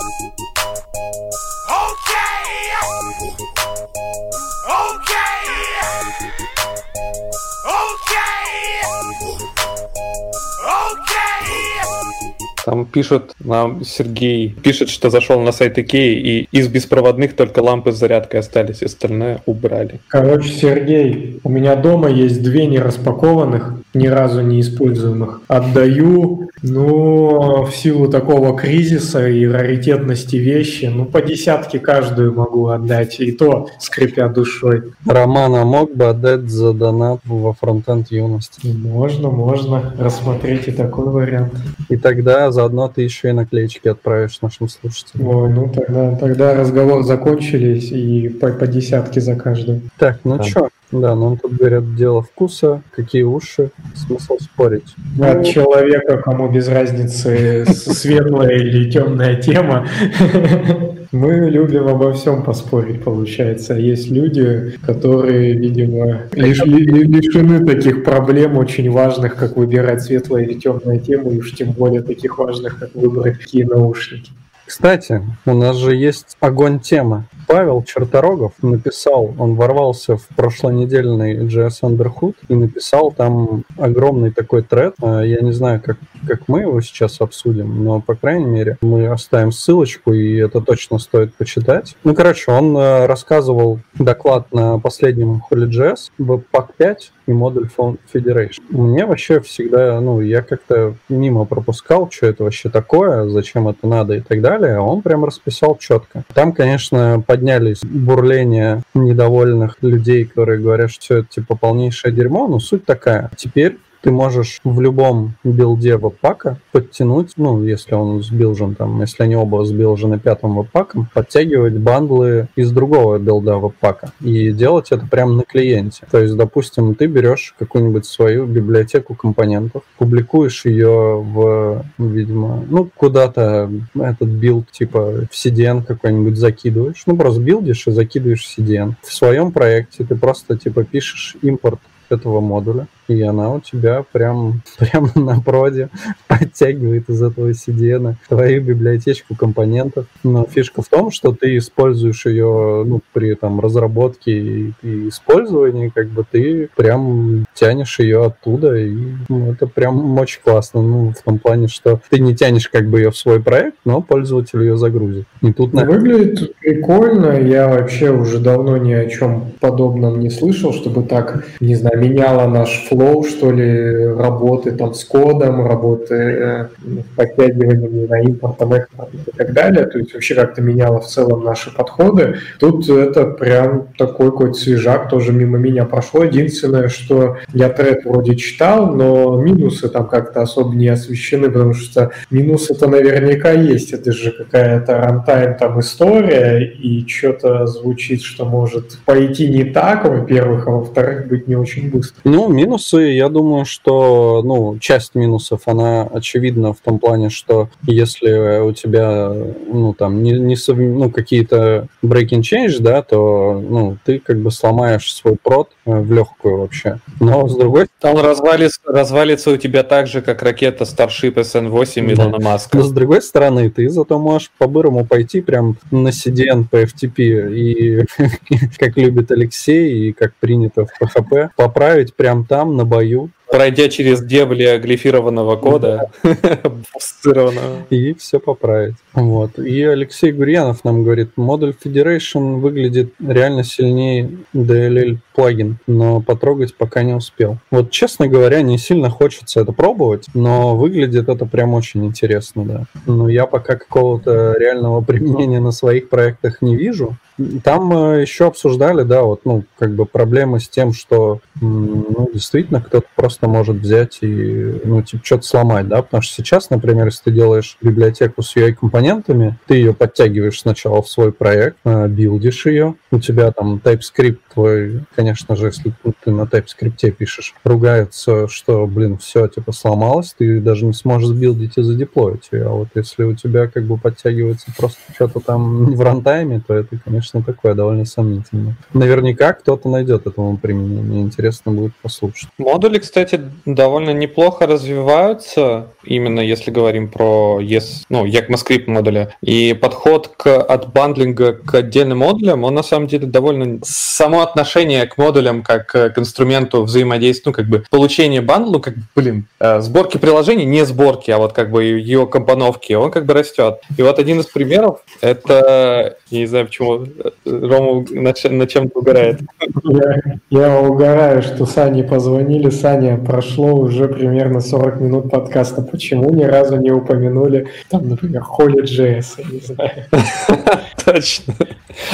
Там 12.66 12.86
пишут, 12.86 13.34
нам 13.40 13.84
Сергей 13.84 14.50
пишет, 14.50 14.90
что 14.90 15.10
зашел 15.10 15.40
на 15.42 15.52
сайт 15.52 15.80
Икеи, 15.80 16.20
и 16.20 16.48
из 16.52 16.68
беспроводных 16.68 17.36
только 17.36 17.60
лампы 17.60 17.92
с 17.92 17.96
зарядкой 17.98 18.42
остались, 18.42 18.84
остальное 18.84 19.42
убрали. 19.46 20.00
Короче, 20.08 20.50
Сергей, 20.50 21.40
у 21.44 21.50
меня 21.50 21.76
дома 21.76 22.10
есть 22.10 22.44
две 22.44 22.68
нераспакованных, 22.68 23.74
ни 23.94 24.08
разу 24.08 24.42
не 24.42 24.62
используемых. 24.62 25.42
Отдаю, 25.48 26.50
ну, 26.62 27.66
в 27.66 27.76
силу 27.76 28.08
такого 28.08 28.58
кризиса 28.58 29.28
и 29.28 29.46
раритетности 29.46 30.36
вещи, 30.36 30.86
ну, 30.86 31.06
по 31.06 31.22
десятке 31.22 31.80
каждую 31.80 32.34
могу 32.34 32.68
отдать, 32.68 33.20
и 33.20 33.32
то 33.32 33.68
скрипя 33.80 34.28
душой. 34.30 34.84
Романа 35.06 35.66
мог 35.66 35.96
бы 35.96 36.06
отдать 36.06 36.50
за 36.50 36.74
донат 36.74 37.20
во 37.26 37.54
фронтенд 37.54 38.12
юности. 38.12 38.68
Можно, 38.68 39.30
можно 39.30 39.94
рассмотреть 39.98 40.68
и 40.68 40.72
такой 40.72 41.08
вариант. 41.08 41.54
И 41.90 41.98
тогда 41.98 42.51
заодно 42.52 42.88
ты 42.94 43.02
еще 43.02 43.30
и 43.30 43.32
наклеечки 43.34 43.88
отправишь 43.88 44.42
нашим 44.42 44.68
слушателям. 44.70 45.28
Ой, 45.28 45.50
ну 45.50 45.70
тогда, 45.74 46.16
тогда 46.16 46.54
разговор 46.56 47.04
закончились 47.04 47.92
и 47.92 48.30
по, 48.30 48.48
по 48.52 48.68
десятке 48.68 49.22
за 49.22 49.36
каждую. 49.36 49.82
Так, 49.98 50.20
ну 50.24 50.38
Да. 50.38 50.44
чё? 50.44 50.70
Да, 50.92 51.16
нам 51.16 51.38
тут 51.38 51.54
говорят, 51.54 51.96
дело 51.96 52.22
вкуса, 52.22 52.82
какие 52.92 53.24
уши, 53.24 53.72
смысл 53.96 54.38
спорить. 54.42 54.94
От 55.22 55.38
Ну, 55.38 55.44
человека, 55.46 56.18
кому 56.18 56.50
без 56.50 56.68
разницы, 56.68 57.66
светлая 57.66 58.58
или 58.58 58.92
темная 58.92 59.36
тема. 59.42 59.88
Мы 61.12 61.50
любим 61.50 61.90
обо 61.90 62.14
всем 62.14 62.42
поспорить, 62.44 63.04
получается. 63.04 63.74
Есть 63.74 64.10
люди, 64.10 64.76
которые, 64.86 65.54
видимо, 65.54 66.22
лиш- 66.32 66.64
ли- 66.66 66.86
ли- 66.86 67.04
лишены 67.04 67.66
таких 67.66 68.06
проблем 68.06 68.58
очень 68.58 68.90
важных, 68.90 69.36
как 69.36 69.58
выбирать 69.58 70.02
светлая 70.04 70.44
или 70.44 70.54
темная 70.54 71.00
тему, 71.00 71.32
и 71.32 71.40
уж 71.40 71.52
тем 71.54 71.72
более 71.72 72.02
таких 72.02 72.38
важных, 72.38 72.80
как 72.80 72.96
выбрать 72.96 73.38
какие 73.40 73.64
наушники. 73.64 74.32
Кстати, 74.72 75.22
у 75.46 75.54
нас 75.54 75.76
же 75.76 75.94
есть 75.94 76.38
огонь 76.40 76.80
тема. 76.80 77.26
Павел 77.46 77.84
Черторогов 77.84 78.54
написал, 78.62 79.36
он 79.38 79.56
ворвался 79.56 80.16
в 80.16 80.26
прошлонедельный 80.30 81.46
JS 81.46 81.82
Underhood 81.82 82.36
и 82.48 82.56
написал 82.56 83.12
там 83.12 83.66
огромный 83.78 84.32
такой 84.32 84.64
тред. 84.64 84.96
А, 85.02 85.24
я 85.24 85.42
не 85.42 85.52
знаю, 85.52 85.82
как, 85.84 85.98
как 86.26 86.48
мы 86.48 86.62
его 86.62 86.80
сейчас 86.80 87.20
обсудим, 87.20 87.84
но, 87.84 88.00
по 88.00 88.16
крайней 88.16 88.46
мере, 88.46 88.78
мы 88.80 89.08
оставим 89.08 89.52
ссылочку, 89.52 90.14
и 90.14 90.38
это 90.38 90.62
точно 90.62 91.00
стоит 91.00 91.36
почитать. 91.36 91.98
Ну, 92.06 92.16
короче, 92.16 92.54
он 92.54 92.78
э, 92.78 93.08
рассказывал 93.08 93.82
доклад 93.96 94.54
на 94.54 94.80
последнем 94.80 95.44
JS 95.52 96.12
в 96.18 96.44
PAC 96.50 96.68
5 96.78 97.12
и 97.28 97.34
модуль 97.34 97.70
Federation. 97.78 98.62
Мне 98.70 99.06
вообще 99.06 99.40
всегда, 99.40 100.00
ну, 100.02 100.22
я 100.22 100.42
как-то 100.42 100.96
мимо 101.10 101.46
пропускал, 101.46 102.10
что 102.12 102.28
это 102.28 102.44
вообще 102.44 102.70
такое, 102.70 103.28
зачем 103.30 103.68
это 103.68 103.88
надо 103.88 104.16
и 104.16 104.22
так 104.22 104.42
далее. 104.42 104.76
А 104.76 104.82
он 104.82 105.02
прям 105.02 105.26
расписал 105.26 105.78
четко. 105.78 106.24
Там, 106.34 106.54
конечно, 106.54 107.24
поднялись 107.26 107.82
бурления 107.84 108.82
недовольных 108.94 109.78
людей, 109.82 110.26
которые 110.26 110.60
говорят, 110.60 110.92
что 110.92 111.18
это 111.18 111.28
типа 111.30 111.56
полнейшее 111.56 112.14
дерьмо, 112.14 112.48
но 112.48 112.60
суть 112.60 112.86
такая. 112.86 113.30
Теперь 113.36 113.78
ты 114.02 114.12
можешь 114.12 114.60
в 114.64 114.82
любом 114.82 115.36
билде 115.44 115.98
webpack 115.98 116.50
а 116.50 116.58
подтянуть, 116.72 117.34
ну, 117.38 117.64
если 117.64 117.94
он 117.96 118.22
сбилжен 118.24 118.76
там, 118.76 119.00
если 119.02 119.24
они 119.24 119.36
оба 119.36 119.64
сбилжены 119.66 120.20
пятым 120.20 120.56
webpack 120.56 120.92
ом, 120.92 121.08
подтягивать 121.14 121.78
бандлы 121.78 122.48
из 122.56 122.72
другого 122.72 123.18
билда 123.18 123.58
webpack 123.58 124.05
а 124.05 124.12
и 124.20 124.52
делать 124.52 124.92
это 124.92 125.06
прямо 125.06 125.34
на 125.34 125.44
клиенте. 125.44 126.06
То 126.10 126.20
есть, 126.20 126.36
допустим, 126.36 126.96
ты 126.96 127.06
берешь 127.08 127.56
какую-нибудь 127.60 128.06
свою 128.06 128.46
библиотеку 128.46 129.16
компонентов, 129.16 129.84
публикуешь 129.98 130.66
ее 130.66 131.22
в, 131.22 131.86
видимо, 131.98 132.64
ну, 132.70 132.90
куда-то 132.96 133.72
этот 133.96 134.30
билд, 134.30 134.72
типа 134.72 135.28
в 135.30 135.34
CDN 135.34 135.84
какой-нибудь 135.84 136.38
закидываешь, 136.38 137.04
ну, 137.06 137.16
просто 137.16 137.42
билдишь 137.42 137.88
и 137.88 137.92
закидываешь 137.92 138.46
в 138.46 138.58
CDN. 138.58 138.94
В 139.02 139.14
своем 139.14 139.52
проекте 139.52 140.04
ты 140.04 140.16
просто, 140.16 140.58
типа, 140.58 140.84
пишешь 140.84 141.38
импорт 141.42 141.80
этого 142.10 142.42
модуля, 142.42 142.88
и 143.12 143.22
она 143.22 143.54
у 143.54 143.60
тебя 143.60 144.04
прям, 144.12 144.62
прям 144.80 145.12
на 145.16 145.40
проде 145.42 145.90
подтягивает 146.28 147.10
из 147.10 147.22
этого 147.22 147.50
CDN 147.52 148.16
твою 148.28 148.62
библиотечку 148.62 149.36
компонентов. 149.36 150.06
Но 150.24 150.46
фишка 150.46 150.82
в 150.82 150.88
том, 150.88 151.12
что 151.12 151.34
ты 151.34 151.58
используешь 151.58 152.26
ее 152.26 152.84
ну, 152.86 153.02
при 153.14 153.36
там, 153.36 153.60
разработке 153.60 154.32
и, 154.32 154.74
и 154.82 155.10
использовании, 155.10 155.90
как 155.90 156.08
бы 156.08 156.26
ты 156.30 156.70
прям 156.76 157.46
тянешь 157.54 158.00
ее 158.00 158.26
оттуда, 158.26 158.76
и 158.78 158.96
ну, 159.30 159.52
это 159.52 159.68
прям 159.68 160.18
очень 160.18 160.42
классно. 160.42 160.82
Ну, 160.82 161.14
в 161.18 161.22
том 161.24 161.40
плане, 161.40 161.68
что 161.68 162.00
ты 162.10 162.20
не 162.20 162.36
тянешь 162.36 162.70
как 162.70 162.90
бы 162.90 163.00
ее 163.00 163.12
в 163.12 163.18
свой 163.18 163.42
проект, 163.42 163.78
но 163.86 164.02
пользователь 164.02 164.62
ее 164.62 164.78
загрузит. 164.78 165.26
И 165.42 165.52
тут 165.52 165.74
на... 165.74 165.86
Выглядит 165.86 166.56
прикольно. 166.58 167.40
Я 167.40 167.68
вообще 167.68 168.12
уже 168.12 168.40
давно 168.40 168.78
ни 168.78 168.94
о 168.94 169.08
чем 169.10 169.52
подобном 169.60 170.20
не 170.20 170.30
слышал, 170.30 170.74
чтобы 170.74 171.04
так, 171.04 171.46
не 171.60 171.76
знаю, 171.76 172.00
меняло 172.00 172.48
наш 172.48 172.86
flow 172.90 173.01
flow, 173.02 173.24
что 173.24 173.52
ли, 173.52 174.06
работы 174.14 174.72
там 174.72 174.94
с 174.94 175.04
кодом, 175.04 175.66
работы 175.66 176.16
э, 176.16 176.68
подтягиванием 177.16 178.08
на 178.08 178.22
импортом, 178.22 178.74
экспортом 178.74 179.20
и 179.26 179.32
так 179.32 179.54
далее. 179.54 179.86
То 179.86 179.98
есть 179.98 180.14
вообще 180.14 180.36
как-то 180.36 180.62
меняло 180.62 181.00
в 181.00 181.08
целом 181.08 181.44
наши 181.44 181.74
подходы. 181.74 182.38
Тут 182.60 182.88
это 182.90 183.26
прям 183.26 183.88
такой 183.98 184.32
какой-то 184.32 184.54
свежак, 184.54 185.10
тоже 185.10 185.34
мимо 185.34 185.58
меня 185.58 185.86
прошло. 185.86 186.24
Единственное, 186.24 186.90
что 186.90 187.38
я 187.54 187.70
тред 187.70 188.06
вроде 188.06 188.36
читал, 188.36 188.94
но 188.94 189.42
минусы 189.42 189.90
там 189.90 190.08
как-то 190.08 190.42
особо 190.42 190.76
не 190.76 190.88
освещены, 190.88 191.50
потому 191.50 191.74
что 191.74 192.12
минусы-то 192.30 192.88
наверняка 192.88 193.52
есть. 193.52 193.94
Это 193.94 194.12
же 194.12 194.32
какая-то 194.32 194.98
рантайм 194.98 195.58
там 195.58 195.80
история, 195.80 196.66
и 196.66 197.08
что-то 197.08 197.66
звучит, 197.66 198.22
что 198.22 198.46
может 198.46 199.00
пойти 199.06 199.48
не 199.48 199.64
так, 199.64 200.06
во-первых, 200.06 200.68
а 200.68 200.72
во-вторых, 200.72 201.28
быть 201.28 201.48
не 201.48 201.56
очень 201.56 201.90
быстро. 201.90 202.22
Ну, 202.24 202.48
минус 202.48 202.91
минусы, 202.92 203.12
я 203.12 203.30
думаю, 203.30 203.66
что 203.66 204.42
ну, 204.44 204.78
часть 204.80 205.16
минусов, 205.16 205.62
она 205.66 206.04
очевидна 206.04 206.74
в 206.74 206.80
том 206.80 207.00
плане, 207.00 207.30
что 207.30 207.70
если 207.84 208.60
у 208.60 208.74
тебя 208.74 209.32
ну, 209.68 209.94
там, 209.94 210.24
не, 210.24 210.32
не 210.32 210.56
сов... 210.56 210.78
ну, 210.78 211.10
какие-то 211.10 211.88
breaking 212.04 212.42
change, 212.42 212.80
да, 212.80 213.02
то 213.02 213.62
ну, 213.68 213.98
ты 214.06 214.20
как 214.20 214.40
бы 214.40 214.52
сломаешь 214.52 215.14
свой 215.14 215.38
прод 215.42 215.70
э, 215.86 216.00
в 216.00 216.12
легкую 216.12 216.58
вообще. 216.58 217.00
Но 217.20 217.48
с 217.48 217.56
другой 217.56 217.88
стороны... 217.98 218.20
Он 218.20 218.26
развалится, 218.26 218.80
развалится 218.86 219.52
у 219.52 219.58
тебя 219.58 219.84
так 219.84 220.08
же, 220.08 220.22
как 220.22 220.42
ракета 220.42 220.84
Starship 220.84 221.36
SN8 221.36 222.06
да. 222.06 222.14
Илона 222.14 222.40
Маска. 222.40 222.78
Но 222.78 222.84
с 222.84 222.92
другой 222.92 223.22
стороны, 223.22 223.70
ты 223.70 223.90
зато 223.90 224.20
можешь 224.20 224.52
по-бырому 224.58 225.06
пойти 225.06 225.42
прям 225.42 225.78
на 225.92 226.10
CDN 226.10 226.66
по 226.70 226.82
FTP 226.82 227.54
и, 227.54 228.06
как 228.78 228.98
любит 228.98 229.32
Алексей, 229.32 230.10
и 230.10 230.14
как 230.14 230.34
принято 230.36 230.86
в 230.86 231.02
PHP, 231.02 231.50
поправить 231.56 232.16
прям 232.16 232.46
там, 232.46 232.71
на 232.72 232.86
бою. 232.86 233.30
Пройдя 233.52 233.90
через 233.90 234.22
дебли 234.22 234.78
глифированного 234.78 235.58
кода, 235.58 236.10
и 237.90 238.14
все 238.14 238.40
поправить. 238.40 238.96
Вот. 239.14 239.60
И 239.60 239.84
Алексей 239.84 240.32
Гурьянов 240.32 240.84
нам 240.84 241.04
говорит, 241.04 241.32
модуль 241.36 241.74
Federation 241.84 242.60
выглядит 242.60 243.14
реально 243.20 243.64
сильнее 243.64 244.30
DLL 244.54 245.18
плагин, 245.34 245.78
но 245.88 246.22
потрогать 246.22 246.76
пока 246.76 247.04
не 247.04 247.14
успел. 247.14 247.58
Вот, 247.70 247.92
честно 247.92 248.28
говоря, 248.28 248.62
не 248.62 248.78
сильно 248.78 249.10
хочется 249.10 249.62
это 249.62 249.72
пробовать, 249.72 250.28
но 250.34 250.76
выглядит 250.76 251.30
это 251.30 251.46
прям 251.46 251.74
очень 251.74 252.06
интересно, 252.06 252.66
да. 252.66 252.84
Но 253.06 253.30
я 253.30 253.46
пока 253.46 253.76
какого-то 253.76 254.56
реального 254.58 255.02
применения 255.06 255.60
на 255.60 255.72
своих 255.72 256.10
проектах 256.10 256.62
не 256.62 256.76
вижу. 256.76 257.18
Там 257.64 257.92
э, 257.94 258.22
еще 258.22 258.48
обсуждали, 258.48 259.04
да, 259.04 259.24
вот, 259.24 259.42
ну, 259.46 259.64
как 259.80 259.94
бы 259.96 260.06
проблемы 260.06 260.60
с 260.60 260.70
тем, 260.70 260.94
что, 260.94 261.40
ну, 261.60 262.30
действительно, 262.34 262.82
кто-то 262.82 263.08
просто 263.16 263.41
может 263.48 263.78
взять 263.78 264.20
и, 264.22 264.82
ну, 264.84 265.02
типа, 265.02 265.26
что-то 265.26 265.44
сломать, 265.44 265.88
да, 265.88 266.02
потому 266.02 266.22
что 266.22 266.36
сейчас, 266.36 266.70
например, 266.70 267.06
если 267.06 267.24
ты 267.26 267.32
делаешь 267.32 267.78
библиотеку 267.82 268.42
с 268.42 268.56
UI-компонентами, 268.56 269.58
ты 269.68 269.76
ее 269.76 269.94
подтягиваешь 269.94 270.60
сначала 270.60 271.02
в 271.02 271.10
свой 271.10 271.32
проект, 271.32 271.78
э, 271.86 272.08
билдишь 272.08 272.66
ее, 272.66 272.96
у 273.12 273.20
тебя 273.20 273.52
там 273.52 273.82
TypeScript 273.84 274.40
твой, 274.54 275.02
конечно 275.16 275.56
же, 275.56 275.68
если 275.68 275.94
ты 276.24 276.32
на 276.32 276.44
TypeScript 276.44 277.12
пишешь, 277.12 277.54
ругается, 277.64 278.48
что, 278.48 278.86
блин, 278.88 279.18
все, 279.18 279.48
типа, 279.48 279.72
сломалось, 279.72 280.36
ты 280.38 280.60
даже 280.60 280.86
не 280.86 280.94
сможешь 280.94 281.30
сбилдить 281.30 281.78
и 281.78 281.82
задеплоить 281.82 282.50
ее, 282.52 282.66
а 282.66 282.70
вот 282.72 282.90
если 282.96 283.24
у 283.24 283.36
тебя, 283.36 283.68
как 283.68 283.84
бы, 283.84 283.98
подтягивается 283.98 284.72
просто 284.78 285.00
что-то 285.14 285.40
там 285.40 285.86
в 285.96 286.02
рантайме, 286.02 286.62
то 286.66 286.74
это, 286.74 286.98
конечно, 287.04 287.42
такое 287.42 287.74
довольно 287.74 288.06
сомнительно. 288.06 288.76
Наверняка 288.94 289.54
кто-то 289.54 289.90
найдет 289.90 290.28
этому 290.28 290.58
применение. 290.58 291.22
Интересно 291.22 291.72
будет 291.72 291.96
послушать. 292.02 292.50
Модули, 292.58 293.00
кстати, 293.00 293.31
довольно 293.66 294.12
неплохо 294.12 294.68
развиваются, 294.68 295.88
именно 296.04 296.40
если 296.40 296.72
говорим 296.72 297.10
про 297.10 297.60
ES, 297.62 298.04
ну, 298.10 298.26
ECMAScript 298.26 298.90
модуля. 298.90 299.36
И 299.42 299.74
подход 299.74 300.30
к 300.38 300.62
отбандлинга 300.62 301.54
к 301.54 301.76
отдельным 301.76 302.20
модулям, 302.20 302.64
он 302.64 302.76
на 302.76 302.84
самом 302.84 303.08
деле 303.08 303.28
довольно... 303.28 303.80
Само 303.84 304.42
отношение 304.42 305.06
к 305.06 305.18
модулям 305.18 305.64
как 305.64 305.88
к 305.88 306.14
инструменту 306.18 306.84
взаимодействия, 306.84 307.50
ну, 307.50 307.54
как 307.54 307.68
бы 307.68 307.84
получение 307.90 308.42
бандла, 308.42 308.74
ну, 308.74 308.80
как 308.80 308.94
блин, 309.16 309.48
э, 309.60 309.82
сборки 309.82 310.18
приложений, 310.18 310.66
не 310.66 310.86
сборки, 310.86 311.32
а 311.32 311.38
вот 311.38 311.54
как 311.54 311.72
бы 311.72 311.84
ее 311.84 312.28
компоновки, 312.28 312.94
он 312.94 313.12
как 313.12 313.26
бы 313.26 313.34
растет. 313.34 313.80
И 313.98 314.02
вот 314.02 314.20
один 314.20 314.40
из 314.40 314.46
примеров, 314.46 315.00
это, 315.22 316.18
я 316.30 316.40
не 316.40 316.46
знаю 316.46 316.68
почему, 316.68 317.06
Рома 317.46 318.06
на, 318.10 318.34
на 318.50 318.68
чем-то 318.68 319.00
угорает. 319.00 319.40
Я, 319.84 320.22
я 320.50 320.80
угораю, 320.80 321.42
что 321.42 321.66
Сане 321.66 322.04
позвонили. 322.04 322.70
Саня, 322.70 323.11
прошло 323.18 323.76
уже 323.76 324.08
примерно 324.08 324.62
40 324.62 325.00
минут 325.02 325.30
подкаста. 325.30 325.82
Почему 325.82 326.30
ни 326.32 326.44
разу 326.44 326.78
не 326.78 326.92
упомянули, 326.92 327.68
там, 327.90 328.08
например, 328.08 328.44
Holy.js, 328.44 329.26
я 329.38 329.46
не 329.52 329.60
знаю. 329.60 329.92
Точно. 331.06 331.54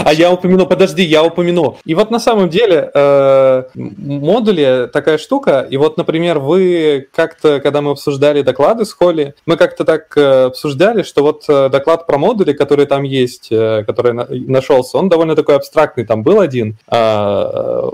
А 0.03 0.13
я 0.13 0.31
упомяну, 0.31 0.65
подожди, 0.65 1.03
я 1.03 1.23
упомяну. 1.23 1.77
И 1.85 1.95
вот 1.95 2.11
на 2.11 2.19
самом 2.19 2.49
деле 2.49 2.89
э, 2.93 3.63
модули 3.75 4.89
такая 4.91 5.17
штука. 5.17 5.67
И 5.69 5.77
вот, 5.77 5.97
например, 5.97 6.39
вы 6.39 7.07
как-то, 7.13 7.59
когда 7.59 7.81
мы 7.81 7.91
обсуждали 7.91 8.41
доклады 8.41 8.85
с 8.85 8.93
Холли, 8.93 9.35
мы 9.45 9.57
как-то 9.57 9.83
так 9.83 10.15
э, 10.17 10.45
обсуждали, 10.45 11.03
что 11.03 11.23
вот 11.23 11.45
э, 11.47 11.69
доклад 11.69 12.07
про 12.07 12.17
модули, 12.17 12.53
который 12.53 12.85
там 12.85 13.03
есть, 13.03 13.49
который 13.49 14.13
на, 14.13 14.27
нашелся, 14.29 14.97
он 14.97 15.09
довольно 15.09 15.35
такой 15.35 15.55
абстрактный, 15.55 16.05
там 16.05 16.23
был 16.23 16.39
один. 16.39 16.77
Э, 16.91 17.89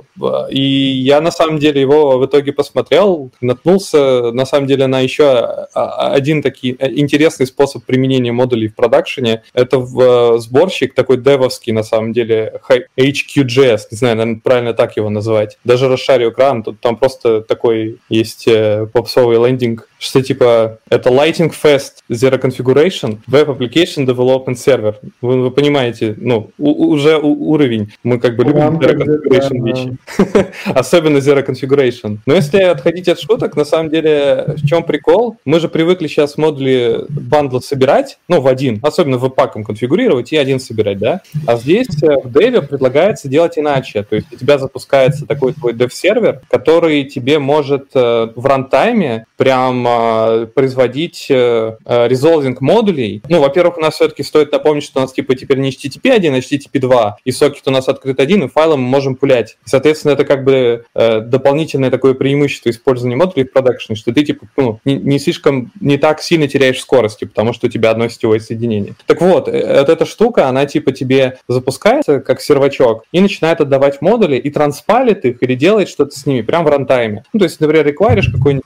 и 0.49 0.61
я 0.61 1.21
на 1.21 1.31
самом 1.31 1.59
деле 1.59 1.81
его 1.81 2.17
в 2.17 2.25
итоге 2.25 2.53
посмотрел, 2.53 3.31
наткнулся 3.41 4.31
на 4.31 4.45
самом 4.45 4.67
деле 4.67 4.87
на 4.87 4.99
еще 4.99 5.67
один 5.73 6.41
такой 6.41 6.77
интересный 6.79 7.47
способ 7.47 7.83
применения 7.85 8.31
модулей 8.31 8.67
в 8.67 8.75
продакшене. 8.75 9.43
Это 9.53 9.79
в 9.79 10.39
сборщик 10.39 10.82
такой 10.87 11.17
девовский 11.17 11.71
на 11.73 11.83
самом 11.83 12.13
деле 12.13 12.59
HQJS, 12.97 13.79
не 13.91 13.97
знаю, 13.97 14.17
наверное, 14.17 14.41
правильно 14.41 14.73
так 14.73 14.97
его 14.97 15.09
называть. 15.09 15.57
Даже 15.63 15.87
расшарю 15.87 16.31
экран, 16.31 16.63
тут 16.63 16.79
там 16.79 16.97
просто 16.97 17.41
такой 17.41 17.99
есть 18.09 18.47
э, 18.47 18.87
попсовый 18.91 19.37
лендинг, 19.37 19.87
что 20.03 20.21
типа 20.21 20.79
это 20.89 21.09
Lighting 21.09 21.51
Fast 21.51 22.03
Zero 22.09 22.39
Configuration 22.39 23.19
Web 23.27 23.57
Application 23.57 24.05
Development 24.05 24.55
Server. 24.55 24.95
Вы, 25.21 25.41
вы 25.41 25.51
понимаете, 25.51 26.15
ну, 26.17 26.51
у, 26.57 26.87
уже 26.87 27.17
у, 27.17 27.51
уровень. 27.51 27.93
Мы 28.03 28.19
как 28.19 28.35
бы 28.35 28.43
любим 28.43 28.77
Zero 28.79 28.97
Configuration 28.97 29.65
вещи. 29.65 30.47
Особенно 30.65 31.17
Zero 31.17 31.45
Configuration. 31.45 32.19
Но 32.25 32.33
если 32.33 32.59
отходить 32.59 33.07
от 33.07 33.19
шуток, 33.19 33.55
на 33.55 33.65
самом 33.65 33.89
деле, 33.89 34.55
в 34.57 34.65
чем 34.65 34.83
прикол? 34.83 35.37
Мы 35.45 35.59
же 35.59 35.69
привыкли 35.69 36.07
сейчас 36.07 36.37
модули 36.37 37.05
бандла 37.09 37.59
собирать, 37.59 38.17
ну, 38.27 38.41
в 38.41 38.47
один, 38.47 38.79
особенно 38.83 39.17
в 39.17 39.29
паком 39.29 39.63
конфигурировать 39.63 40.33
и 40.33 40.37
один 40.37 40.59
собирать, 40.59 40.99
да? 40.99 41.21
А 41.47 41.55
здесь 41.55 41.87
э, 42.03 42.07
в 42.23 42.27
Dev 42.27 42.67
предлагается 42.67 43.29
делать 43.29 43.57
иначе. 43.57 44.03
То 44.03 44.15
есть 44.15 44.27
у 44.31 44.35
тебя 44.35 44.57
запускается 44.57 45.25
такой 45.25 45.53
твой 45.53 45.73
dev-сервер, 45.73 46.41
который 46.49 47.05
тебе 47.05 47.39
может 47.39 47.89
э, 47.93 48.29
в 48.35 48.45
рантайме 48.45 49.25
прям 49.37 49.87
э, 49.93 50.47
производить 50.47 51.27
резолвинг 51.29 52.61
модулей. 52.61 53.21
Ну, 53.29 53.41
во-первых, 53.41 53.77
у 53.77 53.81
нас 53.81 53.95
все-таки 53.95 54.23
стоит 54.23 54.51
напомнить, 54.51 54.83
что 54.83 54.99
у 54.99 55.01
нас 55.01 55.13
типа 55.13 55.35
теперь 55.35 55.57
не 55.57 55.69
HTTP 55.69 56.11
1, 56.11 56.33
а 56.33 56.37
HTTP 56.37 56.79
2, 56.79 57.17
и 57.23 57.31
сокет 57.31 57.67
у 57.67 57.71
нас 57.71 57.87
открыт 57.87 58.19
один, 58.19 58.43
и 58.43 58.47
файлом 58.47 58.81
мы 58.81 58.89
можем 58.89 59.15
пулять. 59.15 59.57
Соответственно, 59.65 60.13
это 60.13 60.25
как 60.25 60.43
бы 60.43 60.85
дополнительное 60.93 61.91
такое 61.91 62.13
преимущество 62.13 62.69
использования 62.69 63.15
модулей 63.15 63.45
в 63.45 63.51
продакшене, 63.51 63.95
что 63.95 64.13
ты 64.13 64.23
типа 64.23 64.47
ну, 64.57 64.79
не, 64.85 64.95
не 64.95 65.19
слишком, 65.19 65.71
не 65.79 65.97
так 65.97 66.21
сильно 66.21 66.47
теряешь 66.47 66.79
скорости, 66.79 67.25
потому 67.25 67.53
что 67.53 67.67
у 67.67 67.69
тебя 67.69 67.91
одно 67.91 68.07
сетевое 68.07 68.39
соединение. 68.39 68.95
Так 69.05 69.21
вот, 69.21 69.47
вот 69.47 69.89
эта 69.89 70.05
штука, 70.05 70.47
она 70.47 70.65
типа 70.65 70.91
тебе 70.91 71.37
запускается 71.47 72.19
как 72.19 72.41
сервачок 72.41 73.03
и 73.11 73.19
начинает 73.19 73.61
отдавать 73.61 74.01
модули 74.01 74.37
и 74.37 74.49
транспалит 74.49 75.25
их 75.25 75.41
или 75.41 75.55
делает 75.55 75.89
что-то 75.89 76.17
с 76.17 76.25
ними 76.25 76.41
прямо 76.41 76.65
в 76.65 76.69
рантайме. 76.69 77.23
Ну, 77.33 77.39
то 77.39 77.45
есть, 77.45 77.59
например, 77.59 77.85
реквайришь 77.85 78.29
какой-нибудь. 78.29 78.63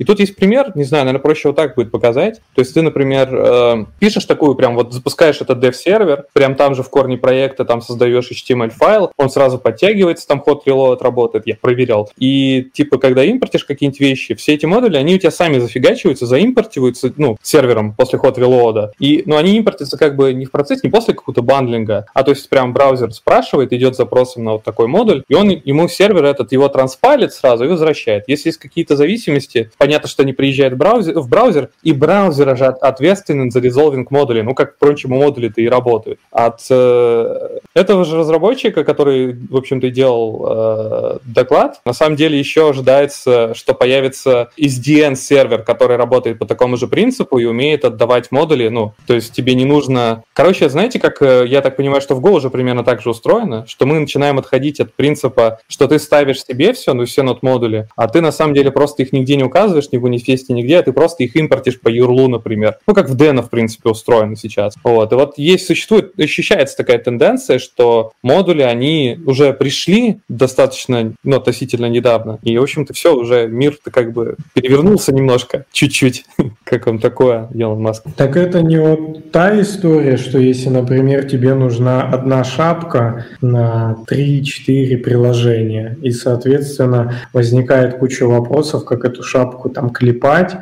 И 0.00 0.04
тут 0.04 0.18
есть 0.18 0.34
пример, 0.34 0.72
не 0.74 0.84
знаю, 0.84 1.04
наверное, 1.04 1.22
проще 1.22 1.48
вот 1.48 1.56
так 1.56 1.74
будет 1.74 1.90
показать. 1.90 2.40
То 2.54 2.62
есть 2.62 2.72
ты, 2.72 2.80
например, 2.80 3.28
э, 3.32 3.84
пишешь 3.98 4.24
такую 4.24 4.54
прям 4.54 4.74
вот 4.74 4.94
запускаешь 4.94 5.42
этот 5.42 5.62
dev-сервер, 5.62 6.24
прям 6.32 6.54
там 6.54 6.74
же 6.74 6.82
в 6.82 6.88
корне 6.88 7.18
проекта 7.18 7.66
там 7.66 7.82
создаешь 7.82 8.30
HTML-файл, 8.30 9.12
он 9.18 9.28
сразу 9.28 9.58
подтягивается, 9.58 10.26
там 10.26 10.40
ход 10.40 10.66
reload 10.66 11.02
работает, 11.02 11.46
я 11.46 11.54
проверял. 11.54 12.10
И 12.16 12.70
типа, 12.72 12.96
когда 12.96 13.22
импортишь 13.24 13.66
какие-нибудь 13.66 14.00
вещи, 14.00 14.34
все 14.34 14.54
эти 14.54 14.64
модули, 14.64 14.96
они 14.96 15.16
у 15.16 15.18
тебя 15.18 15.30
сами 15.30 15.58
зафигачиваются, 15.58 16.24
заимпортиваются, 16.24 17.12
ну, 17.18 17.36
сервером 17.42 17.92
после 17.92 18.18
ход 18.18 18.38
reload. 18.38 18.92
И, 18.98 19.22
ну, 19.26 19.36
они 19.36 19.58
импортятся 19.58 19.98
как 19.98 20.16
бы 20.16 20.32
не 20.32 20.46
в 20.46 20.50
процессе, 20.50 20.80
не 20.84 20.90
после 20.90 21.12
какого-то 21.12 21.42
бандлинга, 21.42 22.06
а 22.14 22.22
то 22.22 22.30
есть 22.30 22.48
прям 22.48 22.72
браузер 22.72 23.12
спрашивает, 23.12 23.74
идет 23.74 23.96
запросом 23.96 24.44
на 24.44 24.52
вот 24.52 24.64
такой 24.64 24.86
модуль, 24.86 25.24
и 25.28 25.34
он 25.34 25.50
ему 25.50 25.88
сервер 25.88 26.24
этот 26.24 26.52
его 26.52 26.68
транспалит 26.68 27.34
сразу 27.34 27.66
и 27.66 27.68
возвращает. 27.68 28.24
Если 28.28 28.48
есть 28.48 28.58
какие-то 28.58 28.96
зависимости, 28.96 29.70
понятно, 29.90 30.08
что 30.08 30.22
они 30.22 30.32
приезжают 30.32 30.74
в 30.74 30.76
браузер, 30.76 31.18
в 31.18 31.28
браузер 31.28 31.70
и 31.82 31.92
браузер 31.92 32.56
же 32.56 32.66
ответственен 32.66 33.50
за 33.50 33.58
резолвинг 33.58 34.12
модули, 34.12 34.40
ну 34.42 34.54
как, 34.54 34.76
впрочем, 34.76 35.10
модули-то 35.10 35.60
и 35.60 35.66
работают. 35.66 36.20
От 36.30 36.60
э, 36.70 37.58
этого 37.74 38.04
же 38.04 38.16
разработчика, 38.16 38.84
который, 38.84 39.32
в 39.32 39.56
общем-то, 39.56 39.88
и 39.88 39.90
делал 39.90 40.46
э, 40.48 41.18
доклад, 41.24 41.80
на 41.84 41.92
самом 41.92 42.14
деле 42.14 42.38
еще 42.38 42.70
ожидается, 42.70 43.52
что 43.54 43.74
появится 43.74 44.50
SDN-сервер, 44.56 45.64
который 45.64 45.96
работает 45.96 46.38
по 46.38 46.46
такому 46.46 46.76
же 46.76 46.86
принципу 46.86 47.38
и 47.38 47.44
умеет 47.44 47.84
отдавать 47.84 48.30
модули, 48.30 48.68
ну, 48.68 48.94
то 49.08 49.14
есть 49.14 49.32
тебе 49.32 49.56
не 49.56 49.64
нужно... 49.64 50.22
Короче, 50.34 50.68
знаете, 50.68 51.00
как, 51.00 51.20
э, 51.20 51.46
я 51.48 51.62
так 51.62 51.74
понимаю, 51.74 52.00
что 52.00 52.14
в 52.14 52.24
Go 52.24 52.30
уже 52.30 52.48
примерно 52.48 52.84
так 52.84 53.02
же 53.02 53.10
устроено, 53.10 53.66
что 53.66 53.86
мы 53.86 53.98
начинаем 53.98 54.38
отходить 54.38 54.78
от 54.78 54.94
принципа, 54.94 55.58
что 55.66 55.88
ты 55.88 55.98
ставишь 55.98 56.44
себе 56.44 56.74
все, 56.74 56.94
ну, 56.94 57.04
все 57.06 57.24
нот-модули, 57.24 57.88
а 57.96 58.06
ты 58.06 58.20
на 58.20 58.30
самом 58.30 58.54
деле 58.54 58.70
просто 58.70 59.02
их 59.02 59.12
нигде 59.12 59.34
не 59.34 59.42
указываешь, 59.42 59.79
ни 59.92 59.96
в 59.96 60.02
манифесте, 60.02 60.52
нигде, 60.52 60.78
а 60.78 60.82
ты 60.82 60.92
просто 60.92 61.24
их 61.24 61.36
импортишь 61.36 61.80
по 61.80 61.88
URL, 61.88 62.28
например. 62.28 62.78
Ну, 62.86 62.94
как 62.94 63.08
в 63.08 63.16
Deno, 63.16 63.42
в 63.42 63.50
принципе, 63.50 63.90
устроено 63.90 64.36
сейчас. 64.36 64.74
Вот. 64.84 65.12
И 65.12 65.14
вот 65.14 65.38
есть, 65.38 65.66
существует, 65.66 66.18
ощущается 66.18 66.76
такая 66.76 66.98
тенденция, 66.98 67.58
что 67.58 68.12
модули, 68.22 68.62
они 68.62 69.18
уже 69.26 69.52
пришли 69.52 70.18
достаточно, 70.28 71.12
ну, 71.24 71.36
относительно 71.36 71.86
недавно, 71.86 72.38
и, 72.42 72.56
в 72.58 72.62
общем-то, 72.62 72.92
все, 72.92 73.14
уже 73.14 73.46
мир-то 73.48 73.90
как 73.90 74.12
бы 74.12 74.36
перевернулся 74.54 75.12
немножко, 75.12 75.64
чуть-чуть. 75.72 76.24
Как 76.64 76.86
вам 76.86 76.98
такое, 76.98 77.48
Илон 77.54 77.80
Маск? 77.80 78.04
Так 78.16 78.36
это 78.36 78.62
не 78.62 78.78
вот 78.80 79.32
та 79.32 79.60
история, 79.60 80.16
что 80.16 80.38
если, 80.38 80.68
например, 80.68 81.24
тебе 81.24 81.54
нужна 81.54 82.02
одна 82.02 82.44
шапка 82.44 83.26
на 83.40 83.96
3-4 84.10 84.96
приложения, 84.98 85.96
и, 86.02 86.10
соответственно, 86.10 87.14
возникает 87.32 87.98
куча 87.98 88.26
вопросов, 88.26 88.84
как 88.84 89.04
эту 89.04 89.22
шапку 89.22 89.68
там 89.70 89.90
клепать, 89.90 90.56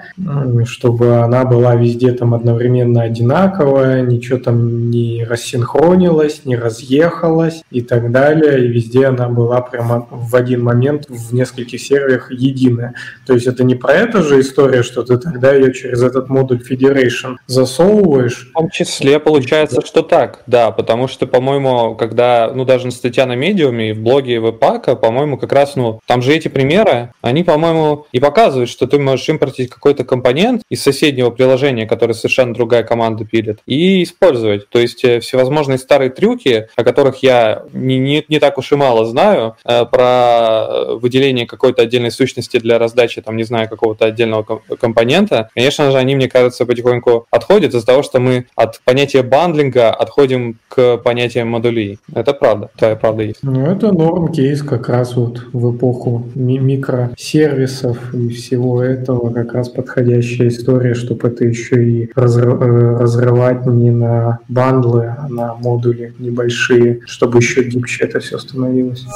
чтобы 0.64 1.16
она 1.16 1.44
была 1.44 1.74
везде 1.74 2.12
там 2.12 2.34
одновременно 2.34 3.02
одинаковая, 3.02 4.02
ничего 4.02 4.38
там 4.38 4.90
не 4.90 5.24
рассинхронилось, 5.24 6.44
не 6.44 6.56
разъехалось 6.56 7.62
и 7.70 7.80
так 7.80 8.10
далее, 8.10 8.64
и 8.64 8.68
везде 8.68 9.06
она 9.06 9.28
была 9.28 9.60
прямо 9.60 10.06
в 10.10 10.34
один 10.34 10.62
момент 10.64 11.06
в 11.08 11.32
нескольких 11.32 11.80
серверах 11.80 12.32
единая. 12.32 12.94
То 13.26 13.34
есть 13.34 13.46
это 13.46 13.64
не 13.64 13.74
про 13.74 13.92
это 13.92 14.22
же 14.22 14.40
история, 14.40 14.82
что 14.82 15.02
ты 15.02 15.18
тогда 15.18 15.52
ее 15.52 15.72
через 15.72 16.02
этот 16.02 16.28
модуль 16.28 16.60
Federation 16.68 17.36
засовываешь. 17.46 18.50
В 18.50 18.58
том 18.58 18.70
числе 18.70 19.20
получается, 19.20 19.80
что 19.84 20.02
так, 20.02 20.42
да, 20.46 20.70
потому 20.70 21.06
что, 21.08 21.26
по-моему, 21.26 21.94
когда, 21.94 22.52
ну, 22.54 22.64
даже 22.64 22.90
статья 22.90 23.26
на 23.26 23.36
медиуме 23.36 23.90
и 23.90 23.92
в 23.92 24.00
блоге 24.00 24.40
Вебпака, 24.40 24.96
по-моему, 24.96 25.38
как 25.38 25.52
раз, 25.52 25.76
ну, 25.76 26.00
там 26.06 26.22
же 26.22 26.34
эти 26.34 26.48
примеры, 26.48 27.12
они, 27.20 27.44
по-моему, 27.44 28.06
и 28.12 28.18
показывают, 28.18 28.70
что 28.70 28.86
ты 28.88 28.98
можешь 28.98 29.28
импортить 29.28 29.70
какой-то 29.70 30.04
компонент 30.04 30.62
из 30.68 30.82
соседнего 30.82 31.30
приложения, 31.30 31.86
который 31.86 32.12
совершенно 32.12 32.54
другая 32.54 32.82
команда 32.82 33.24
пилит, 33.24 33.60
и 33.66 34.02
использовать. 34.02 34.68
То 34.68 34.78
есть 34.78 35.04
э, 35.04 35.20
всевозможные 35.20 35.78
старые 35.78 36.10
трюки, 36.10 36.68
о 36.76 36.84
которых 36.84 37.22
я 37.22 37.62
не, 37.72 37.98
не, 37.98 38.24
не 38.28 38.38
так 38.38 38.58
уж 38.58 38.72
и 38.72 38.76
мало 38.76 39.06
знаю, 39.06 39.56
э, 39.64 39.84
про 39.84 40.96
выделение 40.96 41.46
какой-то 41.46 41.82
отдельной 41.82 42.10
сущности 42.10 42.58
для 42.58 42.78
раздачи, 42.78 43.20
там, 43.20 43.36
не 43.36 43.44
знаю, 43.44 43.68
какого-то 43.68 44.06
отдельного 44.06 44.62
компонента, 44.80 45.50
конечно 45.54 45.90
же, 45.90 45.98
они, 45.98 46.16
мне 46.16 46.28
кажется, 46.28 46.66
потихоньку 46.66 47.26
отходят 47.30 47.74
из-за 47.74 47.86
того, 47.86 48.02
что 48.02 48.20
мы 48.20 48.46
от 48.54 48.80
понятия 48.84 49.22
бандлинга 49.22 49.90
отходим 49.90 50.58
к 50.68 50.98
понятиям 50.98 51.48
модулей. 51.48 51.98
Это 52.14 52.32
правда, 52.32 52.70
твоя 52.76 52.96
правда 52.96 53.22
есть. 53.22 53.38
Ну, 53.42 53.66
это 53.66 53.92
норм 53.92 54.32
кейс 54.32 54.62
как 54.62 54.88
раз 54.88 55.16
вот 55.16 55.44
в 55.52 55.76
эпоху 55.76 56.26
ми- 56.34 56.58
микросервисов 56.58 58.14
и 58.14 58.28
всего 58.30 58.77
этого 58.82 59.32
как 59.32 59.52
раз 59.52 59.68
подходящая 59.68 60.48
история, 60.48 60.94
чтобы 60.94 61.28
это 61.28 61.44
еще 61.44 61.84
и 61.84 62.04
э, 62.04 62.10
разрывать 62.14 63.66
не 63.66 63.90
на 63.90 64.40
бандлы, 64.48 65.14
а 65.18 65.28
на 65.28 65.54
модули 65.54 66.14
небольшие, 66.18 67.00
чтобы 67.06 67.38
еще 67.38 67.62
гибче 67.62 68.04
это 68.04 68.20
все 68.20 68.38
становилось. 68.38 69.06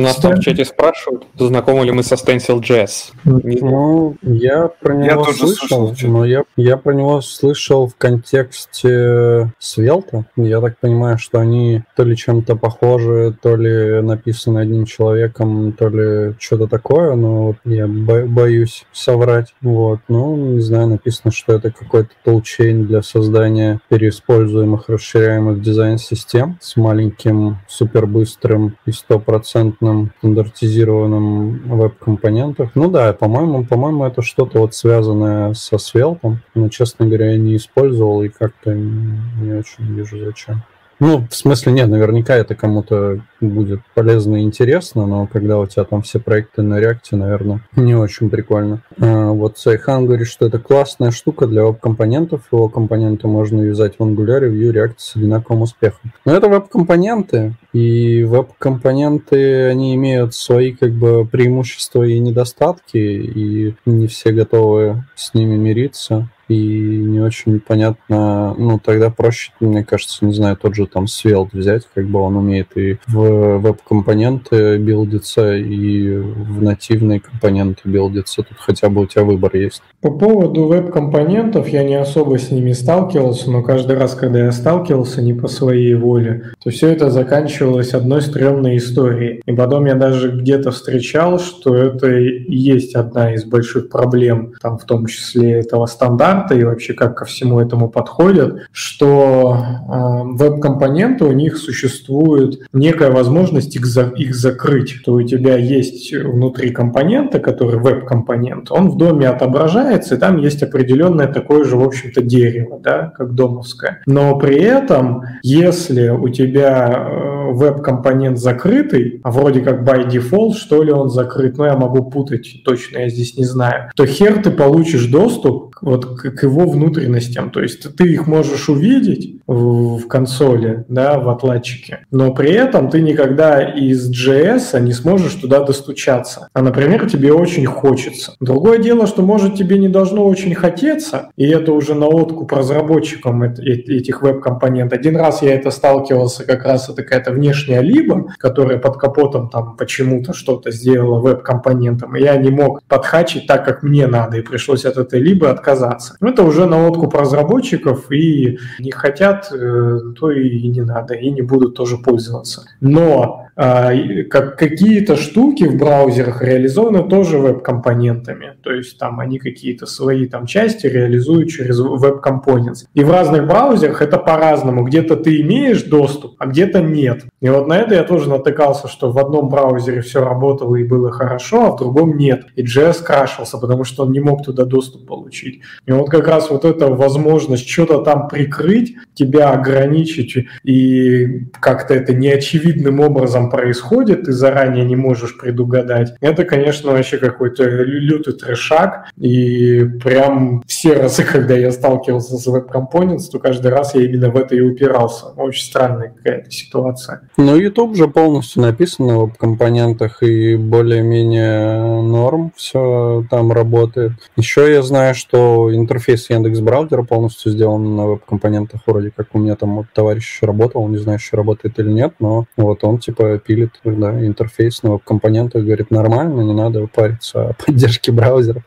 Нас 0.00 0.16
там 0.16 0.36
в 0.36 0.40
чате 0.40 0.64
спрашивают, 0.64 1.24
знакомы 1.38 1.84
ли 1.84 1.92
мы 1.92 2.02
со 2.02 2.14
Stencil.js. 2.14 3.12
Ну, 3.24 4.16
я 4.22 4.68
про 4.80 4.94
него 4.94 5.24
я 5.26 5.32
слышал, 5.32 5.88
слышал 5.88 6.10
но 6.10 6.24
я, 6.24 6.44
я 6.56 6.76
про 6.76 6.92
него 6.92 7.20
слышал 7.20 7.86
в 7.86 7.96
контексте 7.96 9.52
Свелта. 9.58 10.26
Я 10.36 10.60
так 10.60 10.78
понимаю, 10.78 11.18
что 11.18 11.38
они 11.38 11.82
то 11.96 12.04
ли 12.04 12.16
чем-то 12.16 12.56
похожи, 12.56 13.36
то 13.40 13.56
ли 13.56 14.00
написаны 14.00 14.60
одним 14.60 14.86
человеком, 14.86 15.72
то 15.72 15.88
ли 15.88 16.34
что-то 16.38 16.66
такое, 16.66 17.14
но 17.14 17.46
вот 17.48 17.56
я 17.64 17.86
бо- 17.86 18.26
боюсь 18.26 18.84
соврать. 18.92 19.54
Вот, 19.60 20.00
ну, 20.08 20.36
не 20.36 20.60
знаю, 20.60 20.88
написано, 20.88 21.32
что 21.32 21.52
это 21.52 21.70
какой-то 21.70 22.10
толчейн 22.24 22.86
для 22.86 23.02
создания 23.02 23.80
переиспользуемых, 23.88 24.88
расширяемых 24.88 25.60
дизайн-систем 25.60 26.58
с 26.60 26.76
маленьким, 26.76 27.58
супербыстрым 27.68 28.76
и 28.86 28.92
стопроцентным 28.92 29.89
стандартном, 29.90 30.10
стандартизированном 30.18 31.58
веб-компонентах. 31.76 32.70
Ну 32.74 32.90
да, 32.90 33.12
по-моему, 33.12 33.64
по-моему, 33.64 34.04
это 34.04 34.22
что-то 34.22 34.60
вот 34.60 34.74
связанное 34.74 35.54
со 35.54 35.78
свелтом. 35.78 36.40
Но, 36.54 36.68
честно 36.68 37.06
говоря, 37.06 37.32
я 37.32 37.38
не 37.38 37.56
использовал 37.56 38.22
и 38.22 38.28
как-то 38.28 38.74
не 38.74 39.52
очень 39.52 39.84
вижу 39.84 40.18
зачем. 40.24 40.62
Ну, 41.00 41.26
в 41.30 41.34
смысле, 41.34 41.72
нет, 41.72 41.88
наверняка 41.88 42.36
это 42.36 42.54
кому-то 42.54 43.22
будет 43.40 43.80
полезно 43.94 44.36
и 44.36 44.42
интересно, 44.42 45.06
но 45.06 45.26
когда 45.26 45.58
у 45.58 45.66
тебя 45.66 45.84
там 45.84 46.02
все 46.02 46.20
проекты 46.20 46.60
на 46.60 46.78
реакте, 46.78 47.16
наверное, 47.16 47.62
не 47.74 47.94
очень 47.94 48.28
прикольно. 48.28 48.82
А, 49.00 49.30
вот 49.30 49.58
Сайхан 49.58 50.04
говорит, 50.04 50.26
что 50.26 50.46
это 50.46 50.58
классная 50.58 51.10
штука 51.10 51.46
для 51.46 51.64
веб-компонентов. 51.64 52.42
Его 52.52 52.68
компоненты 52.68 53.28
можно 53.28 53.62
юзать 53.62 53.94
в 53.98 54.02
Angular, 54.02 54.42
Vue, 54.50 54.72
React 54.72 54.94
с 54.98 55.16
одинаковым 55.16 55.62
успехом. 55.62 56.12
Но 56.26 56.34
это 56.34 56.48
веб-компоненты, 56.48 57.54
И 57.72 58.22
веб-компоненты, 58.24 59.68
они 59.68 59.94
имеют 59.94 60.34
свои 60.34 60.72
как 60.72 60.92
бы 60.92 61.24
преимущества 61.24 62.02
и 62.02 62.18
недостатки, 62.18 62.98
и 62.98 63.74
не 63.86 64.06
все 64.06 64.32
готовы 64.32 65.04
с 65.16 65.32
ними 65.32 65.56
мириться 65.56 66.28
и 66.50 66.98
не 66.98 67.20
очень 67.20 67.60
понятно, 67.60 68.54
ну, 68.58 68.78
тогда 68.78 69.10
проще, 69.10 69.52
мне 69.60 69.84
кажется, 69.84 70.24
не 70.24 70.34
знаю, 70.34 70.56
тот 70.56 70.74
же 70.74 70.86
там 70.86 71.04
Svelte 71.04 71.50
взять, 71.52 71.86
как 71.94 72.06
бы 72.06 72.20
он 72.20 72.36
умеет 72.36 72.76
и 72.76 72.98
в 73.06 73.58
веб-компоненты 73.58 74.78
билдиться, 74.78 75.56
и 75.56 76.16
в 76.16 76.62
нативные 76.62 77.20
компоненты 77.20 77.82
билдиться, 77.84 78.42
тут 78.42 78.58
хотя 78.58 78.88
бы 78.88 79.02
у 79.02 79.06
тебя 79.06 79.24
выбор 79.24 79.54
есть. 79.54 79.82
По 80.00 80.10
поводу 80.10 80.66
веб-компонентов 80.66 81.68
я 81.68 81.84
не 81.84 81.94
особо 81.94 82.38
с 82.38 82.50
ними 82.50 82.72
сталкивался, 82.72 83.50
но 83.50 83.62
каждый 83.62 83.96
раз, 83.96 84.14
когда 84.14 84.40
я 84.40 84.52
сталкивался 84.52 85.22
не 85.22 85.34
по 85.34 85.46
своей 85.46 85.94
воле, 85.94 86.52
то 86.62 86.70
все 86.70 86.88
это 86.88 87.10
заканчивалось 87.10 87.94
одной 87.94 88.22
стрёмной 88.22 88.78
историей. 88.78 89.42
И 89.46 89.52
потом 89.52 89.86
я 89.86 89.94
даже 89.94 90.30
где-то 90.30 90.70
встречал, 90.70 91.38
что 91.38 91.76
это 91.76 92.10
и 92.10 92.44
есть 92.52 92.94
одна 92.94 93.34
из 93.34 93.44
больших 93.44 93.88
проблем, 93.88 94.54
там 94.60 94.78
в 94.78 94.84
том 94.84 95.06
числе 95.06 95.60
этого 95.60 95.86
стандарта, 95.86 96.39
стандарты 96.40 96.60
и 96.60 96.64
вообще 96.64 96.94
как 96.94 97.16
ко 97.18 97.24
всему 97.24 97.60
этому 97.60 97.88
подходят, 97.88 98.62
что 98.72 99.56
э, 99.56 100.22
веб-компоненты 100.36 101.24
у 101.24 101.32
них 101.32 101.56
существует 101.56 102.60
некая 102.72 103.10
возможность 103.10 103.76
их, 103.76 103.86
за, 103.86 104.12
их 104.16 104.34
закрыть. 104.34 105.02
То 105.04 105.14
у 105.14 105.22
тебя 105.22 105.56
есть 105.56 106.12
внутри 106.12 106.70
компонента, 106.70 107.38
который 107.38 107.78
веб-компонент, 107.78 108.70
он 108.70 108.90
в 108.90 108.96
доме 108.96 109.28
отображается, 109.28 110.14
и 110.14 110.18
там 110.18 110.38
есть 110.38 110.62
определенное 110.62 111.26
такое 111.26 111.64
же, 111.64 111.76
в 111.76 111.82
общем-то, 111.82 112.22
дерево, 112.22 112.78
да, 112.82 113.12
как 113.16 113.34
домовское. 113.34 114.02
Но 114.06 114.38
при 114.38 114.60
этом, 114.60 115.22
если 115.42 116.08
у 116.08 116.28
тебя 116.28 117.08
э, 117.08 117.39
веб-компонент 117.52 118.38
закрытый, 118.38 119.20
а 119.22 119.30
вроде 119.30 119.60
как 119.60 119.82
by 119.82 120.08
default, 120.08 120.54
что 120.54 120.82
ли, 120.82 120.92
он 120.92 121.08
закрыт, 121.10 121.58
но 121.58 121.66
я 121.66 121.76
могу 121.76 122.10
путать, 122.10 122.62
точно 122.64 122.98
я 122.98 123.08
здесь 123.08 123.36
не 123.36 123.44
знаю, 123.44 123.90
то 123.94 124.06
хер 124.06 124.42
ты 124.42 124.50
получишь 124.50 125.06
доступ 125.06 125.76
вот 125.80 126.04
к, 126.20 126.42
его 126.42 126.66
внутренностям. 126.66 127.50
То 127.50 127.60
есть 127.60 127.96
ты 127.96 128.04
их 128.12 128.26
можешь 128.26 128.68
увидеть 128.68 129.40
в, 129.46 129.98
в 129.98 130.08
консоли, 130.08 130.84
да, 130.88 131.18
в 131.18 131.28
отладчике, 131.28 132.06
но 132.10 132.32
при 132.32 132.52
этом 132.52 132.90
ты 132.90 133.00
никогда 133.00 133.62
из 133.62 134.10
JS 134.10 134.80
не 134.80 134.92
сможешь 134.92 135.34
туда 135.34 135.64
достучаться. 135.64 136.48
А, 136.52 136.62
например, 136.62 137.08
тебе 137.08 137.32
очень 137.32 137.66
хочется. 137.66 138.34
Другое 138.40 138.78
дело, 138.78 139.06
что, 139.06 139.22
может, 139.22 139.56
тебе 139.56 139.78
не 139.78 139.88
должно 139.88 140.26
очень 140.26 140.54
хотеться, 140.54 141.30
и 141.36 141.46
это 141.46 141.72
уже 141.72 141.94
на 141.94 142.06
откуп 142.06 142.52
разработчикам 142.52 143.42
этих 143.42 144.22
веб-компонентов. 144.22 144.98
Один 144.98 145.16
раз 145.16 145.42
я 145.42 145.54
это 145.54 145.70
сталкивался, 145.70 146.44
как 146.44 146.64
раз 146.64 146.88
это 146.88 147.02
какая-то 147.02 147.32
внешняя 147.40 147.80
либо, 147.80 148.32
которая 148.38 148.78
под 148.78 148.96
капотом 148.98 149.48
там 149.48 149.76
почему-то 149.76 150.32
что-то 150.32 150.70
сделала 150.70 151.20
веб-компонентом, 151.20 152.16
и 152.16 152.22
я 152.22 152.36
не 152.36 152.50
мог 152.50 152.82
подхачить 152.84 153.46
так, 153.46 153.64
как 153.64 153.82
мне 153.82 154.06
надо, 154.06 154.38
и 154.38 154.42
пришлось 154.42 154.84
от 154.84 154.96
этой 154.96 155.20
либо 155.20 155.50
отказаться 155.50 155.70
отказаться. 155.70 156.16
Ну, 156.20 156.28
это 156.28 156.42
уже 156.42 156.66
на 156.66 156.86
откуп 156.86 157.14
разработчиков, 157.14 158.10
и 158.12 158.58
не 158.78 158.90
хотят, 158.90 159.50
э, 159.52 159.98
то 160.18 160.30
и 160.30 160.68
не 160.68 160.82
надо, 160.82 161.14
и 161.14 161.30
не 161.30 161.42
будут 161.42 161.74
тоже 161.74 161.96
пользоваться. 161.98 162.64
Но 162.80 163.46
а, 163.56 163.92
как 164.30 164.58
какие-то 164.58 165.16
штуки 165.16 165.64
в 165.64 165.76
браузерах 165.76 166.42
реализованы 166.42 167.06
тоже 167.06 167.38
веб-компонентами. 167.38 168.54
То 168.62 168.72
есть 168.72 168.98
там 168.98 169.20
они 169.20 169.38
какие-то 169.38 169.84
свои 169.84 170.26
там 170.26 170.46
части 170.46 170.86
реализуют 170.86 171.50
через 171.50 171.78
веб-компонент. 171.78 172.86
И 172.94 173.04
в 173.04 173.10
разных 173.10 173.46
браузерах 173.46 174.00
это 174.00 174.16
по-разному. 174.16 174.84
Где-то 174.84 175.16
ты 175.16 175.42
имеешь 175.42 175.82
доступ, 175.82 176.36
а 176.38 176.46
где-то 176.46 176.80
нет. 176.80 177.24
И 177.40 177.48
вот 177.48 177.66
на 177.66 177.78
это 177.78 177.94
я 177.94 178.04
тоже 178.04 178.28
натыкался, 178.28 178.86
что 178.88 179.10
в 179.10 179.18
одном 179.18 179.48
браузере 179.48 180.02
все 180.02 180.22
работало 180.22 180.76
и 180.76 180.84
было 180.84 181.10
хорошо, 181.10 181.66
а 181.66 181.70
в 181.72 181.78
другом 181.78 182.16
нет. 182.16 182.44
И 182.54 182.62
JS 182.62 183.02
крашился, 183.02 183.58
потому 183.58 183.84
что 183.84 184.04
он 184.04 184.12
не 184.12 184.20
мог 184.20 184.44
туда 184.44 184.64
доступ 184.64 185.06
получить. 185.06 185.62
И 185.86 185.92
вот 185.92 186.10
как 186.10 186.28
раз 186.28 186.50
вот 186.50 186.64
эта 186.64 186.88
возможность 186.88 187.68
что-то 187.68 188.02
там 188.02 188.28
прикрыть, 188.28 188.94
тебя 189.14 189.50
ограничить 189.50 190.46
и 190.64 191.46
как-то 191.60 191.94
это 191.94 192.12
неочевидным 192.12 193.00
образом 193.00 193.50
происходит, 193.50 194.24
ты 194.24 194.32
заранее 194.32 194.84
не 194.84 194.96
можешь 194.96 195.38
предугадать. 195.38 196.14
Это, 196.20 196.44
конечно, 196.44 196.92
вообще 196.92 197.16
какой-то 197.18 197.64
лютый 197.64 198.34
трешак. 198.34 199.06
И 199.16 199.84
прям 200.02 200.62
все 200.66 200.94
разы, 200.94 201.24
когда 201.32 201.54
я 201.54 201.70
сталкивался 201.72 202.36
с 202.36 202.46
Components, 202.50 203.30
то 203.32 203.38
каждый 203.38 203.70
раз 203.70 203.94
я 203.94 204.02
именно 204.02 204.30
в 204.30 204.36
это 204.36 204.54
и 204.54 204.60
упирался. 204.60 205.26
Очень 205.36 205.64
странная 205.64 206.10
какая-то 206.10 206.50
ситуация. 206.50 207.29
Ну, 207.42 207.56
YouTube 207.56 207.96
же 207.96 208.06
полностью 208.06 208.60
написан 208.60 209.06
на 209.06 209.18
веб-компонентах 209.20 210.22
и 210.22 210.56
более-менее 210.56 212.02
норм 212.02 212.52
все 212.54 213.24
там 213.30 213.50
работает. 213.50 214.12
Еще 214.36 214.70
я 214.70 214.82
знаю, 214.82 215.14
что 215.14 215.74
интерфейс 215.74 216.28
Яндекс 216.28 216.60
браузера 216.60 217.02
полностью 217.02 217.50
сделан 217.50 217.96
на 217.96 218.08
веб-компонентах. 218.08 218.82
Вроде 218.84 219.10
как 219.10 219.28
у 219.32 219.38
меня 219.38 219.56
там 219.56 219.76
вот 219.76 219.86
товарищ 219.94 220.40
работал, 220.42 220.86
не 220.88 220.98
знаю, 220.98 221.18
еще 221.18 221.34
работает 221.38 221.78
или 221.78 221.90
нет, 221.90 222.12
но 222.20 222.44
вот 222.58 222.84
он 222.84 222.98
типа 222.98 223.38
пилит 223.38 223.70
да, 223.84 224.22
интерфейс 224.22 224.82
на 224.82 224.90
веб-компонентах, 224.90 225.64
говорит, 225.64 225.90
нормально, 225.90 226.42
не 226.42 226.52
надо 226.52 226.86
париться 226.88 227.48
о 227.48 227.52
поддержке 227.54 228.12
браузеров. 228.12 228.64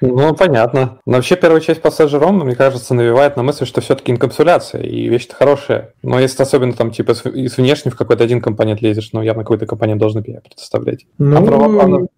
Ну, 0.00 0.32
понятно. 0.34 0.98
Но 1.06 1.14
вообще 1.14 1.34
первая 1.34 1.60
часть 1.60 1.82
пассажа 1.82 2.18
ROM, 2.18 2.44
мне 2.44 2.54
кажется, 2.54 2.94
навевает 2.94 3.36
на 3.36 3.42
мысль, 3.42 3.66
что 3.66 3.80
все-таки 3.80 4.12
инкапсуляция, 4.12 4.82
и 4.82 5.08
вещь-то 5.08 5.34
хорошая. 5.34 5.92
Но 6.04 6.20
если 6.20 6.42
особенно 6.42 6.74
там 6.74 6.92
типа 6.92 7.12
из 7.12 7.58
внешне 7.64 7.90
в 7.90 7.96
какой-то 7.96 8.24
один 8.24 8.40
компонент 8.40 8.82
лезешь, 8.82 9.10
ну, 9.12 9.22
явно 9.22 9.42
какой-то 9.42 9.66
компонент 9.66 10.00
должен 10.00 10.22
API 10.22 10.40
предоставлять. 10.42 11.06
Ну, 11.18 11.36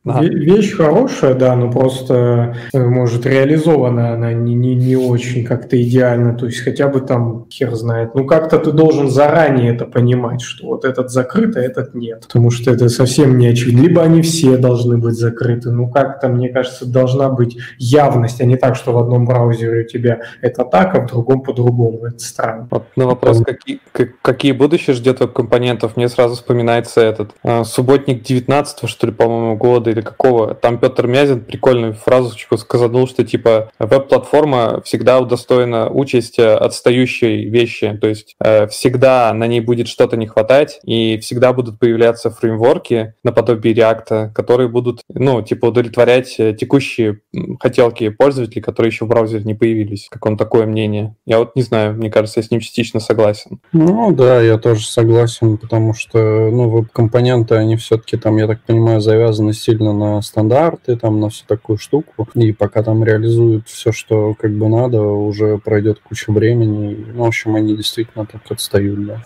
а 0.04 0.18
ага. 0.18 0.26
вещь 0.26 0.74
хорошая, 0.74 1.34
да, 1.34 1.54
но 1.56 1.70
просто, 1.70 2.56
э, 2.72 2.84
может, 2.84 3.26
реализована 3.26 4.14
она 4.14 4.32
не, 4.32 4.54
не, 4.54 4.74
не 4.74 4.96
очень 4.96 5.44
как-то 5.44 5.80
идеально, 5.82 6.34
то 6.34 6.46
есть 6.46 6.60
хотя 6.60 6.88
бы 6.88 7.00
там, 7.00 7.46
хер 7.50 7.74
знает, 7.74 8.14
ну, 8.14 8.26
как-то 8.26 8.58
ты 8.58 8.72
должен 8.72 9.08
заранее 9.10 9.74
это 9.74 9.84
понимать, 9.84 10.40
что 10.40 10.66
вот 10.66 10.84
этот 10.84 11.10
закрыт, 11.10 11.56
а 11.56 11.60
этот 11.60 11.94
нет, 11.94 12.22
потому 12.26 12.50
что 12.50 12.70
это 12.72 12.88
совсем 12.88 13.38
не 13.38 13.48
очевидно. 13.48 13.82
Либо 13.82 14.02
они 14.02 14.22
все 14.22 14.56
должны 14.56 14.98
быть 14.98 15.14
закрыты, 15.14 15.70
ну, 15.70 15.88
как-то, 15.88 16.28
мне 16.28 16.48
кажется, 16.48 16.86
должна 16.86 17.28
быть 17.28 17.56
явность, 17.78 18.40
а 18.40 18.44
не 18.44 18.56
так, 18.56 18.76
что 18.76 18.92
в 18.92 18.98
одном 18.98 19.26
браузере 19.26 19.82
у 19.82 19.86
тебя 19.86 20.20
это 20.40 20.64
так, 20.64 20.94
а 20.94 21.00
в 21.00 21.06
другом 21.06 21.42
по-другому. 21.42 22.06
Это 22.06 22.18
странно. 22.18 22.68
Вот 22.70 22.84
на 22.96 23.06
вопрос, 23.06 23.42
какие, 23.44 23.80
какие 24.22 24.52
будущее 24.52 24.94
ждет 24.94 25.20
веб-компонентов, 25.26 25.96
мне 25.96 26.08
сразу 26.08 26.34
вспоминается 26.34 27.00
этот 27.00 27.32
э, 27.42 27.64
субботник 27.64 28.22
19 28.22 28.88
что 28.88 29.06
ли, 29.06 29.12
по-моему, 29.12 29.56
года 29.56 29.90
или 29.90 30.00
какого. 30.00 30.54
Там 30.54 30.78
Петр 30.78 31.06
Мязин 31.06 31.40
прикольную 31.40 31.94
фразочку 31.94 32.56
сказал, 32.56 32.86
что 33.06 33.24
типа 33.24 33.70
веб-платформа 33.78 34.80
всегда 34.84 35.18
удостоена 35.18 35.88
участи 35.90 36.40
отстающей 36.40 37.48
вещи, 37.48 37.98
то 38.00 38.08
есть 38.08 38.36
э, 38.40 38.66
всегда 38.68 39.32
на 39.32 39.46
ней 39.46 39.60
будет 39.60 39.88
что-то 39.88 40.16
не 40.16 40.26
хватать, 40.26 40.80
и 40.84 41.18
всегда 41.18 41.52
будут 41.52 41.78
появляться 41.78 42.30
фреймворки 42.30 43.14
наподобие 43.24 43.74
React, 43.74 44.32
которые 44.32 44.68
будут, 44.68 45.02
ну, 45.12 45.42
типа 45.42 45.66
удовлетворять 45.66 46.36
э, 46.38 46.54
текущие 46.54 47.20
хотелки 47.60 48.08
пользователей, 48.10 48.62
которые 48.62 48.90
еще 48.90 49.04
в 49.04 49.08
браузере 49.08 49.44
не 49.44 49.54
появились. 49.54 50.08
Как 50.10 50.24
он 50.26 50.36
такое 50.36 50.66
мнение? 50.66 51.16
Я 51.26 51.38
вот 51.38 51.56
не 51.56 51.62
знаю, 51.62 51.94
мне 51.94 52.10
кажется, 52.10 52.40
я 52.40 52.44
с 52.44 52.50
ним 52.50 52.60
частично 52.60 53.00
согласен. 53.00 53.60
Ну 53.72 54.12
да, 54.12 54.40
я 54.40 54.58
тоже 54.58 54.86
согласен, 54.86 55.15
потому 55.56 55.94
что 55.94 56.18
ну, 56.18 56.68
веб-компоненты, 56.68 57.54
они 57.54 57.76
все-таки 57.76 58.16
там, 58.16 58.36
я 58.36 58.46
так 58.46 58.60
понимаю, 58.62 59.00
завязаны 59.00 59.52
сильно 59.52 59.92
на 59.92 60.22
стандарты, 60.22 60.96
там 60.96 61.20
на 61.20 61.30
всю 61.30 61.44
такую 61.46 61.78
штуку. 61.78 62.28
И 62.34 62.52
пока 62.52 62.82
там 62.82 63.04
реализуют 63.04 63.68
все, 63.68 63.92
что 63.92 64.34
как 64.34 64.52
бы 64.52 64.68
надо, 64.68 65.02
уже 65.02 65.58
пройдет 65.58 66.00
куча 66.00 66.30
времени. 66.32 67.06
Ну, 67.14 67.24
в 67.24 67.26
общем, 67.26 67.56
они 67.56 67.76
действительно 67.76 68.26
так 68.26 68.42
отстают, 68.50 69.06
да. 69.06 69.22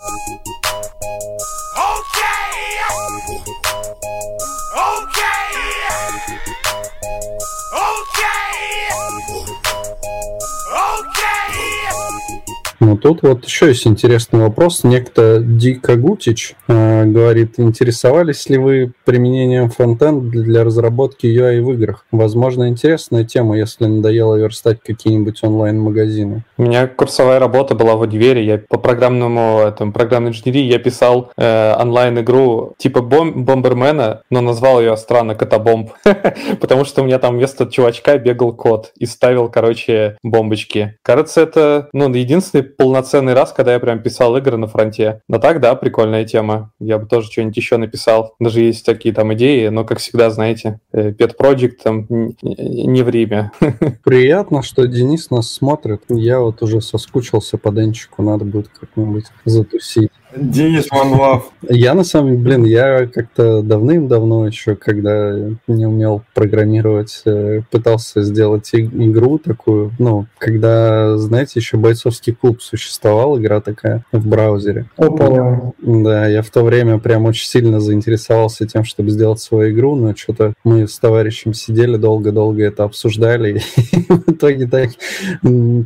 Тут 12.97 13.21
вот 13.21 13.45
еще 13.45 13.67
есть 13.67 13.85
интересный 13.87 14.39
вопрос. 14.39 14.83
Некто 14.83 15.39
Дика 15.39 15.95
Гутич 15.95 16.55
э, 16.67 17.05
говорит, 17.05 17.55
интересовались 17.57 18.49
ли 18.49 18.57
вы 18.57 18.93
применением 19.05 19.69
фронтенд 19.69 20.29
для 20.29 20.63
разработки 20.63 21.25
UI 21.25 21.61
в 21.61 21.71
играх? 21.73 22.05
Возможно, 22.11 22.67
интересная 22.67 23.23
тема, 23.23 23.57
если 23.57 23.85
надоело 23.85 24.35
верстать 24.35 24.79
какие-нибудь 24.83 25.43
онлайн-магазины. 25.43 26.43
У 26.57 26.63
меня 26.63 26.87
курсовая 26.87 27.39
работа 27.39 27.75
была 27.75 27.95
в 27.95 28.01
универе. 28.01 28.45
Я 28.45 28.57
по 28.57 28.77
программному, 28.77 29.61
этом, 29.67 29.91
программной 29.91 30.31
инженерии 30.31 30.63
я 30.63 30.79
писал 30.79 31.31
э, 31.37 31.75
онлайн-игру 31.79 32.73
типа 32.77 33.01
бом 33.01 33.43
Бомбермена, 33.45 34.21
но 34.29 34.41
назвал 34.41 34.79
ее 34.79 34.95
странно 34.97 35.35
Котобомб, 35.35 35.91
потому 36.59 36.85
что 36.85 37.01
у 37.01 37.05
меня 37.05 37.19
там 37.19 37.35
вместо 37.35 37.65
чувачка 37.65 38.17
бегал 38.17 38.53
кот 38.53 38.91
и 38.97 39.05
ставил, 39.05 39.49
короче, 39.49 40.17
бомбочки. 40.23 40.97
Кажется, 41.03 41.41
это 41.41 41.89
ну, 41.93 42.13
единственный 42.13 42.63
полноценный 42.81 43.35
раз, 43.35 43.53
когда 43.53 43.73
я 43.73 43.79
прям 43.79 44.01
писал 44.01 44.35
игры 44.37 44.57
на 44.57 44.65
фронте. 44.65 45.21
Но 45.27 45.37
так, 45.37 45.59
да, 45.59 45.75
прикольная 45.75 46.25
тема. 46.25 46.71
Я 46.79 46.97
бы 46.97 47.05
тоже 47.05 47.29
что-нибудь 47.31 47.55
еще 47.55 47.77
написал. 47.77 48.33
Даже 48.39 48.61
есть 48.61 48.83
такие 48.83 49.13
там 49.13 49.31
идеи, 49.35 49.67
но, 49.67 49.85
как 49.85 49.99
всегда, 49.99 50.31
знаете, 50.31 50.79
э, 50.91 51.11
Pet 51.11 51.35
Project 51.39 51.75
там 51.83 52.07
не 52.41 53.03
время. 53.03 53.51
Приятно, 54.03 54.63
что 54.63 54.87
Денис 54.87 55.29
нас 55.29 55.51
смотрит. 55.51 56.01
Я 56.09 56.39
вот 56.39 56.63
уже 56.63 56.81
соскучился 56.81 57.59
по 57.59 57.71
Денчику, 57.71 58.23
надо 58.23 58.45
будет 58.45 58.69
как-нибудь 58.69 59.25
затусить. 59.45 60.09
Денис 60.35 60.87
One 60.91 61.17
Love. 61.17 61.41
Я 61.69 61.93
на 61.93 62.03
самом 62.03 62.31
деле, 62.31 62.41
блин, 62.43 62.63
я 62.65 63.07
как-то 63.07 63.61
давным-давно 63.61 64.47
еще, 64.47 64.75
когда 64.75 65.35
не 65.67 65.85
умел 65.85 66.23
программировать, 66.33 67.21
э, 67.25 67.61
пытался 67.69 68.21
сделать 68.23 68.69
игру 68.73 69.37
такую, 69.37 69.91
ну, 69.99 70.25
когда, 70.37 71.17
знаете, 71.17 71.59
еще 71.59 71.77
бойцовский 71.77 72.33
клуб 72.33 72.61
существовал, 72.61 73.39
игра 73.39 73.61
такая 73.61 74.03
в 74.11 74.27
браузере. 74.27 74.85
Опа. 74.97 75.73
Да, 75.79 76.27
я 76.27 76.41
в 76.41 76.49
то 76.49 76.63
время 76.63 76.97
прям 76.99 77.25
очень 77.25 77.47
сильно 77.47 77.79
заинтересовался 77.79 78.65
тем, 78.67 78.83
чтобы 78.83 79.09
сделать 79.09 79.39
свою 79.39 79.73
игру, 79.73 79.95
но 79.95 80.15
что-то 80.15 80.53
мы 80.63 80.87
с 80.87 80.97
товарищем 80.97 81.53
сидели 81.53 81.97
долго-долго 81.97 82.63
это 82.63 82.83
обсуждали, 82.83 83.61
и 83.91 83.97
в 84.07 84.31
итоге 84.31 84.67
так, 84.67 84.89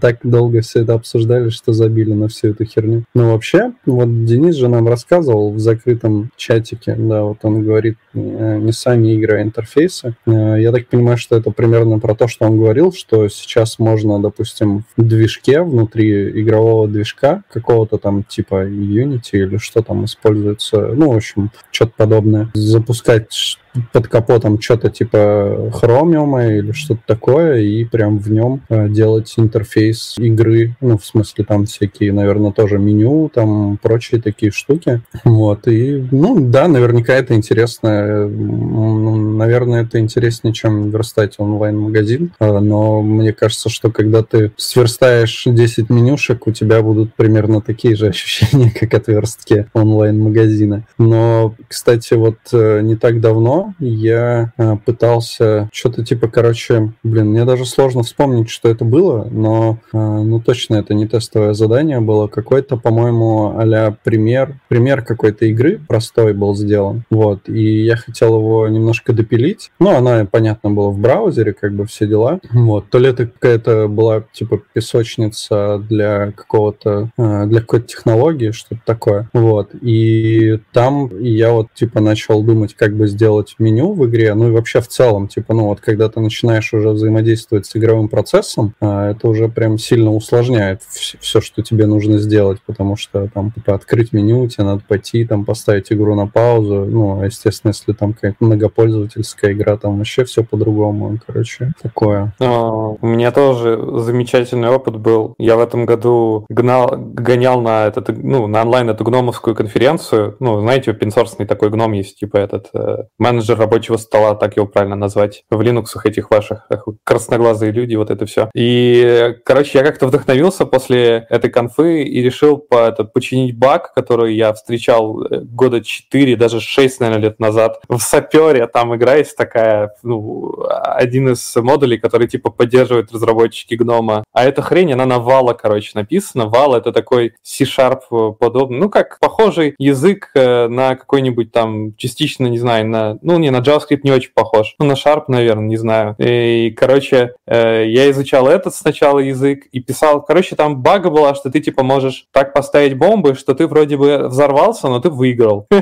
так 0.01 0.19
долго 0.23 0.61
все 0.61 0.81
это 0.81 0.93
обсуждали, 0.93 1.49
что 1.49 1.73
забили 1.73 2.13
на 2.13 2.27
всю 2.27 2.49
эту 2.49 2.65
херню. 2.65 3.03
Но 3.13 3.31
вообще, 3.31 3.73
вот 3.85 4.25
Денис 4.35 4.55
же 4.55 4.67
нам 4.67 4.85
рассказывал 4.87 5.53
в 5.53 5.59
закрытом 5.59 6.29
чатике, 6.35 6.93
да, 6.97 7.23
вот 7.23 7.37
он 7.43 7.63
говорит 7.63 7.97
э, 8.13 8.57
не 8.61 8.73
сами 8.73 9.13
игры, 9.15 9.39
а 9.39 9.41
интерфейсы. 9.41 10.15
Э, 10.25 10.57
я 10.59 10.73
так 10.73 10.87
понимаю, 10.87 11.17
что 11.17 11.37
это 11.37 11.51
примерно 11.51 11.99
про 11.99 12.15
то, 12.15 12.27
что 12.27 12.45
он 12.45 12.57
говорил, 12.57 12.91
что 12.91 13.29
сейчас 13.29 13.79
можно, 13.79 14.21
допустим, 14.21 14.83
в 14.97 15.03
движке, 15.03 15.61
внутри 15.61 16.41
игрового 16.41 16.89
движка, 16.89 17.43
какого-то 17.49 17.97
там 17.97 18.23
типа 18.23 18.65
Unity 18.65 19.37
или 19.37 19.55
что 19.55 19.81
там 19.81 20.03
используется, 20.03 20.89
ну, 20.93 21.13
в 21.13 21.15
общем, 21.15 21.51
что-то 21.71 21.93
подобное, 21.95 22.49
запускать 22.53 23.57
под 23.91 24.07
капотом 24.07 24.59
что-то 24.61 24.89
типа 24.89 25.71
хромиума 25.73 26.47
или 26.47 26.71
что-то 26.71 27.01
такое, 27.05 27.61
и 27.61 27.83
прям 27.85 28.17
в 28.19 28.31
нем 28.31 28.61
э, 28.69 28.87
делать 28.89 29.33
интерфейс 29.37 30.15
игры, 30.17 30.75
ну, 30.81 30.97
в 30.97 31.05
смысле, 31.05 31.45
там 31.45 31.65
всякие, 31.65 32.13
наверное, 32.13 32.51
тоже 32.51 32.79
меню, 32.79 33.29
там 33.33 33.77
прочие 33.81 34.21
такие 34.21 34.51
штуки. 34.51 35.01
Вот, 35.23 35.67
и, 35.67 36.07
ну, 36.11 36.39
да, 36.39 36.67
наверняка 36.67 37.13
это 37.13 37.33
интересно. 37.35 38.27
Ну, 38.27 39.35
наверное, 39.35 39.83
это 39.83 39.99
интереснее, 39.99 40.53
чем 40.53 40.89
верстать 40.89 41.35
онлайн-магазин, 41.37 42.31
э, 42.39 42.59
но 42.59 43.01
мне 43.01 43.33
кажется, 43.33 43.69
что 43.69 43.91
когда 43.91 44.23
ты 44.23 44.51
сверстаешь 44.57 45.43
10 45.45 45.89
менюшек, 45.89 46.47
у 46.47 46.51
тебя 46.51 46.81
будут 46.81 47.13
примерно 47.15 47.61
такие 47.61 47.95
же 47.95 48.07
ощущения, 48.09 48.71
как 48.71 48.93
от 48.93 49.07
верстки 49.07 49.67
онлайн-магазина. 49.73 50.85
Но, 50.97 51.55
кстати, 51.67 52.13
вот 52.13 52.37
э, 52.51 52.81
не 52.81 52.95
так 52.95 53.19
давно 53.19 53.64
я 53.79 54.51
э, 54.57 54.75
пытался 54.85 55.69
что-то 55.71 56.03
типа, 56.03 56.27
короче, 56.27 56.93
блин, 57.03 57.27
мне 57.27 57.45
даже 57.45 57.65
сложно 57.65 58.03
вспомнить, 58.03 58.49
что 58.49 58.69
это 58.69 58.85
было, 58.85 59.27
но 59.31 59.79
э, 59.93 59.97
ну 59.97 60.39
точно 60.39 60.75
это 60.75 60.93
не 60.93 61.07
тестовое 61.07 61.53
задание 61.53 61.99
было. 61.99 62.27
Какой-то, 62.27 62.77
по-моему, 62.77 63.55
а 63.57 63.91
пример, 64.03 64.59
пример 64.67 65.03
какой-то 65.03 65.45
игры 65.45 65.79
простой 65.87 66.33
был 66.33 66.55
сделан. 66.55 67.03
Вот, 67.09 67.49
и 67.49 67.83
я 67.83 67.97
хотел 67.97 68.37
его 68.37 68.67
немножко 68.67 69.13
допилить. 69.13 69.71
Ну, 69.79 69.95
она, 69.95 70.25
понятно, 70.25 70.71
была 70.71 70.89
в 70.89 70.99
браузере, 70.99 71.53
как 71.53 71.73
бы 71.73 71.85
все 71.85 72.07
дела. 72.07 72.39
Вот, 72.51 72.89
то 72.89 72.99
ли 72.99 73.09
это 73.09 73.27
какая-то 73.27 73.87
была 73.87 74.23
типа 74.31 74.61
песочница 74.73 75.79
для 75.89 76.31
какого-то, 76.31 77.09
э, 77.17 77.45
для 77.47 77.61
какой-то 77.61 77.87
технологии, 77.87 78.51
что-то 78.51 78.81
такое. 78.85 79.29
Вот, 79.33 79.71
и 79.81 80.59
там 80.71 81.09
я 81.19 81.51
вот 81.51 81.67
типа 81.73 81.99
начал 81.99 82.43
думать, 82.43 82.73
как 82.75 82.95
бы 82.95 83.07
сделать 83.07 83.54
меню 83.59 83.93
в 83.93 84.05
игре, 84.07 84.33
ну 84.33 84.49
и 84.49 84.51
вообще 84.51 84.81
в 84.81 84.87
целом, 84.87 85.27
типа, 85.27 85.53
ну 85.53 85.67
вот 85.67 85.81
когда 85.81 86.09
ты 86.09 86.19
начинаешь 86.19 86.73
уже 86.73 86.89
взаимодействовать 86.89 87.65
с 87.65 87.75
игровым 87.75 88.09
процессом, 88.09 88.73
а, 88.81 89.11
это 89.11 89.27
уже 89.27 89.49
прям 89.49 89.77
сильно 89.77 90.11
усложняет 90.11 90.81
все, 90.83 91.41
что 91.41 91.61
тебе 91.61 91.85
нужно 91.85 92.17
сделать, 92.17 92.59
потому 92.65 92.95
что 92.95 93.27
там, 93.33 93.51
типа, 93.51 93.75
открыть 93.75 94.13
меню, 94.13 94.47
тебе 94.47 94.65
надо 94.65 94.83
пойти, 94.87 95.25
там, 95.25 95.45
поставить 95.45 95.91
игру 95.91 96.15
на 96.15 96.27
паузу, 96.27 96.85
ну, 96.85 97.21
а, 97.21 97.25
естественно, 97.25 97.71
если 97.71 97.93
там 97.93 98.13
какая-то 98.13 98.37
многопользовательская 98.39 99.53
игра, 99.53 99.77
там 99.77 99.97
вообще 99.97 100.25
все 100.25 100.43
по-другому, 100.43 101.17
короче, 101.25 101.73
такое. 101.81 102.33
А, 102.39 102.69
у 102.69 103.07
меня 103.07 103.31
тоже 103.31 103.79
замечательный 103.99 104.69
опыт 104.69 104.97
был. 104.97 105.35
Я 105.37 105.55
в 105.55 105.59
этом 105.59 105.85
году 105.85 106.45
гнал, 106.49 106.95
гонял 106.97 107.61
на 107.61 107.87
этот, 107.87 108.09
ну, 108.09 108.47
на 108.47 108.61
онлайн 108.61 108.89
эту 108.89 109.03
гномовскую 109.03 109.55
конференцию, 109.55 110.35
ну, 110.39 110.59
знаете, 110.61 110.91
open 110.91 111.13
source 111.13 111.45
такой 111.45 111.69
гном 111.69 111.93
есть, 111.93 112.19
типа 112.19 112.37
этот 112.37 112.69
э, 112.73 113.03
менеджер 113.35 113.57
рабочего 113.57 113.97
стола, 113.97 114.35
так 114.35 114.55
его 114.55 114.65
правильно 114.65 114.95
назвать, 114.95 115.43
в 115.49 115.59
Linux 115.59 115.85
этих 116.03 116.31
ваших 116.31 116.67
красноглазые 117.03 117.71
люди, 117.71 117.95
вот 117.95 118.09
это 118.09 118.25
все. 118.25 118.49
И, 118.55 119.35
короче, 119.43 119.77
я 119.79 119.83
как-то 119.83 120.07
вдохновился 120.07 120.65
после 120.65 121.27
этой 121.29 121.49
конфы 121.49 122.03
и 122.03 122.21
решил 122.21 122.57
по, 122.57 122.87
это, 122.87 123.03
починить 123.03 123.57
баг, 123.57 123.93
который 123.93 124.35
я 124.35 124.53
встречал 124.53 125.21
э, 125.23 125.41
года 125.41 125.83
4, 125.83 126.35
даже 126.37 126.59
6, 126.61 126.99
наверное, 127.01 127.23
лет 127.23 127.39
назад 127.39 127.81
в 127.89 127.99
сапере. 127.99 128.67
Там 128.67 128.95
игра 128.95 129.15
есть 129.15 129.35
такая, 129.35 129.93
ну, 130.03 130.55
один 130.69 131.29
из 131.29 131.55
модулей, 131.55 131.97
который 131.97 132.27
типа 132.27 132.49
поддерживает 132.49 133.11
разработчики 133.11 133.75
гнома. 133.75 134.23
А 134.31 134.45
эта 134.45 134.61
хрень, 134.61 134.93
она 134.93 135.05
на 135.05 135.19
вала, 135.19 135.53
короче, 135.53 135.91
написана. 135.95 136.45
Вал— 136.45 136.75
это 136.77 136.91
такой 136.91 137.33
C-Sharp 137.43 138.35
подобный, 138.39 138.79
ну, 138.79 138.89
как 138.89 139.19
похожий 139.19 139.75
язык 139.77 140.31
э, 140.35 140.67
на 140.67 140.95
какой-нибудь 140.95 141.51
там 141.51 141.95
частично, 141.95 142.47
не 142.47 142.59
знаю, 142.59 142.87
на, 142.87 143.17
ну, 143.25 143.39
не, 143.39 143.49
на 143.49 143.57
JavaScript 143.57 144.01
не 144.03 144.11
очень 144.11 144.31
похож. 144.33 144.75
Ну, 144.77 144.85
на 144.85 144.93
Sharp, 144.93 145.23
наверное, 145.27 145.65
не 145.65 145.77
знаю. 145.77 146.15
И, 146.19 146.69
короче, 146.77 147.33
э, 147.47 147.85
я 147.87 148.11
изучал 148.11 148.47
этот 148.47 148.75
сначала 148.75 149.17
язык 149.17 149.65
и 149.71 149.79
писал... 149.79 150.23
Короче, 150.23 150.55
там 150.55 150.83
бага 150.83 151.09
была, 151.09 151.33
что 151.33 151.49
ты, 151.49 151.59
типа, 151.59 151.83
можешь 151.83 152.27
так 152.31 152.53
поставить 152.53 152.95
бомбы, 152.95 153.33
что 153.33 153.55
ты 153.55 153.65
вроде 153.65 153.97
бы 153.97 154.27
взорвался, 154.27 154.89
но 154.89 154.99
ты 154.99 155.09
выиграл. 155.09 155.67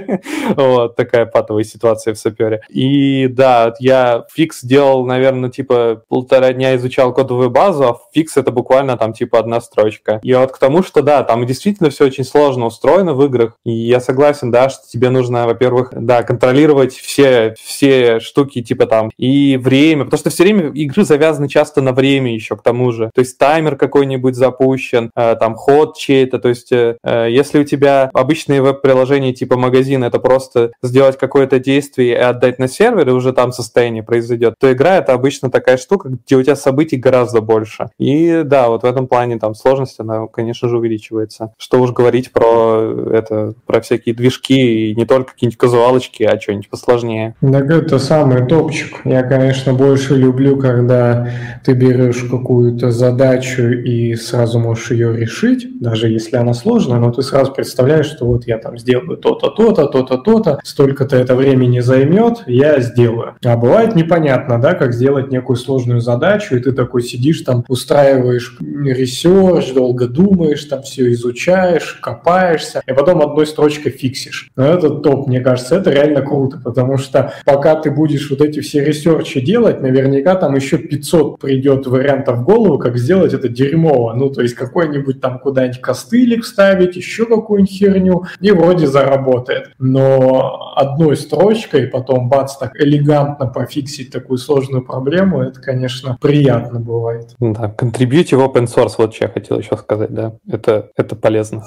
Вот 0.56 0.96
такая 0.96 1.26
патовая 1.26 1.64
ситуация 1.64 2.14
в 2.14 2.18
сапере. 2.18 2.62
И, 2.70 3.28
да, 3.28 3.74
я 3.80 4.26
фикс 4.32 4.64
делал, 4.64 5.06
наверное, 5.06 5.50
типа, 5.50 6.02
полтора 6.08 6.54
дня 6.54 6.76
изучал 6.76 7.14
кодовую 7.14 7.50
базу, 7.50 7.84
а 7.84 7.98
фикс 8.14 8.38
это 8.38 8.52
буквально 8.52 8.98
там, 8.98 9.14
типа, 9.14 9.40
одна 9.40 9.60
строчка. 9.60 10.20
И 10.24 10.34
вот 10.34 10.52
к 10.52 10.58
тому, 10.58 10.84
что, 10.84 11.02
да, 11.02 11.24
там 11.24 11.46
действительно 11.46 11.90
все 11.90 12.06
очень 12.06 12.24
сложно 12.24 12.66
устроено 12.66 13.14
в 13.14 13.26
играх. 13.26 13.58
И 13.66 13.72
я 13.72 14.00
согласен, 14.00 14.52
да, 14.52 14.70
что 14.70 14.88
тебе 14.88 15.10
нужно, 15.10 15.46
во-первых, 15.46 15.90
да, 15.92 16.24
контролировать 16.24 16.94
все 16.94 17.33
все, 17.60 18.20
штуки 18.20 18.62
типа 18.62 18.86
там 18.86 19.12
и 19.18 19.58
время, 19.58 20.06
потому 20.06 20.20
что 20.20 20.30
все 20.30 20.44
время 20.44 20.72
игры 20.72 21.04
завязаны 21.04 21.48
часто 21.48 21.82
на 21.82 21.94
время 21.94 22.34
еще 22.34 22.56
к 22.56 22.64
тому 22.64 22.92
же. 22.92 23.12
То 23.14 23.20
есть 23.20 23.38
таймер 23.38 23.76
какой-нибудь 23.76 24.36
запущен, 24.36 25.12
э, 25.16 25.36
там 25.40 25.56
ход 25.56 25.98
чей-то, 25.98 26.40
то 26.40 26.50
есть 26.50 26.72
э, 26.72 26.98
э, 27.04 27.28
если 27.30 27.60
у 27.60 27.64
тебя 27.64 28.10
обычные 28.14 28.62
веб-приложения 28.62 29.34
типа 29.34 29.58
магазин, 29.58 30.04
это 30.04 30.20
просто 30.20 30.72
сделать 30.82 31.18
какое-то 31.18 31.60
действие 31.60 32.10
и 32.10 32.16
отдать 32.16 32.60
на 32.60 32.68
сервер, 32.68 33.10
и 33.10 33.12
уже 33.12 33.34
там 33.34 33.52
состояние 33.52 34.04
произойдет, 34.04 34.56
то 34.60 34.72
игра 34.72 34.98
это 34.98 35.14
обычно 35.14 35.50
такая 35.50 35.78
штука, 35.78 36.10
где 36.10 36.36
у 36.36 36.44
тебя 36.44 36.56
событий 36.56 36.98
гораздо 36.98 37.42
больше. 37.42 37.90
И 37.98 38.44
да, 38.44 38.70
вот 38.70 38.84
в 38.84 38.86
этом 38.86 39.08
плане 39.08 39.40
там 39.40 39.56
сложность, 39.56 40.00
она, 40.00 40.28
конечно 40.28 40.70
же, 40.70 40.78
увеличивается. 40.78 41.54
Что 41.58 41.80
уж 41.80 41.92
говорить 41.92 42.32
про 42.32 43.10
это, 43.12 43.54
про 43.66 43.82
всякие 43.82 44.16
движки, 44.16 44.90
и 44.90 44.96
не 44.96 45.06
только 45.06 45.34
какие-нибудь 45.34 45.58
казуалочки, 45.58 46.24
а 46.24 46.40
что-нибудь 46.40 46.70
посложнее 46.70 47.23
сложнее. 47.24 47.36
Так 47.42 47.72
это 47.72 48.00
самый 48.00 48.46
топчик. 48.46 49.02
Я, 49.06 49.24
конечно, 49.24 49.74
больше 49.74 50.16
люблю, 50.16 50.58
когда 50.58 51.30
ты 51.64 51.74
берешь 51.74 52.24
какую-то 52.30 52.92
задачу 52.92 53.64
и 53.64 54.16
сразу 54.16 54.60
можешь 54.60 54.92
ее 54.92 55.16
решить, 55.16 55.80
даже 55.80 56.10
если 56.10 56.38
она 56.38 56.54
сложная, 56.54 57.00
но 57.00 57.12
ты 57.12 57.22
сразу 57.22 57.52
представляешь, 57.54 58.08
что 58.08 58.26
вот 58.26 58.48
я 58.48 58.58
там 58.58 58.78
сделаю 58.78 59.18
то-то, 59.18 59.50
то-то, 59.50 59.86
то-то, 59.86 60.18
то-то, 60.18 60.60
столько-то 60.64 61.16
это 61.16 61.36
времени 61.36 61.80
займет, 61.80 62.44
я 62.48 62.80
сделаю. 62.80 63.36
А 63.44 63.58
бывает 63.58 63.96
непонятно, 63.96 64.60
да, 64.60 64.74
как 64.74 64.94
сделать 64.94 65.32
некую 65.32 65.58
сложную 65.58 66.02
задачу, 66.02 66.56
и 66.56 66.60
ты 66.60 66.72
такой 66.72 67.04
сидишь 67.04 67.42
там, 67.42 67.64
устраиваешь 67.68 68.58
research, 68.60 69.74
долго 69.74 70.08
думаешь, 70.08 70.64
там 70.66 70.82
все 70.84 71.12
изучаешь, 71.14 72.00
копаешься, 72.02 72.82
и 72.86 72.94
потом 72.94 73.22
одной 73.22 73.48
строчкой 73.48 73.92
фиксишь. 73.92 74.52
Но 74.56 74.66
это 74.66 74.90
топ, 74.90 75.28
мне 75.28 75.40
кажется, 75.40 75.76
это 75.76 75.92
реально 75.92 76.22
круто, 76.22 76.60
потому 76.64 76.98
что 76.98 77.13
что 77.14 77.34
пока 77.46 77.76
ты 77.76 77.92
будешь 77.92 78.30
вот 78.30 78.42
эти 78.42 78.60
все 78.60 78.84
ресерчи 78.84 79.40
делать, 79.40 79.82
наверняка 79.82 80.36
там 80.36 80.56
еще 80.56 80.78
500 80.78 81.40
придет 81.40 81.86
вариантов 81.86 82.40
в 82.40 82.44
голову, 82.44 82.80
как 82.80 82.98
сделать 82.98 83.34
это 83.34 83.48
дерьмово. 83.48 84.14
Ну, 84.14 84.30
то 84.30 84.42
есть 84.42 84.56
какой-нибудь 84.56 85.22
там 85.22 85.40
куда-нибудь 85.40 85.82
костылик 85.82 86.44
вставить, 86.44 86.96
еще 86.96 87.26
какую-нибудь 87.26 87.72
херню, 87.72 88.24
и 88.40 88.52
вроде 88.52 88.88
заработает. 88.88 89.72
Но 89.78 90.74
одной 90.76 91.16
строчкой 91.16 91.88
потом 91.88 92.30
бац, 92.30 92.58
так 92.58 92.76
элегантно 92.80 93.48
пофиксить 93.48 94.12
такую 94.12 94.38
сложную 94.38 94.84
проблему, 94.84 95.42
это, 95.42 95.62
конечно, 95.62 96.18
приятно 96.20 96.80
бывает. 96.80 97.36
Да, 97.40 97.70
контрибьюти 97.70 98.36
в 98.36 98.40
open 98.40 98.66
source, 98.66 98.94
вот 98.98 99.14
что 99.14 99.26
я 99.26 99.32
хотел 99.32 99.60
еще 99.60 99.78
сказать. 99.78 100.12
да, 100.12 100.34
это, 100.50 100.90
это 100.96 101.16
полезно. 101.16 101.64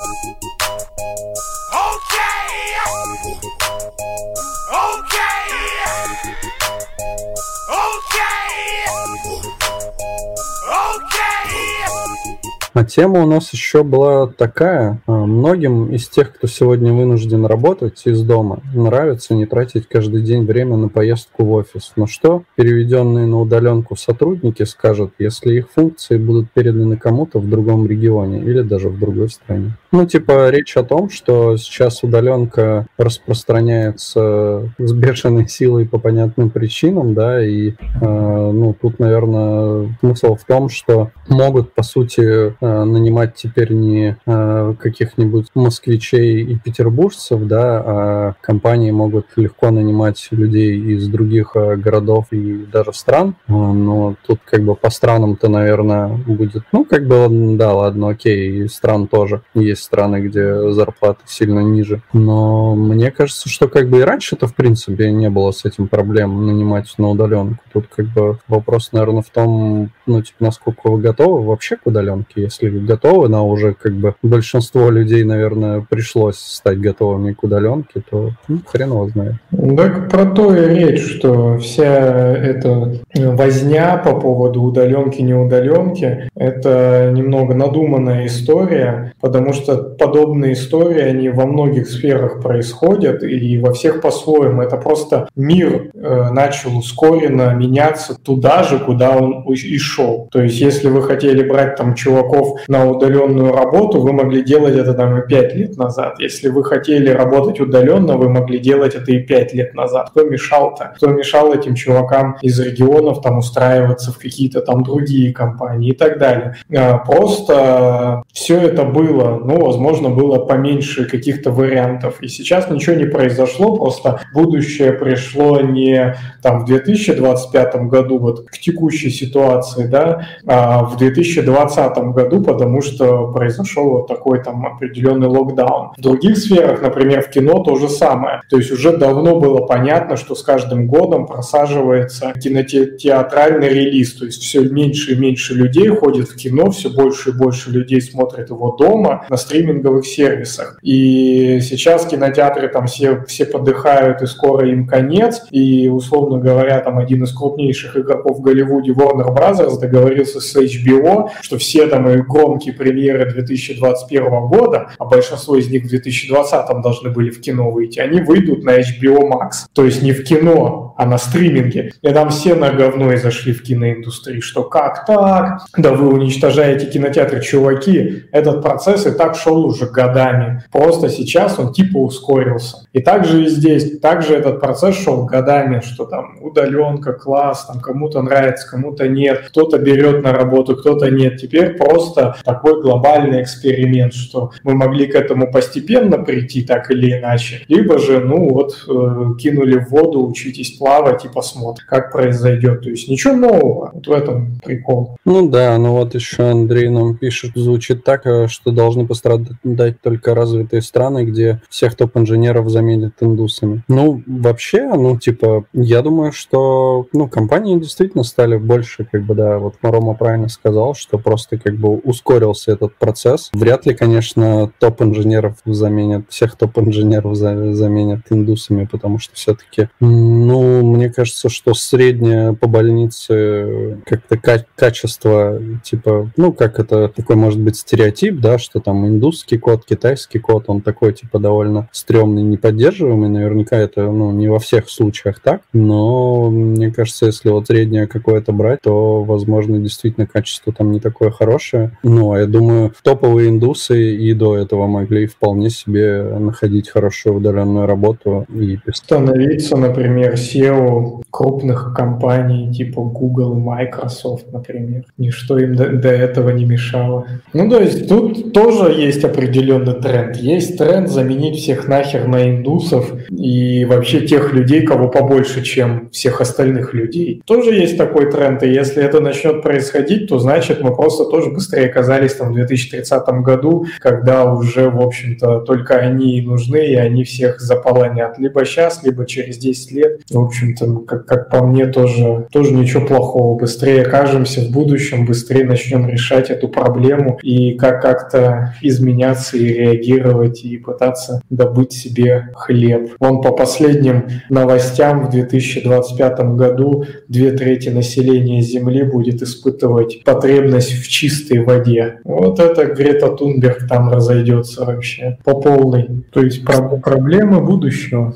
А 12.77 12.85
тема 12.85 13.23
у 13.23 13.27
нас 13.27 13.55
еще 13.55 13.83
была 13.85 14.27
такая. 14.27 15.01
А, 15.07 15.25
многим 15.25 15.95
из 15.95 16.11
тех, 16.11 16.35
кто 16.35 16.47
сегодня 16.47 16.93
вынужден 16.93 17.47
работать 17.47 18.03
из 18.05 18.21
дома, 18.21 18.61
нравится 18.75 19.35
не 19.35 19.47
тратить 19.47 19.89
каждый 19.89 20.21
день 20.21 20.45
время 20.45 20.77
на 20.77 20.91
поездку 20.91 21.47
в 21.47 21.53
офис. 21.53 21.95
Но 21.97 22.07
что 22.07 22.43
переведенные 22.55 23.25
на 23.25 23.41
удаленку 23.41 23.97
сотрудники 23.97 24.65
скажут, 24.65 25.15
если 25.19 25.55
их 25.55 25.71
функции 25.75 26.19
будут 26.19 26.51
переданы 26.51 26.99
кому-то 26.99 27.39
в 27.39 27.49
другом 27.49 27.87
регионе 27.87 28.41
или 28.41 28.61
даже 28.61 28.91
в 28.91 29.01
другой 29.01 29.31
стране? 29.31 29.73
Ну, 29.91 30.05
типа, 30.05 30.51
речь 30.51 30.77
о 30.77 30.83
том, 30.83 31.09
что 31.09 31.57
сейчас 31.57 32.03
удаленка 32.03 32.87
распространяется 32.99 34.71
с 34.77 34.93
бешеной 34.93 35.49
силой 35.49 35.89
по 35.89 35.99
понятным 35.99 36.51
причинам, 36.51 37.15
да, 37.15 37.43
и, 37.43 37.71
э, 37.71 37.75
ну, 38.03 38.77
тут, 38.79 38.99
наверное, 38.99 39.97
смысл 40.01 40.35
в 40.35 40.45
том, 40.45 40.69
что 40.69 41.13
могут, 41.29 41.73
по 41.73 41.83
сути, 41.83 42.55
нанимать 42.85 43.35
теперь 43.35 43.73
не 43.73 44.17
э, 44.27 44.75
каких-нибудь 44.79 45.47
москвичей 45.55 46.43
и 46.43 46.59
петербуржцев, 46.59 47.47
да, 47.47 47.83
а 47.85 48.35
компании 48.41 48.91
могут 48.91 49.27
легко 49.37 49.71
нанимать 49.71 50.29
людей 50.31 50.79
из 50.79 51.09
других 51.09 51.53
э, 51.55 51.77
городов 51.77 52.27
и 52.31 52.65
даже 52.65 52.93
стран. 52.93 53.37
Но 53.49 54.17
тут 54.27 54.41
как 54.45 54.63
бы 54.63 54.75
по 54.75 54.91
странам-то, 54.91 55.49
наверное, 55.49 56.09
будет, 56.09 56.63
ну, 56.73 56.85
как 56.85 57.07
бы, 57.07 57.29
да, 57.57 57.75
ладно, 57.75 58.11
окей, 58.11 58.65
и 58.65 58.69
стран 58.69 59.07
тоже. 59.09 59.43
Есть 59.55 59.83
страны, 59.83 60.21
где 60.21 60.73
зарплаты 60.73 61.21
сильно 61.27 61.61
ниже. 61.61 62.03
Но 62.13 62.75
мне 62.75 63.11
кажется, 63.11 63.49
что 63.49 63.69
как 63.69 63.89
бы 63.89 64.01
и 64.01 64.03
раньше-то, 64.03 64.47
в 64.47 64.55
принципе, 64.55 65.11
не 65.11 65.31
было 65.31 65.51
с 65.51 65.65
этим 65.65 65.89
проблем 65.89 66.47
нанимать 66.47 66.93
на 66.99 67.11
удаленку. 67.11 67.63
Тут 67.73 67.87
как 67.89 68.07
бы 68.07 68.39
вопрос, 68.49 68.93
наверное, 68.93 69.23
в 69.23 69.31
том, 69.31 69.91
ну, 70.07 70.23
типа, 70.23 70.37
насколько 70.41 70.89
вы 70.91 71.01
готовы 71.01 71.45
вообще 71.45 71.77
к 71.77 71.87
удаленке, 71.87 72.43
если 72.43 72.56
готовы, 72.63 73.29
но 73.29 73.49
уже 73.49 73.75
как 73.75 73.95
бы 73.95 74.15
большинство 74.23 74.91
людей, 74.91 75.25
наверное, 75.25 75.85
пришлось 75.89 76.39
стать 76.39 76.81
готовыми 76.81 77.33
к 77.33 77.43
удаленке, 77.43 78.03
то 78.09 78.31
ну, 78.49 78.59
хрен 78.67 78.91
его 78.91 79.09
знает. 79.09 79.35
Так 79.77 80.11
про 80.11 80.27
то 80.27 80.55
и 80.55 80.75
речь, 80.75 81.03
что 81.03 81.59
вся 81.59 82.35
эта 82.37 83.01
возня 83.15 83.97
по 83.99 84.19
поводу 84.19 84.63
удаленки, 84.63 85.23
не 85.23 85.35
удаленки, 85.35 86.29
это 86.35 87.11
немного 87.15 87.55
надуманная 87.55 88.27
история, 88.27 89.15
потому 89.21 89.53
что 89.53 89.77
подобные 89.77 90.55
истории, 90.55 91.01
они 91.01 91.29
во 91.29 91.47
многих 91.47 91.89
сферах 91.89 92.43
происходят, 92.43 93.23
и 93.23 93.59
во 93.59 93.73
всех 93.73 94.01
по-своему. 94.01 94.63
Это 94.63 94.77
просто 94.77 95.29
мир 95.37 95.91
э, 95.95 96.31
начал 96.31 96.77
ускоренно 96.77 97.55
меняться 97.55 98.15
туда 98.15 98.63
же, 98.63 98.79
куда 98.79 99.17
он 99.17 99.43
и 99.53 99.79
шел. 99.79 100.29
То 100.31 100.43
есть, 100.43 100.61
если 100.61 100.89
вы 100.89 101.03
хотели 101.03 101.49
брать 101.49 101.77
там 101.77 101.95
чуваков 101.95 102.46
на 102.69 102.87
удаленную 102.87 103.53
работу, 103.53 104.01
вы 104.01 104.13
могли 104.13 104.43
делать 104.43 104.77
это 104.77 104.95
там 104.95 105.19
и 105.19 105.27
5 105.27 105.55
лет 105.55 105.77
назад. 105.77 106.15
Если 106.19 106.49
вы 106.49 106.65
хотели 106.65 107.11
работать 107.11 107.61
удаленно, 107.61 108.17
вы 108.17 108.29
могли 108.29 108.59
делать 108.59 108.95
это 108.95 109.13
и 109.13 109.19
5 109.19 109.55
лет 109.55 109.75
назад. 109.75 110.11
Кто 110.11 110.25
мешал-то? 110.25 110.93
Кто 110.97 111.09
мешал 111.09 111.53
этим 111.53 111.75
чувакам 111.75 112.37
из 112.43 112.59
регионов 112.61 113.21
там 113.23 113.39
устраиваться 113.39 114.13
в 114.13 114.19
какие-то 114.19 114.61
там 114.61 114.83
другие 114.83 115.33
компании 115.33 115.91
и 115.91 115.95
так 115.95 116.19
далее? 116.19 116.57
А, 116.75 116.99
просто 116.99 118.23
все 118.33 118.59
это 118.59 118.85
было, 118.85 119.41
ну, 119.43 119.65
возможно, 119.65 120.09
было 120.09 120.39
поменьше 120.39 121.05
каких-то 121.07 121.51
вариантов. 121.51 122.21
И 122.21 122.29
сейчас 122.29 122.71
ничего 122.71 122.97
не 122.97 123.07
произошло, 123.07 123.77
просто 123.77 124.21
будущее 124.33 124.93
пришло 124.93 125.61
не 125.61 126.17
там 126.43 126.61
в 126.61 126.65
2025 126.67 127.77
году, 127.87 128.19
вот 128.19 128.47
к 128.49 128.59
текущей 128.59 129.11
ситуации, 129.11 129.87
да, 129.87 130.27
а 130.47 130.85
в 130.85 130.97
2020 130.97 131.99
году, 132.13 132.36
потому 132.43 132.83
что 132.83 133.29
произошел 133.33 133.91
вот 133.91 134.07
такой 134.07 134.43
там 134.43 134.67
определенный 134.67 135.29
локдаун. 135.29 135.91
В 135.97 136.01
других 136.01 136.39
сферах, 136.39 136.83
например, 136.83 137.23
в 137.23 137.31
кино 137.31 137.63
то 137.63 137.77
же 137.77 137.89
самое. 137.89 138.43
То 138.49 138.57
есть 138.57 138.71
уже 138.71 138.97
давно 138.97 139.39
было 139.39 139.61
понятно, 139.67 140.17
что 140.17 140.35
с 140.35 140.43
каждым 140.43 140.87
годом 140.87 141.27
просаживается 141.27 142.33
кинотеатральный 142.41 143.69
релиз. 143.69 144.15
То 144.15 144.27
есть 144.27 144.43
все 144.43 144.61
меньше 144.61 145.13
и 145.13 145.17
меньше 145.17 145.55
людей 145.55 145.89
ходит 145.89 146.29
в 146.29 146.37
кино, 146.37 146.71
все 146.71 146.91
больше 146.91 147.31
и 147.31 147.33
больше 147.33 147.71
людей 147.71 148.01
смотрят 148.01 148.51
его 148.51 148.77
дома 148.77 149.27
на 149.29 149.37
стриминговых 149.37 150.07
сервисах. 150.07 150.79
И 150.83 151.61
сейчас 151.61 152.07
кинотеатры 152.07 152.69
там 152.69 152.87
все, 152.87 153.25
все 153.27 153.45
подыхают, 153.47 154.23
и 154.23 154.27
скоро 154.27 154.69
им 154.69 154.87
конец. 154.87 155.43
И, 155.51 155.89
условно 155.89 156.39
говоря, 156.39 156.81
там 156.81 156.99
один 156.99 157.25
из 157.25 157.33
крупнейших 157.33 157.97
игроков 157.97 158.39
в 158.39 158.43
Голливуде, 158.43 158.93
Warner 158.93 159.35
Brothers, 159.35 159.79
договорился 159.81 160.41
с 160.41 160.57
HBO, 160.57 161.29
что 161.41 161.59
все 161.59 161.87
там 161.87 162.07
громкие 162.23 162.75
премьеры 162.75 163.31
2021 163.31 164.47
года, 164.47 164.91
а 164.99 165.05
большинство 165.05 165.57
из 165.57 165.69
них 165.71 165.85
в 165.85 165.89
2020 165.89 166.83
должны 166.83 167.11
были 167.11 167.31
в 167.31 167.41
кино 167.41 167.71
выйти, 167.71 167.99
они 167.99 168.21
выйдут 168.21 168.65
на 168.65 168.79
HBO 168.79 169.29
Max. 169.31 169.67
То 169.73 169.85
есть 169.85 170.03
не 170.03 170.13
в 170.13 170.25
кино, 170.25 170.95
а 170.97 171.07
на 171.07 171.19
стриминге. 171.19 171.93
И 172.03 172.09
там 172.09 172.31
все 172.31 172.55
на 172.55 172.71
говно 172.71 173.13
и 173.13 173.17
зашли 173.17 173.53
в 173.53 173.63
киноиндустрии, 173.63 174.41
что 174.41 174.65
как 174.65 175.05
так? 175.07 175.61
Да 175.77 175.93
вы 175.93 176.09
уничтожаете 176.13 176.87
кинотеатры, 176.87 177.43
чуваки. 177.43 178.25
Этот 178.33 178.63
процесс 178.63 179.07
и 179.07 179.11
так 179.11 179.37
шел 179.37 179.65
уже 179.65 179.87
годами. 179.87 180.65
Просто 180.73 181.09
сейчас 181.09 181.59
он 181.59 181.73
типа 181.73 181.99
ускорился. 181.99 182.87
И 182.93 183.01
также 183.01 183.45
и 183.45 183.49
здесь, 183.49 183.99
также 184.01 184.35
этот 184.35 184.61
процесс 184.61 184.97
шел 184.97 185.27
годами, 185.27 185.81
что 185.81 186.07
там 186.07 186.39
удаленка, 186.41 187.13
класс, 187.13 187.67
там 187.67 187.81
кому-то 187.81 188.23
нравится, 188.23 188.69
кому-то 188.69 189.07
нет, 189.09 189.45
кто-то 189.49 189.79
берет 189.79 190.23
на 190.23 190.33
работу, 190.33 190.77
кто-то 190.77 191.11
нет. 191.11 191.37
Теперь 191.37 191.77
просто 191.77 192.06
такой 192.15 192.81
глобальный 192.83 193.43
эксперимент, 193.43 194.15
что 194.15 194.53
мы 194.63 194.75
могли 194.75 195.07
к 195.07 195.15
этому 195.15 195.51
постепенно 195.51 196.19
прийти 196.19 196.63
так 196.63 196.91
или 196.91 197.19
иначе, 197.19 197.65
либо 197.69 197.99
же, 197.99 198.21
ну 198.21 198.51
вот, 198.51 198.85
э, 198.89 199.39
кинули 199.39 199.79
в 199.79 199.91
воду, 199.91 200.27
учитесь 200.27 200.73
плавать 200.73 201.25
и 201.25 201.29
посмотрим, 201.29 201.85
как 201.89 202.13
произойдет. 202.13 202.83
То 202.83 202.91
есть 202.91 203.09
ничего 203.09 203.35
нового, 203.35 203.91
вот 203.93 204.07
в 204.07 204.13
этом 204.13 204.59
прикол. 204.65 205.17
Ну 205.25 205.49
да, 205.49 205.77
ну 205.79 205.93
вот 205.93 206.15
еще 206.15 206.45
Андрей 206.51 206.89
нам 206.89 207.17
пишет, 207.17 207.53
звучит 207.55 208.05
так, 208.05 208.27
э, 208.27 208.49
что 208.49 208.71
должны 208.71 209.07
пострадать 209.07 210.01
только 210.03 210.35
развитые 210.35 210.83
страны, 210.83 211.25
где 211.25 211.61
всех 211.69 211.95
топ-инженеров 211.95 212.69
заменят 212.69 213.15
индусами. 213.21 213.83
Ну, 213.89 214.23
вообще, 214.27 214.85
ну, 214.95 215.19
типа, 215.19 215.65
я 215.73 216.03
думаю, 216.03 216.33
что, 216.33 217.07
ну, 217.13 217.29
компании 217.29 217.79
действительно 217.79 218.25
стали 218.25 218.57
больше, 218.57 219.07
как 219.11 219.23
бы, 219.23 219.35
да, 219.35 219.59
вот 219.59 219.75
Рома 219.83 220.15
правильно 220.15 220.49
сказал, 220.49 220.95
что 220.95 221.19
просто 221.19 221.59
как 221.59 221.77
бы 221.77 221.96
ускорился 222.05 222.73
этот 222.73 222.95
процесс. 222.97 223.51
Вряд 223.53 223.87
ли, 223.87 223.95
конечно, 223.95 224.71
топ-инженеров 224.79 225.57
заменят, 225.65 226.25
всех 226.29 226.57
топ-инженеров 226.57 227.37
заменят 227.37 228.21
индусами, 228.31 228.89
потому 228.91 229.19
что 229.19 229.35
все-таки, 229.35 229.89
ну, 230.01 230.83
мне 230.83 231.11
кажется, 231.11 231.49
что 231.49 231.75
среднее 231.75 232.55
по 232.55 232.67
больнице 232.67 233.99
как-то 234.05 234.39
качество, 234.75 235.61
типа, 235.85 236.31
ну, 236.37 236.53
как 236.53 236.79
это 236.79 237.09
такой 237.09 237.37
может 237.37 237.61
быть 237.61 237.77
стереотип, 237.77 238.41
да, 238.41 238.59
что 238.59 238.81
там 238.81 239.07
индусский 239.07 239.59
код, 239.59 239.85
китайский 239.85 240.39
код, 240.39 240.65
он 240.69 240.81
такой, 240.81 241.13
типа, 241.13 241.39
довольно 241.39 241.89
стрёмный, 241.93 242.43
неподдерживаемый. 242.43 243.29
Наверняка 243.29 243.77
это, 243.77 244.11
ну, 244.11 244.33
не 244.33 244.49
во 244.49 244.59
всех 244.59 244.89
случаях 244.91 245.41
так, 245.41 245.63
но 245.73 246.51
мне 246.51 246.91
кажется, 246.91 247.27
если 247.27 247.51
вот 247.51 247.67
среднее 247.67 248.07
какое-то 248.07 248.53
брать, 248.53 248.81
то, 248.83 249.23
возможно, 249.23 249.79
действительно 249.79 250.27
качество 250.27 250.73
там 250.73 250.93
не 250.93 251.01
такое 251.01 251.31
хорошее. 251.31 251.86
Ну, 252.03 252.33
а 252.33 252.41
я 252.41 252.47
думаю, 252.47 252.93
топовые 253.03 253.51
индусы 253.51 254.15
и 254.15 254.33
до 254.35 254.57
этого 254.57 254.87
могли 254.87 255.27
вполне 255.27 255.71
себе 255.71 256.23
находить 256.39 256.89
хорошую 256.89 257.37
удаленную 257.37 257.87
работу 257.87 258.47
и 258.55 258.79
становиться, 258.93 259.77
например, 259.77 260.35
SEO 260.35 261.23
крупных 261.31 261.93
компаний 261.95 262.73
типа 262.73 263.03
Google 263.03 263.55
Microsoft, 263.55 264.53
например. 264.53 265.05
Ничто 265.19 265.59
им 265.59 265.77
до, 265.77 265.91
до 265.91 266.09
этого 266.09 266.51
не 266.51 266.65
мешало. 266.65 267.27
Ну, 267.53 267.69
то 267.69 267.81
есть 267.81 268.09
тут 268.09 268.53
тоже 268.53 268.93
есть 268.93 269.25
определенный 269.25 269.95
тренд. 269.95 270.37
Есть 270.37 270.79
тренд 270.79 271.09
заменить 271.09 271.59
всех 271.59 271.89
нахер 271.89 272.27
на 272.27 272.51
индусов 272.51 273.13
и 273.31 273.85
вообще 273.85 274.27
тех 274.27 274.53
людей, 274.53 274.83
кого 274.87 275.09
побольше, 275.09 275.63
чем 275.63 276.09
всех 276.11 276.41
остальных 276.41 276.95
людей. 276.95 277.43
Тоже 277.45 277.75
есть 277.75 277.99
такой 277.99 278.31
тренд, 278.31 278.63
и 278.63 278.73
если 278.73 279.03
это 279.03 279.21
начнет 279.21 279.63
происходить, 279.63 280.29
то 280.29 280.39
значит 280.39 280.83
мы 280.83 280.95
просто 280.95 281.25
тоже 281.25 281.51
быстрее 281.51 281.76
быстрее 281.77 281.91
оказались 281.91 282.35
там 282.35 282.53
в 282.53 282.55
2030 282.55 283.29
году, 283.43 283.87
когда 284.01 284.51
уже, 284.51 284.89
в 284.89 285.01
общем-то, 285.01 285.61
только 285.61 285.97
они 285.97 286.41
нужны, 286.41 286.87
и 286.87 286.95
они 286.95 287.25
всех 287.25 287.61
заполонят. 287.61 288.39
Либо 288.39 288.65
сейчас, 288.65 289.03
либо 289.03 289.27
через 289.27 289.59
10 289.59 289.93
лет. 289.93 290.21
В 290.31 290.39
общем-то, 290.39 291.01
как, 291.01 291.27
как 291.27 291.51
по 291.51 291.65
мне, 291.65 291.87
тоже, 291.87 292.47
тоже 292.51 292.73
ничего 292.73 293.07
плохого. 293.07 293.59
Быстрее 293.59 294.03
окажемся 294.03 294.63
в 294.63 294.71
будущем, 294.71 295.27
быстрее 295.27 295.65
начнем 295.65 296.09
решать 296.09 296.51
эту 296.51 296.69
проблему 296.69 297.39
и 297.43 297.75
как 297.75 298.01
как-то 298.01 298.75
изменяться 298.83 299.57
и 299.57 299.67
реагировать, 299.67 300.65
и 300.65 300.77
пытаться 300.79 301.41
добыть 301.51 301.93
себе 301.93 302.51
хлеб. 302.55 303.11
Вон 303.21 303.43
по 303.43 303.53
последним 303.53 304.29
новостям 304.49 305.27
в 305.27 305.31
2025 305.31 306.39
году 306.57 307.05
две 307.29 307.51
трети 307.53 307.91
населения 307.91 308.63
Земли 308.63 309.03
будет 309.03 309.43
испытывать 309.43 310.25
потребность 310.25 310.93
в 310.93 311.09
чистой 311.09 311.66
воде. 311.67 312.21
Вот 312.25 312.59
это 312.59 312.87
Грета 312.87 313.29
Тунберг 313.29 313.87
там 313.89 314.11
разойдется 314.11 314.85
вообще 314.85 315.39
по 315.45 315.61
полной. 315.61 316.25
То 316.33 316.43
есть 316.43 316.65
про 316.65 316.81
проблемы 316.99 317.61
будущего. 317.61 318.35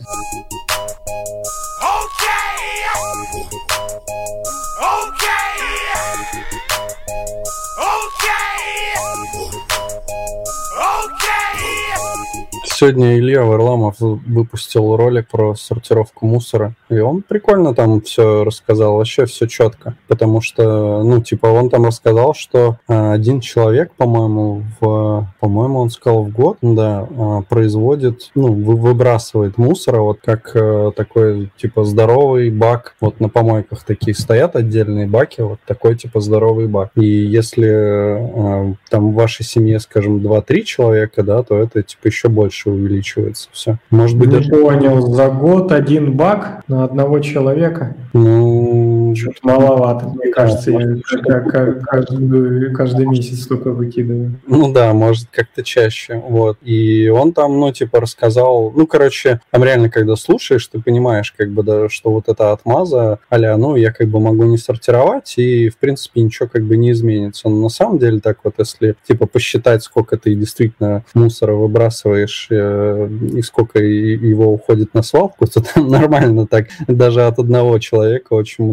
Сегодня 12.80 13.18
Илья 13.18 13.44
Варламов 13.44 13.96
выпустил 14.00 14.96
ролик 14.96 15.28
про 15.28 15.54
сортировку 15.54 16.24
мусора, 16.24 16.72
и 16.88 16.98
он 16.98 17.20
прикольно 17.20 17.74
там 17.74 18.00
все 18.00 18.42
рассказал, 18.42 18.96
вообще 18.96 19.26
все 19.26 19.46
четко, 19.46 19.98
потому 20.08 20.40
что, 20.40 21.02
ну, 21.02 21.20
типа, 21.20 21.48
он 21.48 21.68
там 21.68 21.84
рассказал, 21.84 22.32
что 22.32 22.78
а, 22.88 23.12
один 23.12 23.40
человек, 23.40 23.92
по-моему, 23.98 24.62
в, 24.80 25.28
по-моему, 25.40 25.80
он 25.80 25.90
сказал 25.90 26.22
в 26.22 26.30
год, 26.30 26.56
да, 26.62 27.06
а, 27.18 27.42
производит, 27.42 28.30
ну, 28.34 28.54
выбрасывает 28.54 29.58
мусора, 29.58 30.00
вот 30.00 30.20
как 30.24 30.52
э, 30.54 30.92
такой, 30.96 31.52
типа, 31.58 31.84
здоровый 31.84 32.48
бак, 32.48 32.94
вот 33.02 33.20
на 33.20 33.28
помойках 33.28 33.84
такие 33.84 34.14
стоят 34.14 34.56
отдельные 34.56 35.06
баки, 35.06 35.42
вот 35.42 35.58
такой, 35.66 35.96
типа, 35.96 36.20
здоровый 36.20 36.66
бак. 36.66 36.92
И 36.94 37.04
если 37.04 38.78
там 38.88 39.12
в 39.12 39.14
вашей 39.14 39.44
семье, 39.44 39.80
скажем, 39.80 40.16
2-3 40.26 40.62
человека, 40.62 41.22
да, 41.22 41.42
то 41.42 41.58
это, 41.58 41.82
типа, 41.82 42.06
еще 42.06 42.30
больше 42.30 42.69
увеличивается. 42.70 43.48
Все. 43.52 43.76
Может 43.90 44.16
быть, 44.18 44.28
Не 44.28 44.36
даже... 44.36 44.50
понял, 44.50 45.00
за 45.12 45.28
год 45.28 45.72
один 45.72 46.16
баг 46.16 46.62
на 46.68 46.84
одного 46.84 47.18
человека? 47.20 47.96
Ну... 48.12 48.69
Что-то 49.14 49.38
маловато, 49.42 50.06
мне 50.06 50.32
кажется, 50.32 50.70
я 50.70 51.40
каждый, 51.40 52.74
каждый 52.74 53.06
месяц 53.06 53.42
столько 53.42 53.70
выкидываю. 53.70 54.40
Ну 54.46 54.72
да, 54.72 54.92
может, 54.92 55.28
как-то 55.30 55.62
чаще, 55.62 56.22
вот. 56.26 56.58
И 56.62 57.08
он 57.08 57.32
там, 57.32 57.58
ну, 57.58 57.72
типа, 57.72 58.00
рассказал, 58.00 58.72
ну, 58.74 58.86
короче, 58.86 59.40
там 59.50 59.64
реально, 59.64 59.90
когда 59.90 60.16
слушаешь, 60.16 60.66
ты 60.66 60.80
понимаешь, 60.80 61.32
как 61.36 61.50
бы, 61.50 61.62
да, 61.62 61.88
что 61.88 62.10
вот 62.10 62.28
эта 62.28 62.52
отмаза, 62.52 63.18
а 63.28 63.56
ну, 63.56 63.76
я 63.76 63.92
как 63.92 64.08
бы 64.08 64.20
могу 64.20 64.44
не 64.44 64.58
сортировать, 64.58 65.34
и, 65.38 65.68
в 65.68 65.78
принципе, 65.78 66.20
ничего 66.22 66.48
как 66.48 66.64
бы 66.64 66.76
не 66.76 66.92
изменится. 66.92 67.48
Но 67.48 67.56
на 67.56 67.68
самом 67.68 67.98
деле, 67.98 68.20
так 68.20 68.38
вот, 68.44 68.54
если, 68.58 68.96
типа, 69.06 69.26
посчитать, 69.26 69.82
сколько 69.82 70.16
ты 70.16 70.34
действительно 70.34 71.04
мусора 71.14 71.54
выбрасываешь 71.54 72.48
Э, 72.50 73.08
и 73.32 73.42
сколько 73.42 73.78
его 73.78 74.52
уходит 74.52 74.94
на 74.94 75.02
свалку, 75.02 75.46
то 75.46 75.62
там 75.62 75.88
нормально 75.90 76.46
так 76.46 76.68
даже 76.88 77.26
от 77.26 77.38
одного 77.38 77.78
человека 77.78 78.34
очень 78.34 78.64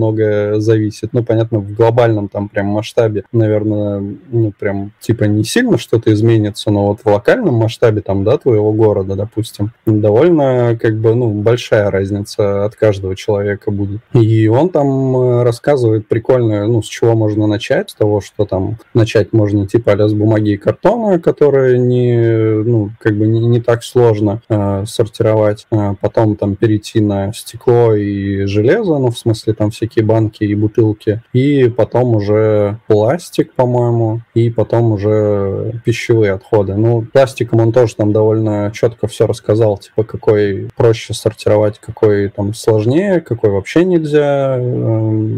зависит. 0.58 1.10
Ну, 1.14 1.24
понятно, 1.24 1.60
в 1.60 1.74
глобальном 1.74 2.30
там 2.30 2.50
прям 2.50 2.68
масштабе, 2.68 3.24
наверное, 3.32 4.04
ну, 4.30 4.54
прям 4.58 4.92
типа 5.00 5.26
не 5.26 5.44
сильно 5.44 5.78
что-то 5.78 6.12
изменится, 6.14 6.72
но 6.72 6.88
вот 6.88 7.02
в 7.04 7.06
локальном 7.06 7.56
масштабе 7.56 8.02
там, 8.02 8.24
да, 8.24 8.38
твоего 8.38 8.72
города, 8.74 9.16
допустим, 9.16 9.72
довольно 9.86 10.78
как 10.80 10.98
бы, 10.98 11.16
ну, 11.16 11.30
большая 11.30 11.92
разница 11.92 12.66
от 12.66 12.76
каждого 12.76 13.16
человека 13.16 13.72
будет. 13.72 14.02
И 14.14 14.48
он 14.48 14.70
там 14.70 15.16
э, 15.16 15.44
рассказывает 15.44 16.08
прикольно, 16.08 16.68
ну, 16.68 16.82
с 16.82 16.88
чего 16.88 17.16
можно 17.16 17.48
начать, 17.48 17.90
с 17.90 17.96
того, 17.96 18.22
что 18.22 18.46
там 18.46 18.78
начать 18.94 19.34
можно 19.34 19.68
типа 19.68 19.94
а 19.94 20.08
с 20.08 20.14
бумаги 20.14 20.52
и 20.52 20.58
картона, 20.58 21.20
которые 21.20 21.80
не, 21.80 22.64
ну, 22.64 22.92
как 23.00 23.18
бы 23.18 23.28
не, 23.28 23.40
не 23.40 23.62
так 23.62 23.84
сложно 23.84 24.42
э, 24.50 24.84
сортировать. 24.86 25.66
Э, 25.72 25.96
потом 26.00 26.36
там 26.36 26.56
перейти 26.56 27.02
на 27.02 27.34
стекло 27.34 27.94
и 27.96 28.46
железо, 28.46 28.98
ну, 28.98 29.12
в 29.12 29.18
смысле 29.18 29.54
там 29.54 29.72
всякие 29.72 30.06
банки 30.06 30.17
и 30.44 30.56
бутылки. 30.56 31.22
И 31.34 31.70
потом 31.70 32.16
уже 32.16 32.80
пластик, 32.88 33.54
по-моему, 33.54 34.22
и 34.34 34.50
потом 34.50 34.92
уже 34.92 35.82
пищевые 35.86 36.34
отходы. 36.34 36.76
Ну, 36.76 37.02
пластиком 37.02 37.60
он 37.60 37.72
тоже 37.72 37.96
там 37.96 38.12
довольно 38.12 38.72
четко 38.74 39.08
все 39.08 39.28
рассказал, 39.28 39.78
типа, 39.78 40.04
какой 40.04 40.70
проще 40.76 41.14
сортировать, 41.14 41.80
какой 41.80 42.30
там 42.30 42.54
сложнее, 42.54 43.22
какой 43.22 43.52
вообще 43.52 43.86
нельзя, 43.86 44.58
э, 44.58 44.62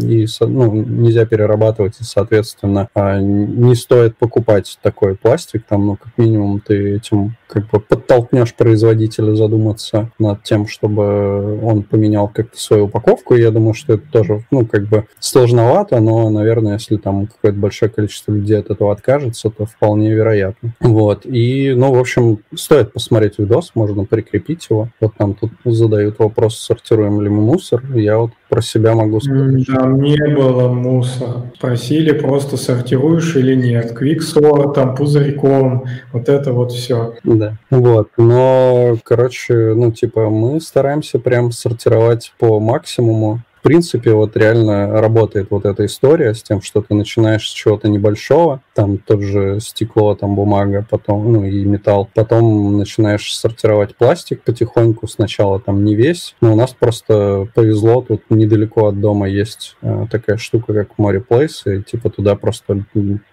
и, 0.03 0.27
ну, 0.41 0.71
нельзя 0.73 1.25
перерабатывать, 1.25 1.99
и, 1.99 2.03
соответственно, 2.03 2.89
э, 2.95 3.19
не 3.21 3.75
стоит 3.75 4.17
покупать 4.17 4.77
такой 4.81 5.15
пластик, 5.15 5.63
там, 5.67 5.85
ну, 5.85 5.95
как 5.95 6.17
минимум 6.17 6.61
ты 6.61 6.95
этим 6.95 7.35
как 7.49 7.67
бы 7.69 7.79
подтолкнешь 7.79 8.53
производителя 8.53 9.35
задуматься 9.35 10.11
над 10.19 10.43
тем, 10.43 10.67
чтобы 10.67 11.59
он 11.63 11.81
поменял 11.81 12.27
как-то 12.27 12.59
свою 12.59 12.85
упаковку. 12.85 13.35
И 13.35 13.41
я 13.41 13.49
думаю, 13.49 13.73
что 13.73 13.93
это 13.93 14.03
тоже, 14.11 14.45
ну, 14.51 14.65
как 14.69 14.87
бы 14.87 15.05
сложновато, 15.19 15.99
но, 15.99 16.29
наверное, 16.29 16.73
если 16.73 16.97
там 16.97 17.27
какое-то 17.27 17.57
большое 17.57 17.91
количество 17.91 18.31
людей 18.31 18.59
от 18.59 18.69
этого 18.69 18.91
откажется, 18.91 19.49
то 19.49 19.65
вполне 19.65 20.13
вероятно. 20.13 20.73
Вот. 20.79 21.25
И, 21.25 21.73
ну, 21.75 21.93
в 21.93 21.99
общем, 21.99 22.39
стоит 22.55 22.93
посмотреть 22.93 23.39
видос, 23.39 23.71
можно 23.75 24.05
прикрепить 24.05 24.67
его. 24.69 24.89
Вот 25.01 25.13
там 25.17 25.33
тут 25.33 25.51
задают 25.65 26.19
вопрос, 26.19 26.59
сортируем 26.59 27.21
ли 27.21 27.29
мы 27.29 27.41
мусор. 27.41 27.83
Я 27.93 28.19
вот 28.19 28.31
про 28.49 28.61
себя 28.61 28.95
могу 28.95 29.19
сказать. 29.19 29.65
Там 29.67 30.01
не 30.01 30.17
было 30.35 30.69
мусора. 30.69 31.51
Спросили 31.55 32.11
просто, 32.11 32.57
сортируешь 32.57 33.35
или 33.35 33.55
нет. 33.55 33.95
Квиксор, 33.95 34.73
там, 34.73 34.95
пузырьком, 34.95 35.85
вот 36.11 36.29
это 36.29 36.53
вот 36.53 36.71
все. 36.71 37.15
Да, 37.23 37.57
вот. 37.69 38.09
Но, 38.17 38.97
короче, 39.03 39.73
ну, 39.75 39.91
типа, 39.91 40.29
мы 40.29 40.59
стараемся 40.61 41.19
прям 41.19 41.51
сортировать 41.51 42.33
по 42.39 42.59
максимуму 42.59 43.41
в 43.59 43.61
принципе, 43.61 44.13
вот 44.13 44.37
реально 44.37 45.01
работает 45.01 45.47
вот 45.49 45.65
эта 45.65 45.85
история 45.85 46.33
с 46.33 46.41
тем, 46.41 46.61
что 46.61 46.81
ты 46.81 46.93
начинаешь 46.93 47.47
с 47.47 47.51
чего-то 47.51 47.89
небольшого, 47.89 48.61
там 48.73 48.97
тот 48.97 49.21
же 49.21 49.59
стекло, 49.59 50.15
там 50.15 50.35
бумага, 50.35 50.85
потом, 50.89 51.31
ну 51.33 51.43
и 51.43 51.65
металл, 51.65 52.09
потом 52.15 52.77
начинаешь 52.77 53.35
сортировать 53.35 53.95
пластик 53.95 54.43
потихоньку, 54.43 55.07
сначала 55.07 55.59
там 55.59 55.83
не 55.83 55.95
весь, 55.95 56.35
но 56.39 56.53
у 56.53 56.55
нас 56.55 56.71
просто 56.71 57.47
повезло, 57.53 58.01
тут 58.01 58.23
недалеко 58.29 58.87
от 58.87 59.01
дома 59.01 59.27
есть 59.27 59.75
э, 59.81 60.05
такая 60.09 60.37
штука, 60.37 60.73
как 60.73 60.97
Море 60.97 61.19
Плейс, 61.19 61.65
и 61.65 61.83
типа 61.83 62.09
туда 62.09 62.35
просто 62.35 62.85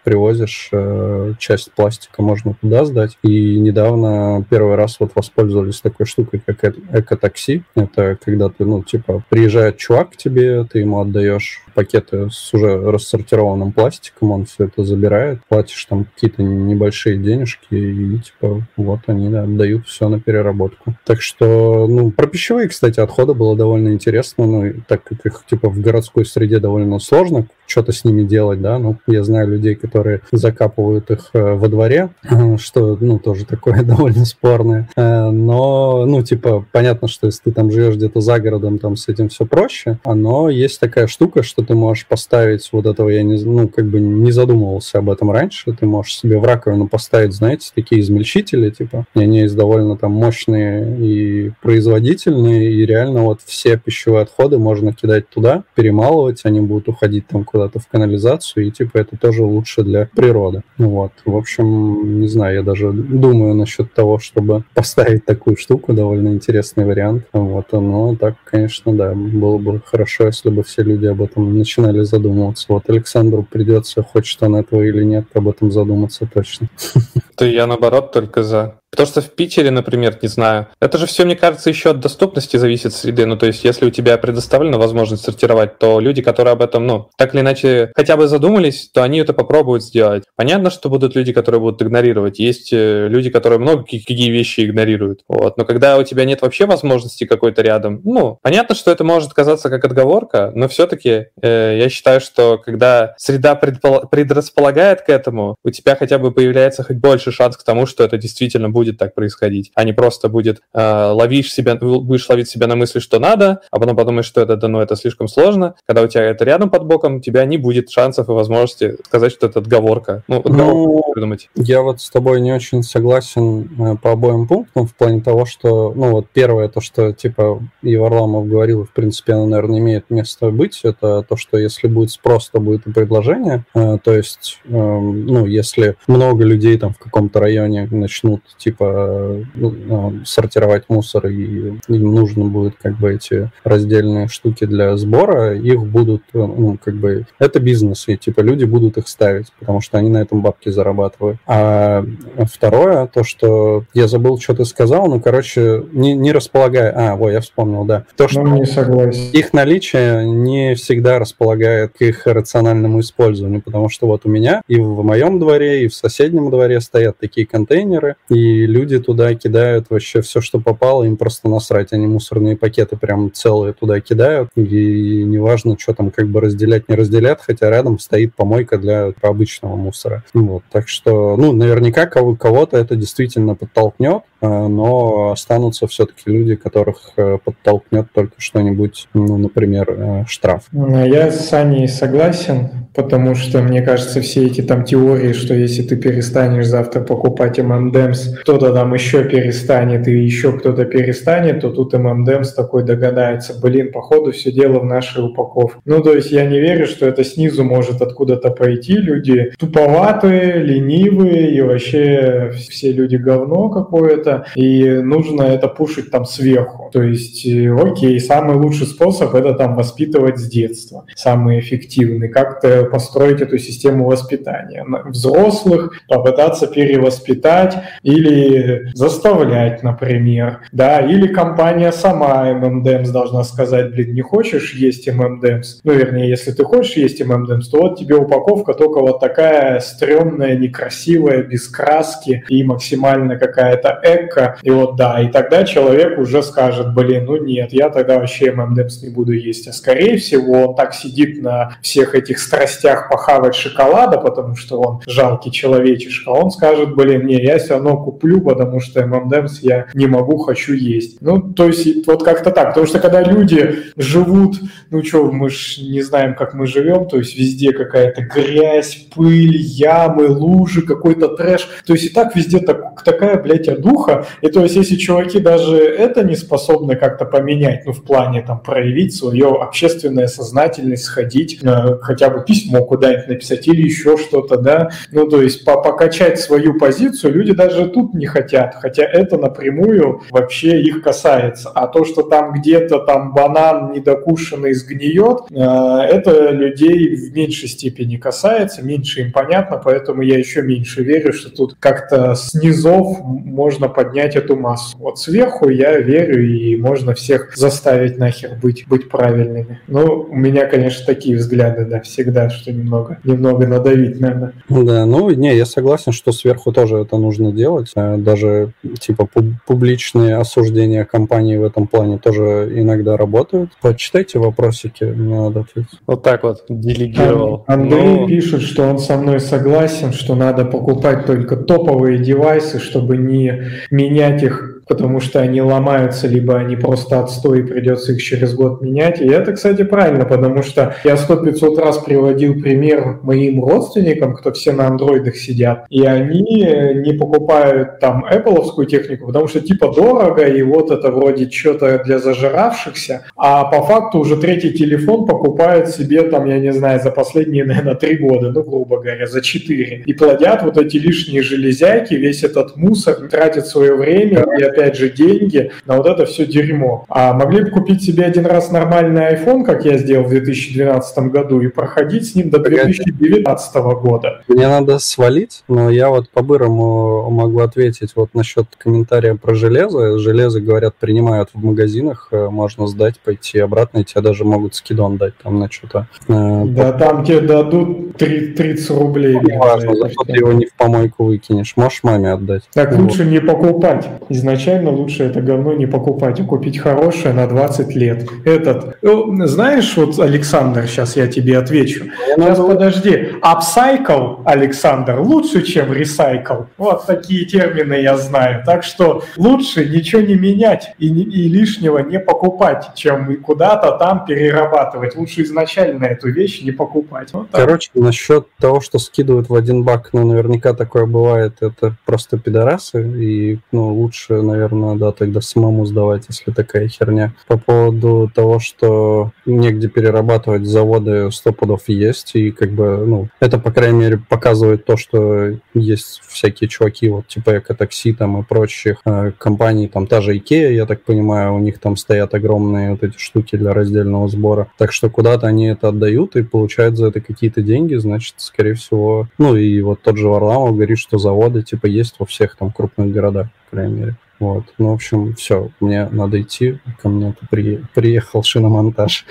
привозишь 0.03 0.71
э, 0.73 1.35
часть 1.39 1.71
пластика, 1.73 2.23
можно 2.23 2.55
туда 2.61 2.85
сдать, 2.85 3.17
и 3.23 3.61
недавно 3.61 4.45
первый 4.51 4.75
раз 4.75 4.97
вот 4.99 5.13
воспользовались 5.15 5.81
такой 5.81 6.07
штукой, 6.07 6.43
как 6.45 6.75
эко-такси, 6.93 7.63
это 7.77 8.19
когда 8.21 8.49
ты, 8.49 8.65
ну, 8.65 8.83
типа, 8.83 9.23
приезжает 9.29 9.77
чувак 9.77 10.16
тебе, 10.17 10.65
ты 10.65 10.81
ему 10.81 11.01
отдаешь 11.01 11.63
пакеты 11.75 12.29
с 12.31 12.55
уже 12.55 12.91
рассортированным 12.91 13.73
пластиком, 13.73 14.31
он 14.33 14.47
все 14.47 14.65
это 14.65 14.83
забирает, 14.83 15.41
платишь 15.49 15.85
там 15.85 16.07
какие-то 16.07 16.43
небольшие 16.43 17.19
денежки, 17.19 17.75
и 17.75 18.19
типа 18.19 18.67
вот 18.77 19.01
они 19.07 19.29
да, 19.29 19.43
отдают 19.43 19.87
все 19.87 20.09
на 20.09 20.19
переработку. 20.19 20.95
Так 21.05 21.21
что, 21.21 21.87
ну, 21.87 22.11
про 22.11 22.27
пищевые, 22.27 22.69
кстати, 22.69 22.99
отходы 22.99 23.35
было 23.35 23.57
довольно 23.57 23.93
интересно, 23.93 24.47
ну, 24.47 24.73
так 24.89 25.05
как 25.05 25.25
их 25.27 25.45
типа 25.49 25.69
в 25.69 25.81
городской 25.81 26.25
среде 26.25 26.59
довольно 26.59 26.99
сложно 26.99 27.47
что-то 27.67 27.93
с 27.93 28.05
ними 28.05 28.23
делать, 28.23 28.61
да, 28.63 28.79
ну, 28.79 28.97
я 29.07 29.25
знаю 29.25 29.49
людей, 29.49 29.75
которые 29.75 30.23
закапывают 30.33 31.11
их 31.11 31.31
э, 31.33 31.55
во 31.55 31.69
дворе, 31.69 32.11
что, 32.59 32.97
ну, 33.01 33.19
тоже 33.19 33.45
такое 33.45 33.83
довольно 33.85 34.25
спорное, 34.25 34.89
э, 34.97 35.31
но, 35.31 36.07
ну, 36.07 36.23
типа, 36.23 36.65
понятно, 36.73 37.09
что 37.09 37.27
если 37.27 37.43
ты 37.45 37.53
там 37.53 37.71
живешь 37.71 37.97
где-то 37.97 38.21
за 38.21 38.39
городом, 38.39 38.79
там 38.79 38.97
с 38.97 39.09
этим 39.09 39.29
все 39.29 39.45
проще, 39.47 39.99
но 40.15 40.49
есть 40.49 40.81
такая 40.81 41.07
штука, 41.07 41.43
что 41.43 41.65
ты 41.65 41.75
можешь 41.75 42.07
поставить 42.07 42.69
вот 42.73 42.87
этого, 42.87 43.09
я 43.09 43.23
не, 43.23 43.43
ну, 43.43 43.69
как 43.69 43.87
бы 43.87 44.01
не 44.01 44.33
задумывался 44.33 44.99
об 44.99 45.11
этом 45.11 45.31
раньше, 45.31 45.73
ты 45.73 45.87
можешь 45.87 46.17
себе 46.17 46.39
в 46.39 46.45
раковину 46.45 46.89
поставить, 46.89 47.33
знаете, 47.33 47.71
такие 47.75 48.01
измельчители, 48.01 48.71
типа, 48.71 49.07
и 49.15 49.21
они 49.21 49.41
есть 49.41 49.57
довольно 49.57 49.97
там 49.97 50.13
мощные 50.13 50.97
и 50.99 51.53
производительные, 51.63 52.73
и 52.73 52.87
реально 52.87 53.23
вот 53.23 53.41
все 53.45 53.77
пищевые 53.77 54.23
отходы 54.23 54.59
можно 54.59 54.93
кидать 54.93 55.29
туда, 55.29 55.65
перемалывать, 55.75 56.43
они 56.45 56.61
будут 56.61 56.89
уходить 56.89 57.27
там 57.27 57.45
куда-то 57.45 57.79
в 57.79 57.89
канализацию, 57.89 58.67
и 58.67 58.71
типа 58.71 58.99
это 58.99 59.17
тоже 59.17 59.43
лучше 59.43 59.83
для 59.83 60.09
природы. 60.15 60.63
Вот, 60.79 61.13
в 61.25 61.37
общем, 61.37 62.21
не 62.21 62.29
знаю, 62.29 62.57
я 62.57 62.63
даже 62.63 62.93
думаю 62.93 63.55
насчет 63.55 63.93
того, 63.93 64.19
чтобы 64.19 64.65
поставить 64.75 65.25
такую 65.25 65.57
штуку, 65.57 65.93
довольно 65.93 66.29
интересный 66.29 66.85
вариант. 66.85 67.25
Вот, 67.33 67.73
но 67.73 68.15
так, 68.17 68.37
конечно, 68.45 68.93
да, 68.95 69.13
было 69.15 69.59
бы 69.59 69.81
хорошо 69.85 69.96
хорошо, 69.97 70.27
если 70.27 70.51
бы 70.51 70.63
все 70.63 70.83
люди 70.83 71.07
об 71.07 71.23
этом 71.23 71.57
начинали 71.57 72.03
задумываться. 72.03 72.67
Вот 72.69 72.91
Александру 72.91 73.43
придется, 73.43 74.03
хочет 74.03 74.43
он 74.43 74.57
этого 74.57 74.83
или 74.83 75.03
нет, 75.03 75.25
об 75.33 75.49
этом 75.49 75.73
задуматься 75.73 76.29
точно. 76.33 76.69
То 77.37 77.45
я 77.45 77.67
наоборот 77.67 78.13
только 78.13 78.43
за. 78.43 78.81
Потому 78.97 79.09
что 79.09 79.21
в 79.21 79.31
Питере, 79.31 79.71
например, 79.71 80.19
не 80.23 80.29
знаю, 80.29 80.69
это 80.81 80.97
же 80.97 81.07
все, 81.07 81.27
мне 81.27 81.37
кажется, 81.37 81.69
еще 81.69 81.91
от 81.91 82.01
доступности 82.01 82.57
зависит 82.57 82.95
среды. 82.95 83.27
Ну, 83.27 83.37
то 83.37 83.45
есть, 83.45 83.63
если 83.63 83.85
у 83.85 83.91
тебя 83.91 84.17
предоставлена 84.17 84.79
возможность 84.79 85.23
сортировать, 85.23 85.79
то 85.79 86.01
люди, 86.01 86.23
которые 86.23 86.53
об 86.53 86.63
этом, 86.63 86.87
ну, 86.87 87.11
так 87.19 87.35
или 87.35 87.43
иначе, 87.43 87.93
хотя 87.95 88.17
бы 88.17 88.27
задумались, 88.27 88.89
то 88.93 89.03
они 89.03 89.19
это 89.19 89.35
попробуют 89.35 89.85
сделать. 89.85 90.25
Понятно, 90.35 90.71
что 90.71 90.89
будут 90.89 91.15
люди, 91.15 91.35
которые 91.35 91.61
будут 91.61 91.83
игнорировать. 91.83 92.39
Есть 92.39 92.73
э, 92.73 93.09
люди, 93.09 93.29
которые 93.29 93.59
много 93.59 93.83
какие 93.83 94.31
вещи 94.31 94.65
игнорируют. 94.65 95.21
Вот. 95.29 95.59
Но 95.59 95.67
когда 95.67 95.99
у 95.99 96.03
тебя 96.03 96.25
нет 96.25 96.41
вообще 96.41 96.65
возможности 96.65 97.25
какой-то 97.25 97.61
рядом, 97.61 98.01
ну, 98.03 98.39
понятно, 98.41 98.75
что 98.75 98.91
это 98.91 99.05
может 99.05 99.35
казаться 99.35 99.69
как 99.69 99.85
отговорка, 99.85 100.53
но 100.55 100.69
все-таки 100.69 101.27
э, 101.43 101.77
я 101.79 101.91
считаю, 101.91 102.23
что 102.23 102.57
когда 102.57 103.15
среда 103.19 103.57
предрасполагает 103.57 105.03
к 105.03 105.11
этому, 105.11 105.57
у 105.63 105.71
тебя 105.71 105.97
хотя 105.97 106.19
бы 106.19 106.33
появляется 106.33 106.83
хоть 106.83 106.97
больше 106.97 107.26
шанс 107.33 107.57
к 107.57 107.63
тому, 107.63 107.87
что 107.87 108.05
это 108.05 108.19
действительно 108.19 108.71
будет 108.71 108.99
так 108.99 109.15
происходить, 109.15 109.73
а 109.75 109.85
не 109.85 109.93
просто 109.93 110.29
будет 110.29 110.63
э, 110.73 111.11
ловишь 111.11 111.53
себя, 111.53 111.77
будешь 111.77 112.29
ловить 112.29 112.49
себя 112.49 112.67
на 112.67 112.77
мысли, 112.77 113.01
что 113.01 113.19
надо, 113.19 113.63
а 113.71 113.79
потом 113.79 113.97
подумаешь, 113.97 114.27
что 114.27 114.41
это, 114.41 114.57
да, 114.57 114.69
ну, 114.69 114.81
это 114.81 114.97
слишком 114.97 115.29
сложно. 115.29 115.75
Когда 115.87 116.03
у 116.03 116.07
тебя 116.07 116.25
это 116.25 116.45
рядом 116.45 116.71
под 116.71 116.85
боком, 116.85 117.17
у 117.17 117.21
тебя 117.21 117.45
не 117.45 117.59
будет 117.59 117.91
шансов 117.91 118.29
и 118.29 118.33
возможности 118.33 118.97
сказать, 119.05 119.33
что 119.33 119.47
это 119.47 119.61
отговорка. 119.61 120.23
Ну, 120.29 120.43
ну 120.45 121.03
придумать. 121.13 121.49
Я 121.55 121.83
вот 121.83 122.01
с 122.01 122.11
тобой 122.11 122.41
не 122.41 122.53
очень 122.53 122.83
согласен 122.83 123.71
э, 123.79 123.97
по 123.97 124.13
обоим 124.13 124.47
пунктам 124.47 124.87
в 124.87 124.95
плане 124.95 125.21
того, 125.21 125.47
что, 125.47 125.93
ну, 125.95 126.11
вот 126.11 126.27
первое, 126.33 126.69
то, 126.69 126.81
что, 126.81 127.13
типа, 127.13 127.63
и 127.83 127.97
Варламов 127.97 128.49
говорил, 128.49 128.85
в 128.85 128.91
принципе, 128.91 129.35
оно, 129.35 129.47
наверное, 129.47 129.79
имеет 129.79 130.11
место 130.11 130.51
быть, 130.51 130.81
это 130.85 131.23
то, 131.23 131.37
что 131.37 131.59
если 131.59 131.89
будет 131.89 132.11
спрос, 132.11 132.51
то 132.51 132.61
будет 132.61 132.87
и 132.87 132.93
предложение. 132.93 133.65
Э, 133.75 133.99
то 134.03 134.15
есть, 134.15 134.61
э, 134.65 134.71
ну, 134.71 135.47
если 135.47 135.97
много 136.07 136.45
людей 136.45 136.79
там 136.79 136.93
в 136.93 136.99
каком-то 137.17 137.41
районе 137.41 137.89
начнут, 137.91 138.43
типа 138.59 139.39
ну, 139.55 140.21
сортировать 140.27 140.85
мусор, 140.91 141.29
и 141.29 141.73
им 141.89 142.15
нужно 142.15 142.45
будет 142.45 142.75
как 142.83 142.99
бы 142.99 143.15
эти 143.15 143.51
раздельные 143.65 144.29
штуки 144.29 144.67
для 144.67 144.95
сбора, 144.99 145.55
их 145.57 145.83
будут, 145.87 146.23
ну, 146.35 146.77
как 146.83 146.95
бы, 146.97 147.25
это 147.39 147.59
бизнес, 147.59 148.07
и 148.09 148.19
типа 148.19 148.41
люди 148.41 148.65
будут 148.65 148.99
их 148.99 149.09
ставить, 149.09 149.47
потому 149.59 149.81
что 149.81 149.97
они 149.97 150.11
на 150.11 150.19
этом 150.19 150.43
бабки 150.43 150.69
зарабатывают. 150.69 151.39
А 151.47 152.05
второе, 152.53 153.07
то, 153.07 153.25
что 153.25 153.85
я 153.95 154.09
забыл, 154.09 154.39
что 154.39 154.55
ты 154.55 154.67
сказал, 154.67 155.07
ну, 155.07 155.19
короче, 155.19 155.85
не, 155.93 156.15
не 156.15 156.33
располагая... 156.33 156.93
А, 156.95 157.15
ой, 157.15 157.33
я 157.33 157.41
вспомнил, 157.41 157.87
да. 157.87 158.05
То, 158.17 158.29
что 158.29 158.43
ну, 158.43 158.57
не 158.57 158.67
согласен. 158.67 159.31
их 159.33 159.55
наличие 159.55 160.27
не 160.27 160.75
всегда 160.75 161.19
располагает 161.19 161.95
к 161.99 162.03
их 162.03 162.27
рациональному 162.27 163.01
использованию, 163.01 163.63
потому 163.63 163.89
что 163.89 164.07
вот 164.07 164.27
у 164.27 164.29
меня 164.29 164.61
и 164.69 164.79
в 164.79 165.03
моем 165.03 165.39
дворе, 165.39 165.85
и 165.85 165.89
в 165.89 165.95
соседнем 165.95 166.51
дворе 166.51 166.83
стоят 166.83 167.06
такие 167.13 167.47
контейнеры, 167.47 168.17
и 168.29 168.67
люди 168.67 168.99
туда 168.99 169.35
кидают 169.35 169.87
вообще 169.91 170.21
все, 170.21 170.41
что 170.41 170.61
попало, 170.61 171.05
им 171.05 171.17
просто 171.17 171.49
насрать, 171.49 171.93
они 171.93 172.07
мусорные 172.07 172.57
пакеты 172.57 172.97
прям 172.97 173.33
целые 173.33 173.73
туда 173.73 174.01
кидают, 174.01 174.51
и 174.57 175.25
неважно, 175.25 175.77
что 175.79 175.95
там 175.95 176.11
как 176.11 176.29
бы 176.29 176.41
разделять, 176.41 176.89
не 176.89 176.95
разделят, 176.95 177.41
хотя 177.41 177.71
рядом 177.71 177.99
стоит 177.99 178.35
помойка 178.35 178.79
для 178.79 179.13
обычного 179.23 179.77
мусора. 179.77 180.25
Вот, 180.35 180.63
так 180.71 180.89
что, 180.89 181.37
ну, 181.37 181.53
наверняка 181.53 182.07
кого-то 182.07 182.77
это 182.77 182.97
действительно 182.97 183.55
подтолкнет, 183.55 184.23
э, 184.41 184.47
но 184.49 185.31
останутся 185.33 185.87
все-таки 185.87 186.23
люди, 186.27 186.57
которых 186.57 187.13
э, 187.17 187.39
подтолкнет 187.45 188.07
только 188.13 188.35
что-нибудь, 188.39 189.09
ну, 189.15 189.37
например, 189.37 189.91
э, 189.91 190.25
штраф. 190.27 190.65
Я 190.73 191.31
с 191.31 191.49
Саней 191.49 191.89
согласен, 191.89 192.89
потому 192.95 193.35
что, 193.35 193.63
мне 193.63 193.83
кажется, 193.83 194.21
все 194.21 194.47
эти 194.47 194.63
там 194.63 194.85
теории, 194.85 195.33
что 195.33 195.55
если 195.55 195.83
ты 195.83 195.97
перестанешь 195.97 196.67
завтра 196.67 196.96
покупать 197.01 197.59
M&M's, 197.59 198.37
кто-то 198.41 198.73
там 198.73 198.95
еще 198.95 199.25
перестанет 199.25 200.09
и 200.09 200.13
еще 200.13 200.53
кто-то 200.53 200.85
перестанет, 200.85 201.61
то 201.61 201.71
тут 201.71 201.93
ММДМС 201.93 202.53
такой 202.53 202.85
догадается, 202.85 203.59
блин, 203.61 203.93
походу 203.93 204.33
все 204.33 204.53
дело 204.53 204.81
в 204.81 204.85
нашей 204.85 205.25
упаковке. 205.25 205.79
Ну, 205.85 206.03
то 206.03 206.15
есть 206.15 206.31
я 206.31 206.47
не 206.47 206.61
верю, 206.61 206.87
что 206.87 207.07
это 207.07 207.25
снизу 207.25 207.65
может 207.65 208.03
откуда-то 208.03 208.51
пойти. 208.51 208.95
Люди 208.95 209.53
туповатые, 209.59 210.63
ленивые 210.63 211.55
и 211.55 211.61
вообще 211.61 212.53
все 212.71 212.93
люди 212.93 213.17
говно 213.17 213.69
какое-то, 213.69 214.47
и 214.55 214.89
нужно 214.91 215.43
это 215.43 215.69
пушить 215.69 216.11
там 216.11 216.25
сверху. 216.25 216.91
То 216.93 217.03
есть, 217.03 217.47
э, 217.47 217.75
окей, 217.75 218.19
самый 218.21 218.57
лучший 218.57 218.87
способ 218.87 219.35
это 219.35 219.55
там 219.55 219.75
воспитывать 219.75 220.39
с 220.39 220.49
детства. 220.49 221.05
Самый 221.15 221.61
эффективный. 221.61 222.29
Как-то 222.29 222.85
построить 222.85 223.41
эту 223.41 223.59
систему 223.59 224.07
воспитания. 224.07 224.85
Взрослых 225.07 225.93
попытаться 226.09 226.67
перевоспитать 226.77 227.75
или 228.03 228.91
заставлять, 228.93 229.83
например, 229.83 230.61
да, 230.73 231.01
или 231.01 231.27
компания 231.27 231.91
сама 231.91 232.51
MMDMS 232.53 233.11
должна 233.13 233.45
сказать, 233.45 233.93
блин, 233.93 234.13
не 234.13 234.21
хочешь 234.21 234.75
есть 234.75 235.09
MMDMS? 235.09 235.81
Ну, 235.85 235.93
вернее, 235.93 236.29
если 236.29 236.53
ты 236.53 236.65
хочешь 236.65 236.97
есть 236.99 237.23
MMDMS, 237.23 237.71
то 237.73 237.81
вот 237.81 237.99
тебе 237.99 238.17
упаковка 238.17 238.75
только 238.75 239.01
вот 239.01 239.21
такая 239.21 239.81
стрёмная, 239.81 240.57
некрасивая, 240.57 241.43
без 241.43 241.67
краски 241.67 242.45
и 242.51 242.63
максимально 242.63 243.39
какая-то 243.39 243.99
эко, 244.03 244.59
и 244.63 244.71
вот 244.71 244.97
да, 244.97 245.23
и 245.23 245.29
тогда 245.29 245.65
человек 245.65 246.19
уже 246.19 246.43
скажет, 246.43 246.93
блин, 246.95 247.25
ну 247.25 247.43
нет, 247.43 247.73
я 247.73 247.89
тогда 247.89 248.19
вообще 248.19 248.53
MMDMS 248.53 249.03
не 249.03 249.09
буду 249.09 249.33
есть, 249.33 249.67
а 249.67 249.73
скорее 249.73 250.19
всего 250.19 250.69
он 250.69 250.75
так 250.75 250.93
сидит 250.93 251.43
на 251.43 251.79
всех 251.81 252.15
этих 252.15 252.39
страстях 252.39 253.09
похавать 253.09 253.55
шоколада, 253.55 254.19
потому 254.19 254.57
что 254.57 254.79
он 254.79 255.01
жалкий 255.07 255.51
человечишка, 255.51 256.29
он 256.29 256.51
скажет, 256.51 256.66
блин, 256.87 257.27
не, 257.27 257.43
я 257.43 257.59
все 257.59 257.75
равно 257.75 258.03
куплю 258.03 258.41
потому 258.41 258.81
что 258.81 259.01
M&M's 259.01 259.59
я 259.63 259.87
не 259.95 260.07
могу, 260.07 260.39
хочу 260.39 260.73
есть. 260.73 261.19
Ну, 261.21 261.41
то 261.41 261.67
есть 261.67 262.07
вот 262.07 262.23
как-то 262.23 262.51
так. 262.51 262.69
Потому 262.69 262.87
что 262.87 263.01
когда 263.01 263.23
люди 263.23 263.79
живут, 263.97 264.57
ну 264.91 265.03
что, 265.03 265.31
мы 265.31 265.51
ж 265.51 265.79
не 265.79 266.03
знаем, 266.03 266.35
как 266.35 266.55
мы 266.55 266.67
живем, 266.67 267.07
то 267.07 267.19
есть 267.19 267.37
везде 267.37 267.73
какая-то 267.73 268.23
грязь, 268.23 269.07
пыль, 269.15 269.57
ямы, 269.57 270.29
лужи, 270.29 270.83
какой-то 270.83 271.29
трэш. 271.29 271.69
То 271.87 271.93
есть 271.93 272.07
и 272.07 272.09
так 272.09 272.35
везде 272.37 272.61
так, 272.61 273.03
такая, 273.03 273.41
блядь, 273.43 273.69
одуха. 273.69 274.27
И 274.41 274.49
то 274.49 274.63
есть 274.63 274.77
если 274.77 274.97
чуваки 274.97 275.39
даже 275.39 275.77
это 275.77 276.23
не 276.23 276.37
способны 276.37 276.97
как-то 276.97 277.25
поменять, 277.25 277.85
ну, 277.87 277.93
в 277.93 278.03
плане 278.03 278.43
там 278.43 278.61
проявить 278.61 279.15
свое 279.15 279.49
общественное 279.49 280.27
сознательность, 280.27 281.05
сходить, 281.05 281.59
э, 281.63 281.99
хотя 282.01 282.31
бы 282.31 282.45
письмо 282.45 282.85
куда-нибудь 282.85 283.29
написать 283.29 283.67
или 283.69 283.83
еще 283.83 284.17
что-то, 284.17 284.57
да, 284.57 284.91
ну, 285.11 285.29
то 285.29 285.43
есть 285.43 285.65
по 285.65 285.81
покачать 285.81 286.41
свою 286.57 286.79
позицию, 286.79 287.35
люди 287.35 287.53
даже 287.53 287.87
тут 287.89 288.15
не 288.15 288.27
хотят, 288.27 288.77
хотя 288.81 289.03
это 289.05 289.37
напрямую 289.37 290.23
вообще 290.31 290.81
их 290.81 291.03
касается. 291.03 291.71
А 291.75 291.87
то, 291.87 292.05
что 292.05 292.23
там 292.23 292.55
где-то 292.55 293.01
там 293.01 293.35
банан 293.35 293.93
недокушенный 293.93 294.73
сгниет, 294.73 295.41
э, 295.51 295.55
это 295.55 296.51
людей 296.51 297.15
в 297.15 297.35
меньшей 297.35 297.69
степени 297.69 298.17
касается, 298.17 298.83
меньше 298.83 299.21
им 299.21 299.33
понятно, 299.33 299.81
поэтому 299.83 300.23
я 300.23 300.39
еще 300.39 300.63
меньше 300.63 301.03
верю, 301.03 301.35
что 301.35 301.51
тут 301.51 301.77
как-то 301.79 302.35
с 302.35 302.55
низов 302.55 303.19
можно 303.23 303.89
поднять 303.89 304.35
эту 304.35 304.57
массу. 304.57 304.97
Вот 304.99 305.19
сверху 305.19 305.69
я 305.69 305.99
верю, 305.99 306.43
и 306.43 306.77
можно 306.77 307.15
всех 307.15 307.55
заставить 307.55 308.17
нахер 308.17 308.57
быть, 308.63 308.87
быть 308.89 309.11
правильными. 309.11 309.81
Ну, 309.89 310.27
у 310.31 310.35
меня, 310.35 310.67
конечно, 310.67 311.05
такие 311.05 311.37
взгляды, 311.37 311.85
да, 311.85 312.01
всегда, 312.01 312.49
что 312.49 312.73
немного, 312.73 313.19
немного 313.25 313.67
надавить 313.67 314.19
надо. 314.21 314.55
Да, 314.71 315.05
ну, 315.05 315.29
не, 315.31 315.55
я 315.55 315.67
согласен, 315.67 316.13
что 316.13 316.33
сверху 316.33 316.46
тоже 316.55 316.97
это 316.99 317.17
нужно 317.17 317.53
делать. 317.53 317.93
А 317.97 318.17
даже 318.17 318.73
типа 318.99 319.29
публичные 319.67 320.37
осуждения 320.37 321.05
компании 321.05 321.57
в 321.57 321.65
этом 321.65 321.87
плане 321.87 322.19
тоже 322.19 322.71
иногда 322.75 323.17
работают. 323.17 323.71
Почитайте 323.81 324.39
вопросики, 324.39 325.05
мне 325.05 325.41
надо 325.41 325.61
ответить. 325.61 325.99
Вот 326.07 326.23
так 326.23 326.43
вот 326.43 326.65
делегировал. 326.69 327.65
Андрей 327.67 328.03
Но... 328.03 328.21
Ну, 328.21 328.27
пишет, 328.27 328.63
что 328.63 328.85
он 328.85 328.99
со 328.99 329.17
мной 329.17 329.41
согласен, 329.41 330.13
что 330.13 330.35
надо 330.35 330.65
покупать 330.65 331.27
только 331.27 331.57
топовые 331.57 332.19
девайсы, 332.19 332.79
чтобы 332.79 333.17
не 333.17 333.63
менять 333.91 334.43
их 334.43 334.76
потому 334.87 335.21
что 335.21 335.41
они 335.41 335.61
ломаются, 335.61 336.29
либо 336.29 336.59
они 336.59 336.77
просто 336.77 337.21
отстой, 337.21 337.61
и 337.61 337.63
придется 337.63 338.13
их 338.13 338.23
через 338.23 338.55
год 338.55 338.81
менять. 338.83 339.21
И 339.21 339.27
это, 339.27 339.53
кстати, 339.53 339.83
правильно, 339.83 340.25
потому 340.25 340.63
что 340.63 340.95
я 341.05 341.17
сто 341.17 341.37
пятьсот 341.37 341.79
раз 341.79 341.99
приводил 341.99 342.61
пример 342.61 343.21
моим 343.23 343.65
родственникам, 343.65 344.35
кто 344.35 344.53
все 344.53 344.73
на 344.73 344.87
андроидах 344.87 345.37
сидят, 345.37 345.87
и 345.91 346.05
они 346.05 346.43
не 346.43 347.13
покупают 347.13 347.99
там 348.01 348.25
Apple 348.25 348.87
технику, 348.87 349.27
потому 349.27 349.49
что 349.49 349.61
типа 349.61 349.93
дорого, 349.93 350.45
и 350.47 350.63
вот 350.63 350.91
это 350.91 351.11
вроде 351.11 351.51
что-то 351.51 352.03
для 352.05 352.19
зажиравшихся, 352.19 353.25
а 353.37 353.65
по 353.65 353.83
факту 353.83 354.19
уже 354.19 354.37
третий 354.37 354.73
телефон 354.73 355.27
покупают 355.27 355.89
себе 355.89 356.23
там, 356.23 356.47
я 356.47 356.59
не 356.59 356.73
знаю, 356.73 357.01
за 357.01 357.11
последние, 357.11 357.65
наверное, 357.65 357.95
три 357.95 358.17
года, 358.17 358.51
ну, 358.51 358.63
грубо 358.63 359.01
говоря, 359.01 359.27
за 359.27 359.41
четыре, 359.41 360.03
и 360.07 360.13
плодят 360.13 360.63
вот 360.63 360.79
эти 360.79 360.97
лишние 360.97 361.43
железяки, 361.43 362.15
весь 362.15 362.45
этот 362.45 362.77
мусор, 362.77 363.15
тратят 363.29 363.67
свое 363.67 363.95
время, 363.95 364.45
и 364.59 364.63
опять 364.77 364.97
же, 364.97 365.11
деньги 365.11 365.71
на 365.87 365.97
вот 365.97 366.07
это 366.07 366.27
все 366.27 366.47
дерьмо. 366.47 367.05
А 367.09 367.33
могли 367.33 367.63
бы 367.63 367.71
купить 367.71 368.03
себе 368.03 368.25
один 368.25 368.47
раз 368.47 368.71
нормальный 368.71 369.35
iPhone, 369.35 369.65
как 369.65 369.85
я 369.85 369.99
сделал 369.99 370.25
в 370.25 370.31
2012 370.31 371.19
году, 371.31 371.61
и 371.61 371.69
проходить 371.69 372.31
с 372.31 372.35
ним 372.35 372.51
до 372.51 372.59
2019 372.59 373.75
года. 374.01 374.43
Мне 374.49 374.69
надо 374.69 374.99
свалить, 374.99 375.65
но 375.69 375.91
я 375.91 376.11
вот 376.11 376.31
по-бырому 376.31 377.31
могу 377.31 377.61
ответить 377.61 378.13
вот 378.17 378.31
насчет 378.35 378.67
комментария 378.77 379.35
про 379.35 379.55
железо. 379.55 380.19
Железо, 380.19 380.61
говорят, 380.61 380.95
принимают 380.97 381.51
в 381.55 381.63
магазинах, 381.63 382.29
э, 382.31 382.49
можно 382.49 382.87
сдать, 382.87 383.19
пойти 383.21 383.59
обратно, 383.59 383.99
и 383.99 384.05
тебе 384.05 384.21
даже 384.21 384.45
могут 384.45 384.75
скидон 384.75 385.17
дать 385.17 385.35
там 385.43 385.59
на 385.59 385.71
что-то. 385.71 386.07
Э, 386.29 386.65
да, 386.67 386.93
там 386.93 387.25
тебе 387.25 387.41
дадут 387.41 388.17
30 388.17 388.91
рублей. 388.91 389.39
Не 389.41 389.59
важно, 389.59 389.95
зато 389.95 390.25
ты 390.25 390.33
его 390.33 390.53
не 390.53 390.67
в 390.67 390.75
помойку 390.75 391.25
выкинешь. 391.25 391.75
Можешь 391.77 392.03
маме 392.03 392.33
отдать. 392.33 392.63
Так 392.73 392.93
вот. 392.93 393.01
лучше 393.01 393.25
не 393.25 393.41
покупать. 393.41 394.07
Изначально 394.29 394.66
лучше 394.75 395.25
это 395.25 395.41
говно 395.41 395.73
не 395.75 395.87
покупать, 395.87 396.41
а 396.41 396.45
купить 396.45 396.79
хорошее 396.79 397.35
на 397.35 397.47
20 397.47 397.95
лет. 397.97 398.29
Этот, 398.45 398.99
ну, 399.03 399.47
знаешь, 399.47 399.97
вот, 399.97 400.19
Александр, 400.19 400.87
сейчас 400.87 401.17
я 401.17 401.27
тебе 401.27 401.59
отвечу. 401.59 402.07
Сейчас 402.37 402.59
подожди. 402.59 403.31
Upcycle, 403.43 404.43
Александр, 404.45 405.21
лучше, 405.21 405.63
чем 405.63 405.93
recycle. 405.93 406.67
Вот 406.77 407.07
такие 407.07 407.45
термины 407.45 407.95
я 407.95 408.17
знаю. 408.17 408.63
Так 408.65 408.85
что 408.85 409.23
лучше 409.37 409.85
ничего 409.89 410.23
не 410.23 410.35
менять 410.35 410.95
и, 410.99 411.07
и 411.09 411.49
лишнего 411.49 411.99
не 411.99 412.19
покупать, 412.19 412.91
чем 412.95 413.43
куда-то 413.43 413.93
там 413.99 414.25
перерабатывать. 414.25 415.17
Лучше 415.17 415.43
изначально 415.43 416.05
эту 416.07 416.31
вещь 416.31 416.63
не 416.63 416.73
покупать. 416.73 417.33
Вот 417.33 417.49
Короче, 417.53 417.91
насчет 417.95 418.47
того, 418.61 418.81
что 418.81 418.99
скидывают 418.99 419.49
в 419.49 419.55
один 419.55 419.85
бак, 419.85 420.11
ну, 420.13 420.27
наверняка 420.27 420.75
такое 420.75 421.07
бывает, 421.07 421.57
это 421.61 421.95
просто 422.05 422.39
пидорасы, 422.39 423.03
и, 423.03 423.59
ну, 423.73 423.95
лучше, 423.95 424.43
наверное, 424.43 424.56
да, 424.97 425.13
тогда 425.13 425.41
самому 425.41 425.87
сдавать, 425.87 426.25
если 426.29 426.51
такая 426.51 426.89
херня. 426.89 427.35
По 427.47 427.59
поводу 427.59 428.31
того, 428.35 428.59
что 428.59 429.33
негде 429.45 429.89
перерабатывать 429.89 430.67
заводы 430.67 431.31
сто 431.31 431.53
пудов 431.53 431.89
есть, 431.89 432.35
и 432.35 432.51
как 432.51 432.71
бы, 432.71 433.05
ну, 433.07 433.29
это, 433.41 433.59
по 433.59 433.71
крайней 433.71 433.99
мере, 433.99 434.21
показывает 434.29 434.85
то, 434.85 434.97
что 434.97 435.53
есть 435.75 436.21
всякие 436.27 436.69
чуваки, 436.69 437.09
вот, 437.09 437.27
типа 437.27 437.59
Экотакси 437.59 438.13
там 438.13 438.41
и 438.41 438.45
прочих 438.45 438.99
э, 439.05 439.33
компаний, 439.39 439.89
там 439.89 440.07
та 440.07 440.21
же 440.21 440.37
Икея, 440.37 440.71
я 440.71 440.87
так 440.87 441.03
понимаю, 441.03 441.55
у 441.55 441.59
них 441.59 441.79
там 441.79 441.97
стоят 441.97 442.35
огромные 442.35 442.93
вот 442.93 443.03
эти 443.03 443.19
штуки 443.19 443.57
для 443.57 443.73
раздельного 443.75 444.29
сбора. 444.29 444.69
Так 444.79 444.93
что 444.93 445.11
куда-то 445.11 445.47
они 445.47 445.67
это 445.67 445.89
отдают 445.89 446.37
и 446.37 446.43
получают 446.43 446.97
за 446.97 447.09
это 447.09 447.21
какие-то 447.21 447.63
деньги, 447.63 447.95
значит, 447.97 448.35
скорее 448.39 448.75
всего, 448.75 449.29
ну 449.39 449.57
и 449.57 449.81
вот 449.83 450.03
тот 450.03 450.17
же 450.17 450.29
Варламов 450.29 450.75
говорит, 450.77 450.99
что 450.99 451.19
заводы 451.19 451.63
типа 451.63 451.87
есть 451.87 452.17
во 452.19 452.27
всех 452.27 452.57
там 452.57 452.73
крупных 452.73 453.13
городах, 453.13 453.49
крайней 453.71 453.95
мере. 453.95 454.15
Вот. 454.39 454.65
Ну, 454.79 454.91
в 454.91 454.93
общем, 454.93 455.35
все, 455.35 455.71
мне 455.81 456.09
надо 456.11 456.41
идти. 456.41 456.79
Ко 457.01 457.09
мне 457.09 457.35
тут 457.39 457.49
при... 457.49 457.83
приехал 457.95 458.43
шиномонтаж. 458.43 459.25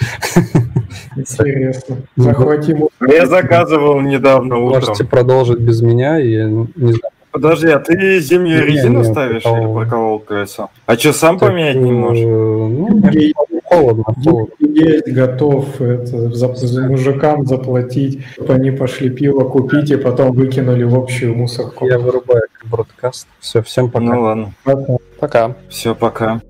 Интересно. 1.15 1.97
Захватим. 2.15 2.87
Я 3.07 3.27
заказывал 3.27 4.01
недавно 4.01 4.57
утром. 4.57 4.79
Можете 4.79 5.05
продолжить 5.05 5.59
без 5.59 5.81
меня, 5.81 6.19
и 6.19 6.35
не 6.45 6.93
знаю. 6.93 7.11
Подожди, 7.31 7.67
а 7.67 7.79
ты 7.79 8.19
зимнюю 8.19 8.65
резину 8.65 9.03
ставишь 9.03 9.43
или 9.45 9.73
проколол 9.73 10.19
колесо? 10.19 10.69
А 10.85 10.95
что, 10.95 11.11
сам 11.11 11.37
поменять 11.37 11.75
не 11.75 11.91
можешь? 11.91 12.23
Холодно, 13.67 14.03
холодно. 14.23 14.53
Есть, 14.59 15.07
готов 15.07 15.81
это, 15.81 16.29
за, 16.33 16.53
за 16.53 16.81
мужикам 16.87 17.45
заплатить, 17.45 18.23
они 18.47 18.71
пошли 18.71 19.09
пиво 19.09 19.49
купить 19.49 19.91
и 19.91 19.97
потом 19.97 20.31
выкинули 20.33 20.83
в 20.83 20.95
общую 20.95 21.35
мусорку. 21.35 21.87
Я 21.87 21.97
вырубаю 21.97 22.43
бродкаст. 22.65 23.27
Все, 23.39 23.61
всем 23.61 23.89
пока. 23.89 24.05
Ну 24.05 24.21
ладно. 24.21 24.53
Пока. 25.19 25.55
Все, 25.69 25.95
пока. 25.95 26.41